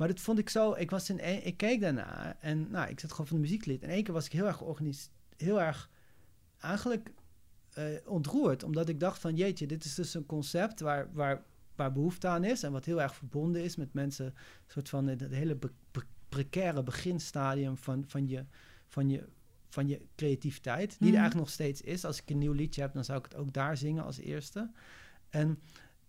Maar 0.00 0.08
dat 0.08 0.20
vond 0.20 0.38
ik 0.38 0.48
zo. 0.48 0.72
Ik 0.72 0.90
was 0.90 1.10
in 1.10 1.18
een, 1.20 1.46
ik 1.46 1.56
keek 1.56 1.80
daarna 1.80 2.36
en 2.40 2.70
nou, 2.70 2.88
ik 2.88 3.00
zat 3.00 3.10
gewoon 3.10 3.26
van 3.26 3.36
de 3.36 3.42
muzieklied. 3.42 3.82
En 3.82 3.88
één 3.88 4.02
keer 4.02 4.14
was 4.14 4.26
ik 4.26 4.32
heel 4.32 4.46
erg 4.46 4.56
georganiseerd, 4.56 5.10
heel 5.36 5.60
erg 5.60 5.90
eigenlijk 6.60 7.12
eh, 7.70 7.84
ontroerd, 8.04 8.62
omdat 8.62 8.88
ik 8.88 9.00
dacht 9.00 9.20
van 9.20 9.36
jeetje, 9.36 9.66
dit 9.66 9.84
is 9.84 9.94
dus 9.94 10.14
een 10.14 10.26
concept 10.26 10.80
waar, 10.80 11.08
waar, 11.12 11.42
waar 11.74 11.92
behoefte 11.92 12.28
aan 12.28 12.44
is 12.44 12.62
en 12.62 12.72
wat 12.72 12.84
heel 12.84 13.02
erg 13.02 13.14
verbonden 13.14 13.62
is 13.62 13.76
met 13.76 13.92
mensen, 13.92 14.26
een 14.26 14.32
soort 14.66 14.88
van 14.88 15.06
het 15.06 15.20
hele 15.20 15.58
precaire 16.28 16.82
beginstadium 16.82 17.76
van, 17.76 18.04
van 18.06 18.28
je, 18.28 18.44
van 18.86 19.08
je 19.08 19.28
van 19.70 19.88
je 19.88 20.00
creativiteit, 20.16 20.88
die 20.88 20.98
Mhm. 20.98 21.08
er 21.08 21.20
eigenlijk 21.20 21.46
nog 21.46 21.50
steeds 21.50 21.80
is. 21.80 22.04
Als 22.04 22.22
ik 22.22 22.30
een 22.30 22.38
nieuw 22.38 22.52
liedje 22.52 22.80
heb, 22.80 22.92
dan 22.92 23.04
zou 23.04 23.18
ik 23.18 23.24
het 23.24 23.36
ook 23.36 23.52
daar 23.52 23.76
zingen 23.76 24.04
als 24.04 24.18
eerste. 24.18 24.70
En 25.28 25.58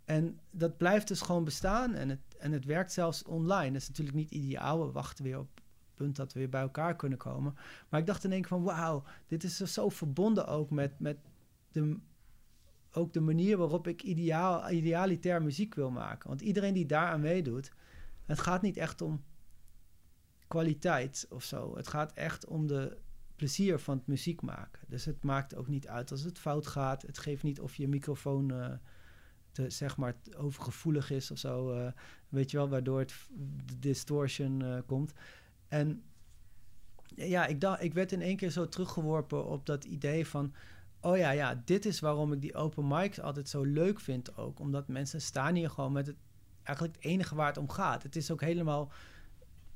en 0.06 0.40
dat 0.52 0.78
blijft 0.78 1.08
dus 1.08 1.22
gewoon 1.22 1.44
bestaan 1.44 1.94
en 1.94 2.10
het, 2.10 2.20
en 2.38 2.52
het 2.52 2.66
werkt 2.66 2.92
zelfs 2.92 3.24
online. 3.24 3.72
Dat 3.72 3.82
is 3.82 3.88
natuurlijk 3.88 4.18
niet 4.18 4.32
ideaal. 4.32 4.86
We 4.86 4.92
wachten 4.92 5.24
weer 5.24 5.40
op 5.40 5.50
het 5.56 5.64
punt 5.96 6.16
dat 6.16 6.34
we 6.34 6.40
weer 6.40 6.50
bij 6.50 6.62
elkaar 6.62 6.96
kunnen 6.96 7.18
komen. 7.18 7.56
Maar 7.90 8.00
ik 8.00 8.06
dacht 8.06 8.24
in 8.24 8.32
één 8.32 8.40
keer 8.40 8.50
van 8.50 8.64
wauw, 8.64 9.04
dit 9.28 9.44
is 9.44 9.58
zo 9.58 9.90
verbonden 9.90 10.48
ook 10.48 10.70
met, 10.70 11.00
met 11.00 11.18
de, 11.72 11.98
ook 12.92 13.14
de 13.14 13.20
manier 13.20 13.58
waarop 13.58 13.88
ik 13.88 14.04
ideaal, 14.04 14.70
idealitair 14.72 15.44
muziek 15.44 15.76
wil 15.76 15.92
maken. 15.92 16.30
Want 16.30 16.42
iedereen 16.42 16.74
die 16.74 16.86
daaraan 16.86 17.22
meedoet, 17.22 17.72
het 18.26 18.40
gaat 18.40 18.62
niet 18.62 18.78
echt 18.78 19.02
om 19.02 19.24
kwaliteit 20.48 21.26
of 21.30 21.44
zo. 21.44 21.76
Het 21.76 21.88
gaat 21.88 22.14
echt 22.14 22.46
om 22.46 22.68
de 22.68 22.98
plezier 23.42 23.80
van 23.80 23.98
het 23.98 24.08
muziek 24.08 24.42
maken. 24.42 24.82
Dus 24.88 25.06
het 25.06 25.24
maakt 25.24 25.56
ook 25.56 25.68
niet 25.68 25.88
uit 25.88 26.12
als 26.12 26.24
het 26.24 26.40
fout 26.40 26.68
gaat. 26.68 27.02
Het 27.02 27.18
geeft 27.18 27.44
niet 27.44 27.60
of 27.60 27.76
je 27.76 27.88
microfoon... 27.88 28.52
eh, 28.52 28.74
te, 29.52 29.70
zeg 29.70 29.98
maar, 29.98 30.16
overgevoelig 30.38 31.12
is 31.12 31.32
of 31.32 31.38
zo. 31.38 31.72
eh, 31.72 31.92
weet 32.30 32.52
je 32.52 32.58
wel, 32.58 32.70
waardoor 32.70 33.00
het 33.00 33.14
de 33.66 33.80
distortion 33.80 34.62
eh, 34.62 34.78
komt. 34.86 35.14
En 35.68 36.04
ja, 37.16 37.46
ik, 37.46 37.62
dacht, 37.62 37.84
ik 37.84 37.94
werd 37.94 38.12
in 38.12 38.22
één 38.22 38.38
keer 38.38 38.50
zo 38.50 38.68
teruggeworpen 38.68 39.46
op 39.46 39.66
dat 39.66 39.84
idee 39.84 40.28
van... 40.28 40.54
oh 41.02 41.18
ja, 41.18 41.32
ja, 41.32 41.62
dit 41.66 41.86
is 41.86 42.00
waarom 42.00 42.34
ik 42.34 42.42
die 42.42 42.56
open 42.56 42.88
mics 42.88 43.20
altijd 43.20 43.50
zo 43.50 43.64
leuk 43.64 44.00
vind 44.00 44.38
ook. 44.38 44.60
Omdat 44.60 44.88
mensen 44.88 45.22
staan 45.22 45.56
hier 45.56 45.70
gewoon 45.70 45.92
met 45.92 46.08
het, 46.08 46.16
eigenlijk 46.64 46.96
het 46.96 47.06
enige 47.06 47.36
waar 47.36 47.48
het 47.48 47.58
om 47.58 47.70
gaat. 47.70 48.04
Het 48.04 48.16
is 48.16 48.32
ook 48.32 48.42
helemaal 48.42 48.92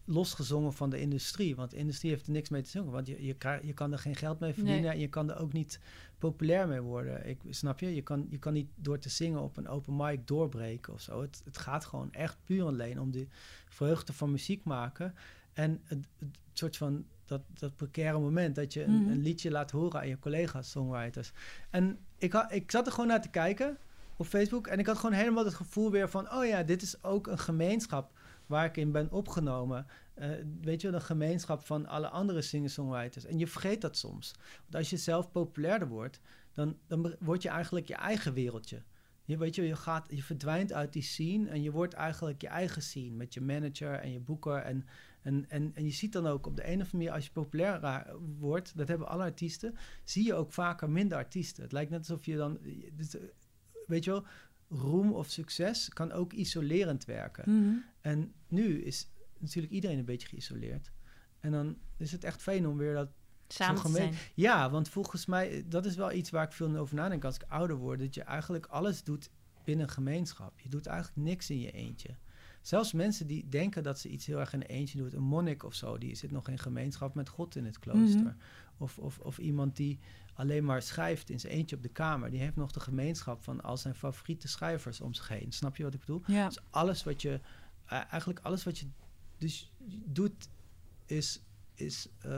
losgezongen 0.06 0.74
van 0.74 0.90
de 0.90 1.00
industrie. 1.00 1.56
Want 1.56 1.72
de 1.72 1.78
industrie 1.78 2.12
heeft 2.12 2.26
er 2.26 2.32
niks 2.32 2.50
mee 2.50 2.62
te 2.62 2.70
zingen. 2.70 2.92
Want 2.92 3.08
je, 3.08 3.26
je, 3.26 3.34
krijg- 3.34 3.64
je 3.64 3.74
kan 3.74 3.92
er 3.92 4.00
geen 4.00 4.16
geld 4.16 4.40
mee 4.40 4.54
verdienen... 4.54 4.82
Nee. 4.82 4.92
en 4.92 5.00
je 5.00 5.08
kan 5.08 5.30
er 5.30 5.38
ook 5.40 5.54
niet 5.54 5.80
populair 6.20 6.68
mee 6.68 6.82
worden. 6.82 7.28
Ik, 7.30 7.40
snap 7.50 7.80
je? 7.80 7.96
Je 7.96 8.02
kan, 8.02 8.28
je 8.30 8.38
kan 8.40 8.54
niet 8.54 8.68
door 8.76 9.00
te 9.00 9.10
zingen 9.10 9.42
op 9.42 9.58
een 9.58 9.68
open 9.68 9.96
mic 9.96 10.28
doorbreken 10.28 10.94
of 10.94 11.02
zo. 11.02 11.22
Het, 11.22 11.42
het 11.46 11.58
gaat 11.58 11.86
gewoon 11.86 12.14
echt 12.14 12.38
puur 12.44 12.66
alleen 12.66 13.00
om 13.00 13.12
de 13.12 13.28
vreugde 13.70 14.14
van 14.14 14.32
muziek 14.32 14.64
maken... 14.64 15.16
en 15.54 15.82
het, 15.84 16.06
het 16.20 16.30
soort 16.54 16.78
van 16.78 17.06
dat, 17.26 17.42
dat 17.54 17.76
precaire 17.76 18.20
moment 18.20 18.56
dat 18.56 18.74
je 18.74 18.84
een, 18.84 19.02
Mhm. 19.02 19.12
een 19.12 19.22
liedje 19.22 19.52
laat 19.52 19.72
horen 19.72 20.00
aan 20.00 20.08
je 20.08 20.20
collega's, 20.20 20.72
songwriters. 20.72 21.32
En 21.70 21.98
ik, 22.18 22.32
had, 22.34 22.52
ik 22.52 22.72
zat 22.72 22.86
er 22.86 22.92
gewoon 22.92 23.08
naar 23.08 23.22
te 23.22 23.30
kijken 23.30 23.78
op 24.18 24.26
Facebook 24.26 24.68
en 24.68 24.80
ik 24.80 24.86
had 24.86 24.98
gewoon 24.98 25.16
helemaal 25.16 25.46
het 25.46 25.54
gevoel 25.54 25.92
weer 25.92 26.10
van, 26.10 26.32
oh 26.34 26.46
ja, 26.46 26.64
dit 26.64 26.82
is 26.82 27.04
ook 27.04 27.28
een 27.28 27.40
gemeenschap 27.40 28.15
waar 28.46 28.66
ik 28.66 28.78
in 28.78 28.92
ben 28.92 29.12
opgenomen. 29.12 29.86
Eh, 30.14 30.30
weet 30.62 30.82
je 30.82 30.88
wel, 30.90 31.00
een 31.00 31.06
gemeenschap 31.06 31.66
van 31.66 31.86
alle 31.86 32.10
andere 32.10 32.42
singer-songwriters. 32.42 33.26
En 33.26 33.38
je 33.38 33.48
vergeet 33.48 33.82
dat 33.82 33.98
soms. 33.98 34.34
Want 34.62 34.76
als 34.76 34.90
je 34.90 34.98
zelf 34.98 35.32
populairder 35.32 35.88
wordt, 35.88 36.20
dan, 36.54 36.78
dan 36.88 37.16
word 37.20 37.42
je 37.42 37.50
eigenlijk 37.50 37.88
je 37.88 37.96
eigen 37.96 38.34
wereldje. 38.34 38.84
Je, 39.26 39.38
weet 39.38 39.56
je, 39.56 39.64
je, 39.64 39.76
gaat, 39.76 40.06
je 40.10 40.24
verdwijnt 40.24 40.74
uit 40.74 40.94
die 40.94 41.02
scene 41.02 41.50
en 41.50 41.62
je 41.62 41.72
wordt 41.72 41.94
eigenlijk 41.94 42.42
je 42.42 42.48
eigen 42.48 42.82
scene 42.82 43.16
met 43.16 43.34
je 43.34 43.42
manager 43.42 43.94
en 43.94 44.12
je 44.12 44.20
boeker. 44.20 44.58
En, 44.58 44.86
en, 45.22 45.46
en, 45.50 45.72
en 45.76 45.84
je 45.84 45.92
ziet 45.92 46.12
dan 46.12 46.28
ook 46.28 46.48
op 46.48 46.56
de 46.56 46.68
een 46.68 46.82
of 46.82 46.94
andere 46.94 46.98
manier, 46.98 47.12
als 47.12 47.26
je 47.26 47.32
populair 47.32 48.06
wordt, 48.40 48.78
dat 48.78 48.88
hebben 48.88 49.08
alle 49.08 49.24
artiesten, 49.24 49.76
zie 50.04 50.26
je 50.26 50.34
ook 50.34 50.54
vaker 50.54 50.90
minder 50.90 51.18
artiesten. 51.18 51.64
Het 51.64 51.72
lijkt 51.72 51.92
net 51.92 52.00
alsof 52.00 52.26
je 52.26 52.36
dan, 52.36 52.60
dus, 52.94 53.16
eh, 53.16 53.22
weet 53.88 54.04
je 54.04 54.12
wel, 54.12 54.26
roem 54.78 55.12
of 55.12 55.30
succes 55.30 55.90
kan 55.90 56.12
ook 56.12 56.34
isolerend 56.34 57.06
werken. 57.06 57.44
Mhm. 57.60 57.76
En 58.02 58.34
nu 58.48 58.82
is 58.82 59.08
natuurlijk 59.40 59.74
iedereen 59.74 59.98
een 59.98 60.06
beetje 60.06 60.28
geïsoleerd. 60.28 60.92
En 61.40 61.52
dan 61.52 61.78
is 61.98 62.12
het 62.12 62.24
echt 62.24 62.42
fijn 62.42 62.68
om 62.68 62.78
weer 62.78 62.94
dat 62.94 63.10
Samen 63.48 63.82
te 63.82 63.92
zijn. 63.92 64.14
ja, 64.34 64.70
want 64.70 64.90
volgens 64.90 65.26
mij, 65.26 65.52
eh, 65.52 65.64
dat 65.66 65.86
is 65.86 65.96
wel 65.96 66.12
iets 66.12 66.30
waar 66.30 66.44
ik 66.44 66.52
veel 66.52 66.76
over 66.76 66.96
nadenk 66.96 67.24
als 67.24 67.36
ik 67.36 67.46
ouder 67.48 67.76
word. 67.76 68.00
Dat 68.00 68.16
je 68.16 68.24
eigenlijk 68.24 68.66
alles 68.66 69.04
doet 69.04 69.30
binnen 69.64 69.86
een 69.86 69.92
gemeenschap. 69.92 70.60
Je 70.60 70.70
doet 70.70 70.86
eigenlijk 70.86 71.28
niks 71.28 71.50
in 71.50 71.60
je 71.60 71.72
eentje. 71.72 72.16
Zelfs 72.62 72.94
mensen 72.94 73.28
die 73.28 73.50
denken 73.50 73.84
dat 73.84 74.00
ze 74.00 74.10
iets 74.10 74.26
heel 74.26 74.40
erg 74.40 74.54
in 74.54 74.62
een 74.62 74.68
eentje 74.68 74.98
doen, 74.98 75.16
een 75.16 75.22
monnik 75.24 75.64
of 75.64 75.74
zo, 75.74 75.98
die 75.98 76.16
zit 76.16 76.32
nog 76.32 76.50
in 76.50 76.58
gemeenschap 76.58 77.16
met 77.16 77.30
God 77.30 77.56
in 77.56 77.66
het 77.66 77.80
klooster. 77.80 78.22
Mhm. 78.22 78.34
of, 78.78 78.98
of, 78.98 79.20
of 79.20 79.38
iemand 79.38 79.76
die 79.76 80.00
alleen 80.36 80.64
maar 80.66 80.82
schrijft 80.82 81.30
in 81.30 81.40
zijn 81.40 81.54
eentje 81.54 81.76
op 81.76 81.82
de 81.82 81.90
kamer, 81.90 82.30
die 82.30 82.40
heeft 82.40 82.56
nog 82.56 82.72
de 82.72 82.80
gemeenschap 82.80 83.44
van 83.44 83.62
al 83.62 83.78
zijn 83.78 83.96
favoriete 83.96 84.48
schrijvers 84.48 85.02
om 85.02 85.14
zich 85.14 85.28
heen. 85.28 85.52
Snap 85.52 85.76
je 85.76 85.84
wat 85.84 85.94
ik 85.94 86.00
bedoel? 86.00 86.22
Ja. 86.28 86.48
Dus 86.48 86.60
alles 86.70 87.04
wat 87.04 87.22
je, 87.22 87.40
eh, 87.86 88.02
eigenlijk 88.12 88.40
alles 88.40 88.64
wat 88.64 88.78
je 88.78 88.88
dus 89.38 89.72
doet, 90.06 90.50
is, 91.06 91.42
is 91.74 92.10
eh, 92.20 92.32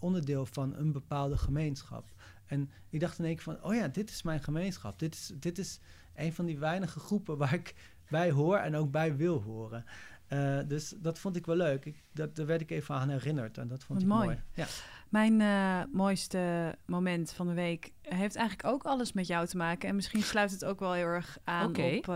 onderdeel 0.00 0.46
van 0.46 0.76
een 0.76 0.92
bepaalde 0.92 1.36
gemeenschap. 1.36 2.08
En 2.46 2.70
ik 2.88 3.00
dacht 3.00 3.18
in 3.18 3.24
één 3.24 3.34
keer 3.34 3.44
van, 3.44 3.62
oh 3.62 3.74
ja, 3.74 3.88
dit 3.88 4.10
is 4.10 4.22
mijn 4.22 4.42
gemeenschap. 4.42 4.98
Dit 4.98 5.14
is, 5.14 5.32
dit 5.34 5.58
is 5.58 5.80
een 6.14 6.32
van 6.32 6.46
die 6.46 6.58
weinige 6.58 7.00
groepen 7.00 7.36
waar 7.36 7.52
ik 7.52 7.74
bij 8.08 8.30
hoor 8.30 8.56
en 8.56 8.76
ook 8.76 8.90
bij 8.90 9.16
wil 9.16 9.42
horen. 9.42 9.84
Eh, 10.28 10.58
dus 10.66 10.94
dat 10.96 11.18
vond 11.18 11.36
ik 11.36 11.46
wel 11.46 11.56
leuk. 11.56 11.84
Ik, 11.84 12.04
dat, 12.12 12.36
daar 12.36 12.46
werd 12.46 12.60
ik 12.60 12.70
even 12.70 12.94
aan 12.94 13.08
herinnerd 13.08 13.58
en 13.58 13.68
dat 13.68 13.84
vond 13.84 14.02
Wat 14.02 14.08
ik 14.08 14.14
mooi. 14.14 14.26
mooi. 14.26 14.40
Ja. 14.54 14.66
Mijn 15.08 15.40
eh, 15.40 15.92
mooiste 15.92 16.74
moment 16.86 17.32
van 17.32 17.46
de 17.46 17.54
week 17.54 17.92
heeft 18.02 18.36
eigenlijk 18.36 18.68
ook 18.68 18.82
alles 18.82 19.12
met 19.12 19.26
jou 19.26 19.46
te 19.46 19.56
maken. 19.56 19.88
En 19.88 19.94
misschien 19.94 20.22
sluit 20.22 20.50
het 20.50 20.64
ook 20.64 20.80
wel 20.80 20.92
heel 20.92 21.06
erg 21.06 21.38
aan 21.44 21.68
op, 21.68 22.08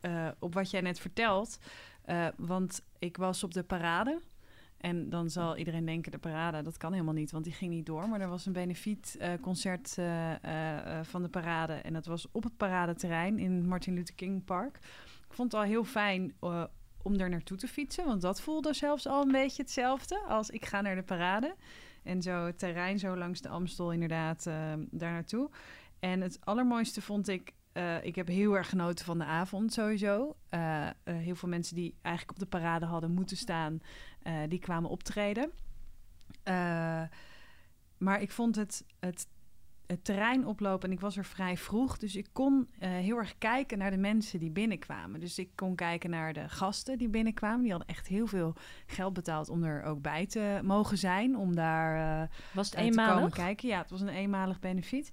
eh, 0.00 0.28
op 0.38 0.54
wat 0.54 0.70
jij 0.70 0.80
net 0.80 1.00
vertelt. 1.00 1.58
Eh, 2.04 2.26
want 2.36 2.82
ik 2.98 3.16
was 3.16 3.44
op 3.44 3.52
de 3.52 3.62
parade. 3.62 4.20
En 4.76 5.10
dan 5.10 5.30
zal 5.30 5.56
iedereen 5.56 5.84
denken, 5.84 6.12
de 6.12 6.18
parade, 6.18 6.62
dat 6.62 6.76
kan 6.76 6.92
helemaal 6.92 7.14
niet, 7.14 7.30
want 7.30 7.44
die 7.44 7.52
ging 7.52 7.70
niet 7.72 7.86
door. 7.86 8.08
Maar 8.08 8.20
er 8.20 8.28
was 8.28 8.46
een 8.46 8.52
benefietconcert 8.52 9.98
eh 9.98 10.32
eh, 10.32 10.98
eh, 10.98 11.04
van 11.04 11.22
de 11.22 11.28
parade. 11.28 11.72
En 11.72 11.92
dat 11.92 12.06
was 12.06 12.26
op 12.32 12.42
het 12.42 12.56
paradeterrein 12.56 13.38
in 13.38 13.52
het 13.52 13.66
Martin 13.66 13.94
Luther 13.94 14.14
King 14.14 14.44
Park. 14.44 14.78
Ik 15.30 15.36
vond 15.36 15.52
het 15.52 15.60
al 15.60 15.66
heel 15.66 15.84
fijn 15.84 16.34
eh, 16.40 16.64
om 17.02 17.14
er 17.14 17.28
naartoe 17.28 17.56
te 17.56 17.68
fietsen. 17.68 18.06
Want 18.06 18.22
dat 18.22 18.40
voelde 18.40 18.72
zelfs 18.72 19.06
al 19.06 19.22
een 19.22 19.32
beetje 19.32 19.62
hetzelfde 19.62 20.22
als 20.28 20.50
ik 20.50 20.64
ga 20.64 20.80
naar 20.80 20.94
de 20.94 21.02
parade. 21.02 21.56
En 22.02 22.22
zo 22.22 22.46
het 22.46 22.58
terrein 22.58 22.98
zo 22.98 23.16
langs 23.16 23.40
de 23.40 23.48
Amstel 23.48 23.92
inderdaad 23.92 24.46
eh, 24.46 24.72
daar 24.90 25.12
naartoe. 25.12 25.50
En 25.98 26.20
het 26.20 26.38
allermooiste 26.44 27.02
vond 27.02 27.28
ik... 27.28 27.52
eh, 27.72 28.04
ik 28.04 28.14
heb 28.14 28.26
heel 28.26 28.56
erg 28.56 28.68
genoten 28.68 29.04
van 29.04 29.18
de 29.18 29.24
avond 29.24 29.72
sowieso. 29.72 30.36
Heel 31.04 31.34
veel 31.34 31.48
mensen 31.48 31.74
die 31.74 31.94
eigenlijk 32.02 32.36
op 32.36 32.42
de 32.44 32.58
parade 32.58 32.86
hadden 32.86 33.10
moeten 33.10 33.36
staan... 33.36 33.80
die 34.48 34.58
kwamen 34.58 34.90
optreden. 34.90 35.52
Maar 37.98 38.20
ik 38.20 38.30
vond 38.30 38.56
het, 38.56 38.84
het, 39.00 39.26
het 39.90 40.04
terrein 40.04 40.46
oplopen 40.46 40.88
en 40.88 40.94
ik 40.94 41.00
was 41.00 41.16
er 41.16 41.24
vrij 41.24 41.56
vroeg. 41.56 41.98
Dus 41.98 42.16
ik 42.16 42.28
kon 42.32 42.68
eh, 42.78 42.90
heel 42.90 43.16
erg 43.16 43.38
kijken 43.38 43.78
naar 43.78 43.90
de 43.90 43.96
mensen 43.96 44.38
die 44.38 44.50
binnenkwamen. 44.50 45.20
Dus 45.20 45.38
ik 45.38 45.50
kon 45.54 45.74
kijken 45.74 46.10
naar 46.10 46.32
de 46.32 46.48
gasten 46.48 46.98
die 46.98 47.08
binnenkwamen. 47.08 47.60
Die 47.60 47.70
hadden 47.70 47.88
echt 47.88 48.06
heel 48.06 48.26
veel 48.26 48.54
geld 48.86 49.12
betaald 49.12 49.48
om 49.48 49.62
er 49.64 49.82
ook 49.82 50.02
bij 50.02 50.26
te 50.26 50.60
mogen 50.62 50.98
zijn. 50.98 51.36
Om 51.36 51.54
daar... 51.54 52.22
eh, 52.22 52.28
Was 52.54 52.70
het 52.70 52.78
eh, 52.78 52.84
te 52.84 52.90
komen 52.90 53.08
eenmalig? 53.08 53.34
kijken. 53.34 53.68
Ja, 53.68 53.78
het 53.80 53.90
was 53.90 54.00
een 54.00 54.08
eenmalig 54.08 54.58
benefiet. 54.58 55.10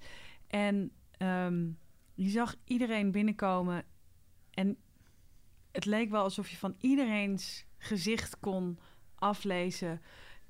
En 0.48 0.92
ehm, 1.12 1.66
je 2.14 2.30
zag 2.30 2.56
iedereen 2.64 3.12
binnenkomen. 3.12 3.84
En 4.52 4.78
het 5.72 5.86
leek 5.86 6.10
wel 6.10 6.24
alsof 6.24 6.50
je 6.50 6.58
van 6.58 6.76
iedereen's 6.80 7.66
gezicht 7.78 8.40
kon 8.40 8.80
aflezen... 9.16 10.02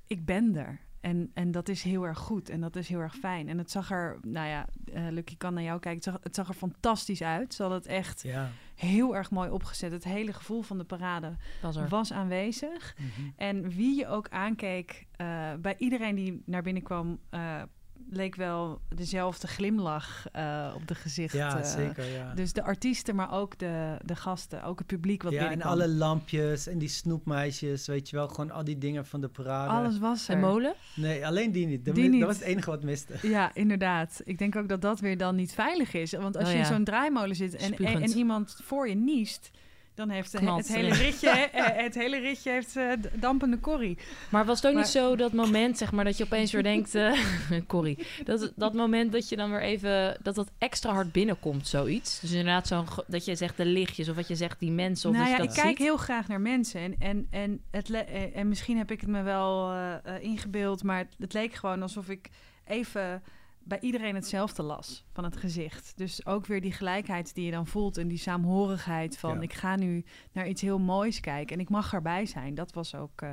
ik 0.06 0.24
ben 0.24 0.56
er. 0.56 0.80
En, 1.08 1.30
en 1.34 1.50
dat 1.50 1.68
is 1.68 1.82
heel 1.82 2.06
erg 2.06 2.18
goed 2.18 2.48
en 2.48 2.60
dat 2.60 2.76
is 2.76 2.88
heel 2.88 3.00
erg 3.00 3.14
fijn. 3.14 3.48
En 3.48 3.58
het 3.58 3.70
zag 3.70 3.90
er, 3.90 4.18
nou 4.22 4.48
ja, 4.48 4.66
eh 4.92 5.02
Lucky 5.10 5.36
kan 5.36 5.54
naar 5.54 5.62
jou 5.62 5.80
kijken. 5.80 6.00
Het 6.02 6.04
zag, 6.14 6.22
het 6.22 6.34
zag 6.34 6.48
er 6.48 6.54
fantastisch 6.54 7.22
uit. 7.22 7.54
Ze 7.54 7.62
hadden 7.62 7.80
het 7.80 7.88
echt 7.90 8.22
Ja. 8.22 8.50
heel 8.74 9.16
erg 9.16 9.30
mooi 9.30 9.50
opgezet. 9.50 9.92
Het 9.92 10.04
hele 10.04 10.32
gevoel 10.32 10.62
van 10.62 10.78
de 10.78 10.84
parade 10.84 11.36
Was 11.62 11.76
er. 11.76 11.88
was 11.88 12.12
aanwezig. 12.12 12.96
Mhm. 12.98 13.28
En 13.36 13.68
wie 13.70 13.96
je 13.96 14.06
ook 14.06 14.28
aankeek, 14.28 15.06
eh, 15.16 15.52
bij 15.60 15.74
iedereen 15.78 16.14
die 16.14 16.42
naar 16.46 16.62
binnen 16.62 16.82
kwam, 16.82 17.18
eh, 17.30 17.62
leek 18.10 18.34
wel 18.34 18.80
dezelfde 18.94 19.46
glimlach 19.46 20.26
eh, 20.32 20.72
op 20.74 20.88
de 20.88 20.94
gezicht. 20.94 21.34
ja, 21.34 21.58
eh. 21.58 21.64
zeker. 21.64 22.04
Ja. 22.04 22.34
Dus 22.34 22.52
de 22.52 22.62
artiesten, 22.62 23.14
maar 23.14 23.32
ook 23.32 23.58
de, 23.58 23.96
de 24.04 24.16
gasten, 24.16 24.62
ook 24.62 24.78
het 24.78 24.86
publiek 24.86 25.22
wat 25.22 25.32
ja, 25.32 25.38
en 25.38 25.48
binnenkwam. 25.48 25.80
alle 25.80 25.88
lampjes 25.88 26.66
en 26.66 26.78
die 26.78 26.88
snoepmeisjes, 26.88 27.86
weet 27.86 28.10
je 28.10 28.16
wel, 28.16 28.28
gewoon 28.28 28.50
al 28.50 28.64
die 28.64 28.78
dingen 28.78 29.06
van 29.06 29.20
de 29.20 29.28
parade. 29.28 29.70
Alles 29.70 29.98
was 29.98 30.28
er. 30.28 30.38
molen? 30.38 30.74
Nee, 30.94 31.26
alleen 31.26 31.52
die 31.52 31.66
niet. 31.66 31.84
De 31.84 31.92
Die 31.92 32.08
niet. 32.08 32.20
Dat 32.20 32.28
was 32.28 32.38
het 32.38 32.46
enige 32.46 32.70
wat 32.70 32.82
miste. 32.82 33.14
Ja, 33.22 33.54
inderdaad. 33.54 34.20
Ik 34.24 34.38
denk 34.38 34.56
ook 34.56 34.68
dat 34.68 34.82
dat 34.82 35.00
weer 35.00 35.18
dan 35.18 35.34
niet 35.34 35.52
veilig 35.52 35.92
is. 35.92 36.12
Want 36.12 36.36
als 36.36 36.46
Oh 36.48 36.52
je 36.52 36.58
in 36.58 36.66
zo'n 36.66 36.84
draaimolen 36.84 37.36
zit 37.36 37.54
en, 37.54 37.76
en, 37.76 38.02
en 38.02 38.10
iemand 38.10 38.60
voor 38.62 38.88
je 38.88 38.94
niest... 38.94 39.50
dan 39.98 40.08
heeft 40.10 40.36
Knalt 40.36 40.58
het, 40.66 40.76
hele 40.76 40.94
ritje, 40.94 41.28
eh, 41.30 41.64
het 41.84 41.94
hele 41.94 42.18
ritje 42.18 42.50
heeft 42.50 42.76
eh, 42.76 42.92
d- 42.92 43.08
dampende 43.20 43.58
korrie. 43.58 43.98
Maar 44.28 44.44
was 44.44 44.56
het 44.56 44.66
ook 44.66 44.72
Maar- 44.72 44.82
niet 44.82 44.90
zo 44.92 45.16
dat 45.16 45.32
moment, 45.32 45.78
zeg 45.78 45.92
maar, 45.92 46.04
dat 46.04 46.16
je 46.16 46.24
opeens 46.24 46.52
weer 46.52 46.62
denkt... 46.62 46.94
eh 46.94 47.12
Corrie, 47.66 48.06
dat, 48.24 48.52
dat 48.56 48.74
moment 48.74 49.12
dat 49.12 49.28
je 49.28 49.36
dan 49.36 49.50
weer 49.50 49.62
even... 49.62 50.16
dat 50.22 50.34
dat 50.34 50.50
extra 50.58 50.92
hard 50.92 51.12
binnenkomt, 51.12 51.68
zoiets. 51.68 52.20
Dus 52.20 52.30
inderdaad 52.30 52.66
zo'n... 52.66 52.88
ge- 52.88 53.04
dat 53.06 53.24
je 53.24 53.34
zegt 53.34 53.56
de 53.56 53.64
lichtjes 53.66 54.08
of 54.08 54.16
wat 54.16 54.28
je 54.28 54.36
zegt 54.36 54.58
die 54.60 54.70
mensen 54.70 55.10
of 55.10 55.16
nou 55.16 55.28
dat 55.28 55.36
ja, 55.36 55.42
je 55.42 55.48
ik 55.48 55.54
kijk 55.62 55.78
heel 55.78 55.96
graag 55.96 56.28
naar 56.28 56.40
mensen. 56.40 56.80
En, 56.80 56.96
en, 56.98 57.26
en, 57.30 57.60
het 57.70 57.90
eh, 57.90 58.36
en 58.36 58.48
misschien 58.48 58.78
heb 58.78 58.90
ik 58.90 59.00
het 59.00 59.10
me 59.10 59.22
wel 59.22 59.70
eh, 59.72 59.94
eh, 59.94 60.22
ingebeeld, 60.22 60.82
maar 60.82 60.98
het, 60.98 61.14
het 61.18 61.32
leek 61.32 61.54
gewoon 61.54 61.82
alsof 61.82 62.08
ik 62.08 62.28
even 62.66 63.22
bij 63.68 63.80
iedereen 63.80 64.14
hetzelfde 64.14 64.62
las 64.62 65.04
van 65.12 65.24
het 65.24 65.36
gezicht. 65.36 65.92
Dus 65.96 66.26
ook 66.26 66.46
weer 66.46 66.60
die 66.60 66.72
gelijkheid 66.72 67.34
die 67.34 67.44
je 67.44 67.50
dan 67.50 67.66
voelt 67.66 67.96
en 67.96 68.08
die 68.08 68.18
saamhorigheid 68.18 69.18
van 69.18 69.34
Ja. 69.34 69.40
ik 69.40 69.52
ga 69.52 69.76
nu 69.76 70.04
naar 70.32 70.48
iets 70.48 70.60
heel 70.62 70.78
moois 70.78 71.20
kijken 71.20 71.56
en 71.56 71.62
ik 71.62 71.68
mag 71.68 71.92
erbij 71.92 72.26
zijn. 72.26 72.54
Dat 72.54 72.72
was 72.72 72.94
ook 72.94 73.22
eh, 73.22 73.30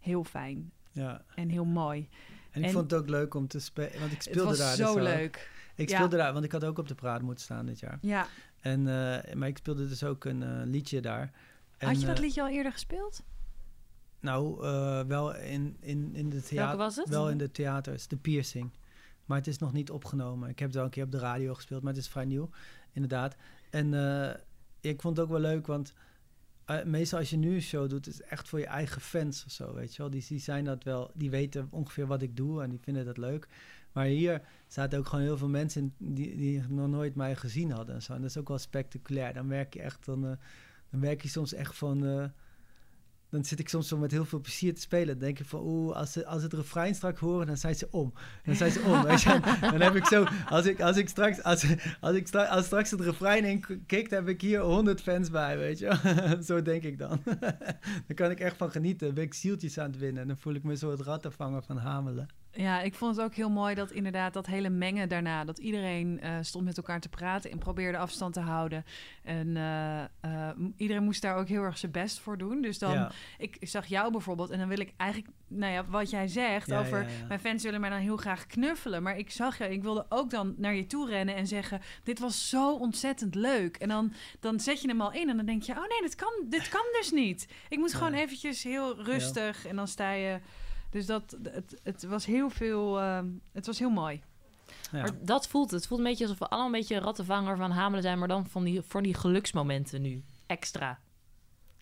heel 0.00 0.24
fijn 0.24 0.72
Ja. 0.92 1.22
en 1.34 1.48
heel 1.48 1.64
mooi. 1.64 2.08
En 2.50 2.60
ik 2.60 2.66
En- 2.66 2.72
vond 2.72 2.90
het 2.90 3.00
ook 3.00 3.08
leuk 3.08 3.34
om 3.34 3.46
te 3.48 3.60
spelen, 3.60 3.98
want 3.98 4.10
ik 4.12 4.16
Het 4.18 4.22
speelde 4.26 4.48
was 4.48 4.58
daar 4.58 4.74
zo 4.74 4.94
dus 4.94 5.02
leuk. 5.02 5.50
Ik 5.74 5.88
Ja. 5.88 5.96
speelde 5.96 6.16
daar, 6.16 6.32
want 6.32 6.44
ik 6.44 6.52
had 6.52 6.64
ook 6.64 6.78
op 6.78 6.88
de 6.88 6.94
parade 6.94 7.24
moeten 7.24 7.44
staan 7.44 7.66
dit 7.66 7.78
jaar. 7.80 7.98
Ja. 8.00 8.26
En, 8.60 8.78
eh, 8.80 9.34
maar 9.34 9.48
ik 9.48 9.56
speelde 9.56 9.88
dus 9.88 10.04
ook 10.04 10.24
een 10.24 10.42
eh, 10.42 10.60
liedje 10.64 11.00
daar. 11.00 11.32
En, 11.78 11.88
Had 11.88 12.00
je 12.00 12.06
dat 12.06 12.18
liedje 12.18 12.42
al 12.42 12.48
eerder 12.48 12.72
gespeeld? 12.72 13.22
Nou, 14.20 14.56
wel 15.06 15.34
in, 15.36 15.76
in, 15.80 16.10
in 16.14 16.28
de 16.28 16.34
Welke 16.36 16.46
theater. 16.48 16.76
was 16.76 16.96
het? 16.96 17.08
Wel 17.08 17.30
in 17.30 17.38
de 17.38 17.50
theaters, 17.50 18.06
de 18.08 18.16
piercing. 18.16 18.70
Maar 19.26 19.38
het 19.38 19.46
is 19.46 19.58
nog 19.58 19.72
niet 19.72 19.90
opgenomen. 19.90 20.48
Ik 20.48 20.58
heb 20.58 20.68
het 20.68 20.76
wel 20.76 20.84
een 20.84 20.90
keer 20.90 21.04
op 21.04 21.10
de 21.10 21.18
radio 21.18 21.54
gespeeld, 21.54 21.82
maar 21.82 21.92
het 21.92 22.02
is 22.02 22.08
vrij 22.08 22.24
nieuw, 22.24 22.50
inderdaad. 22.92 23.36
En 23.70 23.94
eh, 23.94 24.34
ik 24.80 25.00
vond 25.00 25.16
het 25.16 25.26
ook 25.26 25.32
wel 25.32 25.40
leuk, 25.40 25.66
want 25.66 25.92
eh, 26.64 26.84
meestal 26.84 27.18
als 27.18 27.30
je 27.30 27.36
nu 27.36 27.54
een 27.54 27.62
show 27.62 27.88
doet, 27.88 28.06
is 28.06 28.18
het 28.18 28.26
echt 28.26 28.48
voor 28.48 28.58
je 28.58 28.66
eigen 28.66 29.00
fans 29.00 29.44
of 29.44 29.52
zo, 29.52 29.74
weet 29.74 29.94
je 29.94 30.02
wel. 30.02 30.10
Die, 30.10 30.24
die 30.28 30.38
zijn 30.38 30.64
dat 30.64 30.84
wel, 30.84 31.10
die 31.14 31.30
weten 31.30 31.68
ongeveer 31.70 32.06
wat 32.06 32.22
ik 32.22 32.36
doe 32.36 32.62
en 32.62 32.70
die 32.70 32.80
vinden 32.82 33.04
dat 33.04 33.16
leuk. 33.16 33.48
Maar 33.92 34.04
hier 34.04 34.42
zaten 34.66 34.98
ook 34.98 35.06
gewoon 35.06 35.24
heel 35.24 35.38
veel 35.38 35.48
mensen 35.48 35.94
die, 35.98 36.36
die 36.36 36.62
nog 36.68 36.88
nooit 36.88 37.14
mij 37.14 37.36
gezien 37.36 37.70
hadden 37.70 37.94
en 37.94 38.02
zo. 38.02 38.12
En 38.12 38.20
dat 38.20 38.30
is 38.30 38.36
ook 38.36 38.48
wel 38.48 38.58
spectaculair. 38.58 39.34
Dan 39.34 39.46
merk 39.46 39.74
je 39.74 39.80
echt, 39.80 40.04
dan, 40.04 40.26
eh, 40.26 40.36
dan 40.90 41.16
je 41.20 41.28
soms 41.28 41.52
echt 41.52 41.76
van... 41.76 42.30
dan 43.36 43.44
zit 43.44 43.58
ik 43.58 43.68
soms 43.68 43.88
zo 43.88 43.96
met 43.96 44.10
heel 44.10 44.24
veel 44.24 44.40
plezier 44.40 44.74
te 44.74 44.80
spelen. 44.80 45.06
Dan 45.06 45.18
denk 45.18 45.38
ik 45.38 45.46
van, 45.46 45.60
oeh, 45.62 45.96
als 45.96 46.12
ze, 46.12 46.26
als 46.26 46.42
het 46.42 46.52
refrein 46.52 46.94
straks 46.94 47.20
horen, 47.20 47.46
dan 47.46 47.56
zijn 47.56 47.74
ze 47.74 47.88
om. 47.90 48.12
Dan 48.44 48.54
zijn 48.54 48.70
ze 48.70 48.80
om. 48.80 49.02
weet 49.02 49.22
je. 49.22 49.40
Dan 49.60 49.80
heb 49.80 49.94
ik 49.94 50.06
zo, 50.06 50.24
als 50.48 50.66
ik, 50.66 50.80
als 50.80 50.96
ik 50.96 51.08
straks, 51.08 51.42
als, 51.42 51.66
als 52.00 52.16
ik 52.16 52.26
stra- 52.26 52.44
als 52.44 52.64
straks 52.64 52.90
het 52.90 53.00
refrein 53.00 53.44
in 53.44 53.64
kikt, 53.86 54.10
heb 54.10 54.28
ik 54.28 54.40
hier 54.40 54.60
100 54.60 55.00
fans 55.00 55.30
bij, 55.30 55.58
weet 55.58 55.78
je. 55.78 56.38
zo 56.48 56.62
denk 56.62 56.82
ik 56.82 56.98
dan. 56.98 57.22
dan 58.06 58.14
kan 58.14 58.30
ik 58.30 58.40
echt 58.40 58.56
van 58.56 58.70
genieten. 58.70 59.06
Dan 59.06 59.14
ben 59.14 59.24
ik 59.24 59.34
zieltjes 59.34 59.78
aan 59.78 59.90
het 59.90 59.98
winnen. 59.98 60.22
En 60.22 60.28
dan 60.28 60.38
voel 60.38 60.54
ik 60.54 60.62
me 60.62 60.76
zo 60.76 60.90
het 60.90 61.00
rattenvanger 61.00 61.62
van 61.62 61.76
Hamelen. 61.78 62.28
Ja, 62.56 62.80
ik 62.80 62.94
vond 62.94 63.16
het 63.16 63.24
ook 63.24 63.34
heel 63.34 63.50
mooi 63.50 63.74
dat 63.74 63.90
inderdaad 63.90 64.32
dat 64.32 64.46
hele 64.46 64.68
mengen 64.68 65.08
daarna, 65.08 65.44
dat 65.44 65.58
iedereen 65.58 66.20
eh, 66.20 66.32
stond 66.40 66.64
met 66.64 66.76
elkaar 66.76 67.00
te 67.00 67.08
praten 67.08 67.50
en 67.50 67.58
probeerde 67.58 67.98
afstand 67.98 68.34
te 68.34 68.40
houden. 68.40 68.84
En 69.22 69.56
eh, 69.56 70.02
eh, 70.02 70.56
iedereen 70.76 71.02
moest 71.02 71.22
daar 71.22 71.36
ook 71.36 71.48
heel 71.48 71.62
erg 71.62 71.78
zijn 71.78 71.92
best 71.92 72.18
voor 72.18 72.38
doen. 72.38 72.60
Dus 72.60 72.78
dan, 72.78 72.92
ja. 72.92 73.10
ik 73.38 73.56
zag 73.60 73.86
jou 73.86 74.12
bijvoorbeeld 74.12 74.50
en 74.50 74.58
dan 74.58 74.68
wil 74.68 74.78
ik 74.78 74.92
eigenlijk, 74.96 75.32
nou 75.48 75.72
ja, 75.72 75.84
wat 75.84 76.10
jij 76.10 76.28
zegt 76.28 76.66
Ja, 76.66 76.78
over, 76.78 77.02
ja, 77.02 77.26
mijn 77.28 77.40
fans 77.40 77.62
willen 77.62 77.80
mij 77.80 77.90
dan 77.90 77.98
heel 77.98 78.16
graag 78.16 78.46
knuffelen. 78.46 79.02
Maar 79.02 79.18
ik 79.18 79.30
zag 79.30 79.58
je, 79.58 79.68
ik 79.68 79.82
wilde 79.82 80.06
ook 80.08 80.30
dan 80.30 80.54
naar 80.56 80.74
je 80.74 80.86
toe 80.86 81.08
rennen 81.08 81.34
en 81.34 81.46
zeggen, 81.46 81.80
dit 82.02 82.18
was 82.18 82.48
zo 82.48 82.74
ontzettend 82.74 83.34
leuk. 83.34 83.76
En 83.76 83.88
dan, 83.88 84.12
dan 84.40 84.60
zet 84.60 84.80
je 84.80 84.88
hem 84.88 85.00
al 85.00 85.12
in 85.12 85.28
en 85.28 85.36
dan 85.36 85.46
denk 85.46 85.62
je, 85.62 85.72
oh 85.72 85.88
nee, 85.88 86.00
dit 86.00 86.14
kan, 86.14 86.32
dit 86.48 86.68
kan 86.68 86.84
dus 86.92 87.10
niet. 87.10 87.48
Ik 87.68 87.78
moet 87.78 87.94
gewoon 87.94 88.12
eventjes 88.12 88.62
heel 88.62 89.02
rustig 89.02 89.66
en 89.66 89.76
dan 89.76 89.88
sta 89.88 90.12
je... 90.12 90.40
Dus 90.96 91.06
dat, 91.06 91.36
het, 91.42 91.80
het 91.82 92.02
was 92.04 92.26
heel 92.26 92.50
veel, 92.50 93.00
ehm, 93.00 93.26
het 93.52 93.66
was 93.66 93.78
heel 93.78 93.90
mooi. 93.90 94.22
Ja. 94.92 95.00
Maar 95.00 95.24
dat 95.24 95.48
voelt 95.48 95.70
het. 95.70 95.78
Het 95.80 95.88
voelt 95.88 96.00
een 96.00 96.06
beetje 96.06 96.24
alsof 96.24 96.38
we 96.38 96.48
allemaal 96.48 96.66
een 96.66 96.72
beetje 96.80 96.98
rattenvanger 96.98 97.56
van 97.56 97.70
Hamelen 97.70 98.02
zijn, 98.02 98.18
maar 98.18 98.28
dan 98.28 98.46
van 98.46 98.64
die, 98.64 98.82
voor 98.82 99.02
die 99.02 99.14
geluksmomenten 99.14 100.02
nu. 100.02 100.22
Extra. 100.46 100.98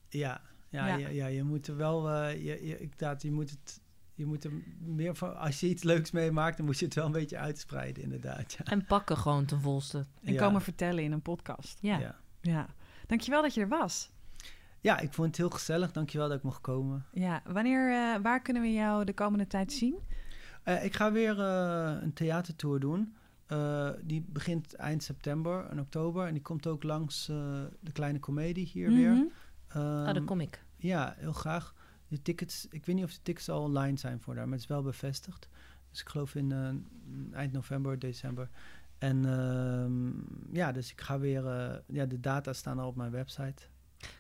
Ja, 0.09 0.41
ja, 0.69 0.87
Ja. 0.87 0.97
ja. 0.97 1.09
ja, 1.09 1.27
je 1.27 1.43
moet 1.43 1.67
er 1.67 1.77
wel, 1.77 2.11
eh, 2.11 2.33
je, 2.45 2.67
je, 2.67 2.79
inderdaad, 2.79 3.23
je 3.23 3.33
moet 3.33 3.51
het, 3.51 3.81
je 4.15 4.27
moet 4.27 4.45
er 4.45 4.53
meer 4.79 5.15
van, 5.15 5.37
als 5.39 5.61
je 5.61 5.69
iets 5.69 5.83
leuks 5.83 6.11
meemaakt, 6.11 6.57
dan 6.57 6.67
moet 6.67 6.79
je 6.79 6.85
het 6.85 6.95
wel 6.95 7.07
een 7.07 7.13
beetje 7.13 7.39
uitspreiden, 7.39 8.03
inderdaad. 8.03 8.53
Ja. 8.53 8.65
En 8.65 8.87
pakken 8.87 9.17
gewoon 9.17 9.45
ten 9.45 9.61
volste. 9.61 10.07
En 10.23 10.33
Ja. 10.33 10.39
komen 10.39 10.63
vertellen 10.63 11.05
in 11.05 11.13
een 11.13 11.23
podcast. 11.23 11.79
Ja. 11.81 11.99
Ja. 11.99 12.17
Ja. 12.41 12.67
Dankjewel 13.07 13.43
dat 13.43 13.55
je 13.55 13.61
er 13.61 13.69
was. 13.69 14.11
Ja, 14.85 14.99
ik 14.99 15.13
vond 15.13 15.27
het 15.29 15.37
heel 15.37 15.51
gezellig. 15.51 15.93
Dankjewel 15.93 16.29
dat 16.29 16.37
ik 16.37 16.43
mocht 16.43 16.61
komen. 16.61 17.05
Ja, 17.13 17.43
wanneer, 17.47 17.91
eh, 17.91 18.23
waar 18.23 18.43
kunnen 18.43 18.63
we 18.63 18.73
jou 18.73 19.05
de 19.05 19.15
komende 19.15 19.47
tijd 19.47 19.73
zien? 19.73 19.95
Eh, 20.63 20.85
ik 20.85 20.95
ga 20.97 21.13
weer 21.13 21.41
eh, 21.41 21.97
een 22.03 22.13
theatertour 22.13 22.81
doen. 22.81 23.15
Eh, 23.47 23.91
die 24.03 24.25
begint 24.29 24.75
eind 24.75 25.03
september 25.03 25.67
en 25.67 25.81
oktober. 25.81 26.27
En 26.27 26.33
die 26.33 26.43
komt 26.43 26.67
ook 26.67 26.83
langs 26.83 27.29
eh, 27.29 27.37
de 27.81 27.93
kleine 27.93 28.19
komedie 28.19 28.67
hier 28.67 28.89
weer. 28.93 29.27
Ehm, 29.69 30.05
daar 30.05 30.23
kom 30.23 30.41
ik. 30.41 30.65
Ja, 30.77 31.15
heel 31.19 31.33
graag. 31.33 31.75
De 32.09 32.23
tickets, 32.23 32.67
ik 32.71 32.87
weet 32.87 32.95
niet 32.97 33.05
of 33.05 33.13
de 33.13 33.23
tickets 33.23 33.49
al 33.49 33.63
online 33.63 33.99
zijn 33.99 34.21
voor 34.21 34.35
daar, 34.35 34.45
maar 34.45 34.53
het 34.53 34.63
is 34.63 34.67
wel 34.69 34.83
bevestigd. 34.83 35.49
Dus 35.91 36.01
ik 36.01 36.09
geloof 36.09 36.35
in 36.35 36.53
eh, 36.53 37.39
eind 37.39 37.53
november, 37.53 37.99
december. 37.99 38.49
En 38.99 39.25
ehm, 39.25 40.11
ja, 40.57 40.73
dus 40.73 40.91
ik 40.93 41.01
ga 41.01 41.19
weer, 41.19 41.47
eh, 41.47 41.75
ja, 41.87 42.07
de 42.07 42.21
data 42.21 42.53
staan 42.53 42.79
al 42.79 42.89
op 42.89 42.97
mijn 42.97 43.11
website. 43.11 43.63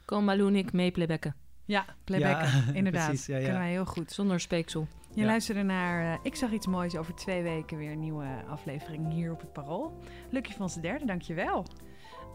Kom 0.05 0.25
Malou 0.25 0.49
en 0.49 0.57
ik 0.57 0.73
mee 0.73 0.91
playbacken. 0.91 1.35
Ja, 1.65 1.85
playbacken, 2.05 2.49
Ja, 2.67 2.73
inderdaad. 2.79 3.07
precies, 3.09 3.27
ja, 3.27 3.37
ja. 3.37 3.43
Kunnen 3.43 3.61
wij 3.61 3.71
heel 3.71 3.85
goed. 3.85 4.13
Zonder 4.13 4.41
speeksel. 4.41 4.87
Je 5.15 5.21
Ja. 5.21 5.27
luisterde 5.27 5.63
naar 5.63 6.13
eh, 6.13 6.19
Ik 6.23 6.35
zag 6.35 6.51
iets 6.53 6.67
moois 6.67 6.97
over 6.97 7.15
twee 7.15 7.43
weken 7.43 7.77
weer 7.77 7.91
een 7.91 8.01
nieuwe 8.01 8.27
aflevering 8.49 9.13
hier 9.13 9.33
op 9.33 9.41
het 9.41 9.53
Parool. 9.53 9.99
Lucky 10.31 10.53
van 10.53 10.71
z'n 10.71 10.81
derde, 10.81 11.05
dankjewel. 11.05 11.67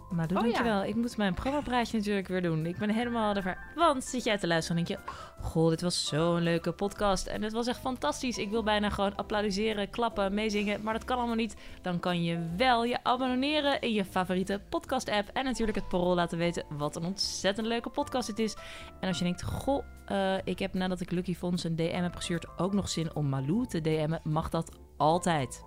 Maar 0.10 0.28
doe 0.28 0.38
Oh, 0.38 0.45
ja. 0.45 0.51
dankjewel. 0.51 0.84
Ik 0.84 0.95
moet 0.95 1.18
mijn 1.18 1.34
programmapraatje 1.34 1.97
natuurlijk 1.97 2.28
weer 2.28 2.41
doen. 2.41 2.66
Ik 2.66 2.78
ben 2.78 2.89
helemaal 2.89 3.36
ervan. 3.36 3.55
Want 3.76 4.03
zit 4.03 4.24
jij 4.24 4.38
te 4.38 4.47
luisteren 4.47 4.78
en 4.82 4.86
denk 4.86 4.99
je... 4.99 5.12
Goh, 5.41 5.70
dit 5.70 5.82
was 5.82 6.05
zo'n 6.07 6.41
leuke 6.41 6.72
podcast. 6.72 7.28
En 7.28 7.41
het 7.41 7.53
was 7.53 7.68
echt 7.68 7.80
fantastisch. 7.80 8.38
Ik 8.38 8.49
wil 8.49 8.64
bijna 8.64 8.89
gewoon 8.89 9.16
applaudisseren, 9.16 9.89
klappen, 9.89 10.34
meezingen. 10.34 10.82
Maar 10.84 10.93
dat 10.93 11.05
kan 11.05 11.18
allemaal 11.18 11.36
niet. 11.36 11.55
Dan 11.82 11.99
kan 11.99 12.24
je 12.24 12.39
wel 12.57 12.84
je 12.84 13.03
abonneren 13.03 13.82
in 13.82 13.93
je 13.93 14.05
favoriete 14.05 14.62
podcast-app. 14.70 15.30
En 15.34 15.43
natuurlijk 15.45 15.78
het 15.78 15.88
parool 15.88 16.16
laten 16.16 16.38
weten 16.38 16.64
wat 16.70 16.95
een 16.95 17.05
ontzettend 17.05 17.68
leuke 17.68 17.89
podcast 17.89 18.28
het 18.28 18.39
is. 18.39 18.55
En 18.99 19.07
als 19.07 19.18
je 19.18 19.24
denkt, 19.24 19.43
goh, 19.43 19.84
eh, 20.05 20.34
ik 20.43 20.60
heb 20.60 20.74
nadat 20.74 21.01
ik 21.01 21.12
Lucky 21.12 21.36
Fons 21.36 21.64
een 21.64 21.76
DM 21.76 22.01
heb 22.01 22.16
gestuurd... 22.16 22.57
ook 22.57 22.74
nog 22.74 22.89
zin 22.89 23.16
om 23.16 23.30
Malou 23.30 23.66
te 23.68 23.82
DM'en, 23.82 24.20
mag 24.24 24.49
dat 24.49 24.72
altijd. 24.97 25.64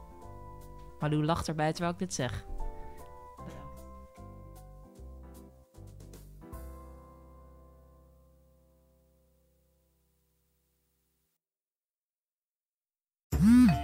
Malou 0.99 1.25
lacht 1.25 1.49
erbij 1.49 1.73
terwijl 1.73 1.93
ik 1.93 1.99
dit 1.99 2.15
zeg. 2.15 2.45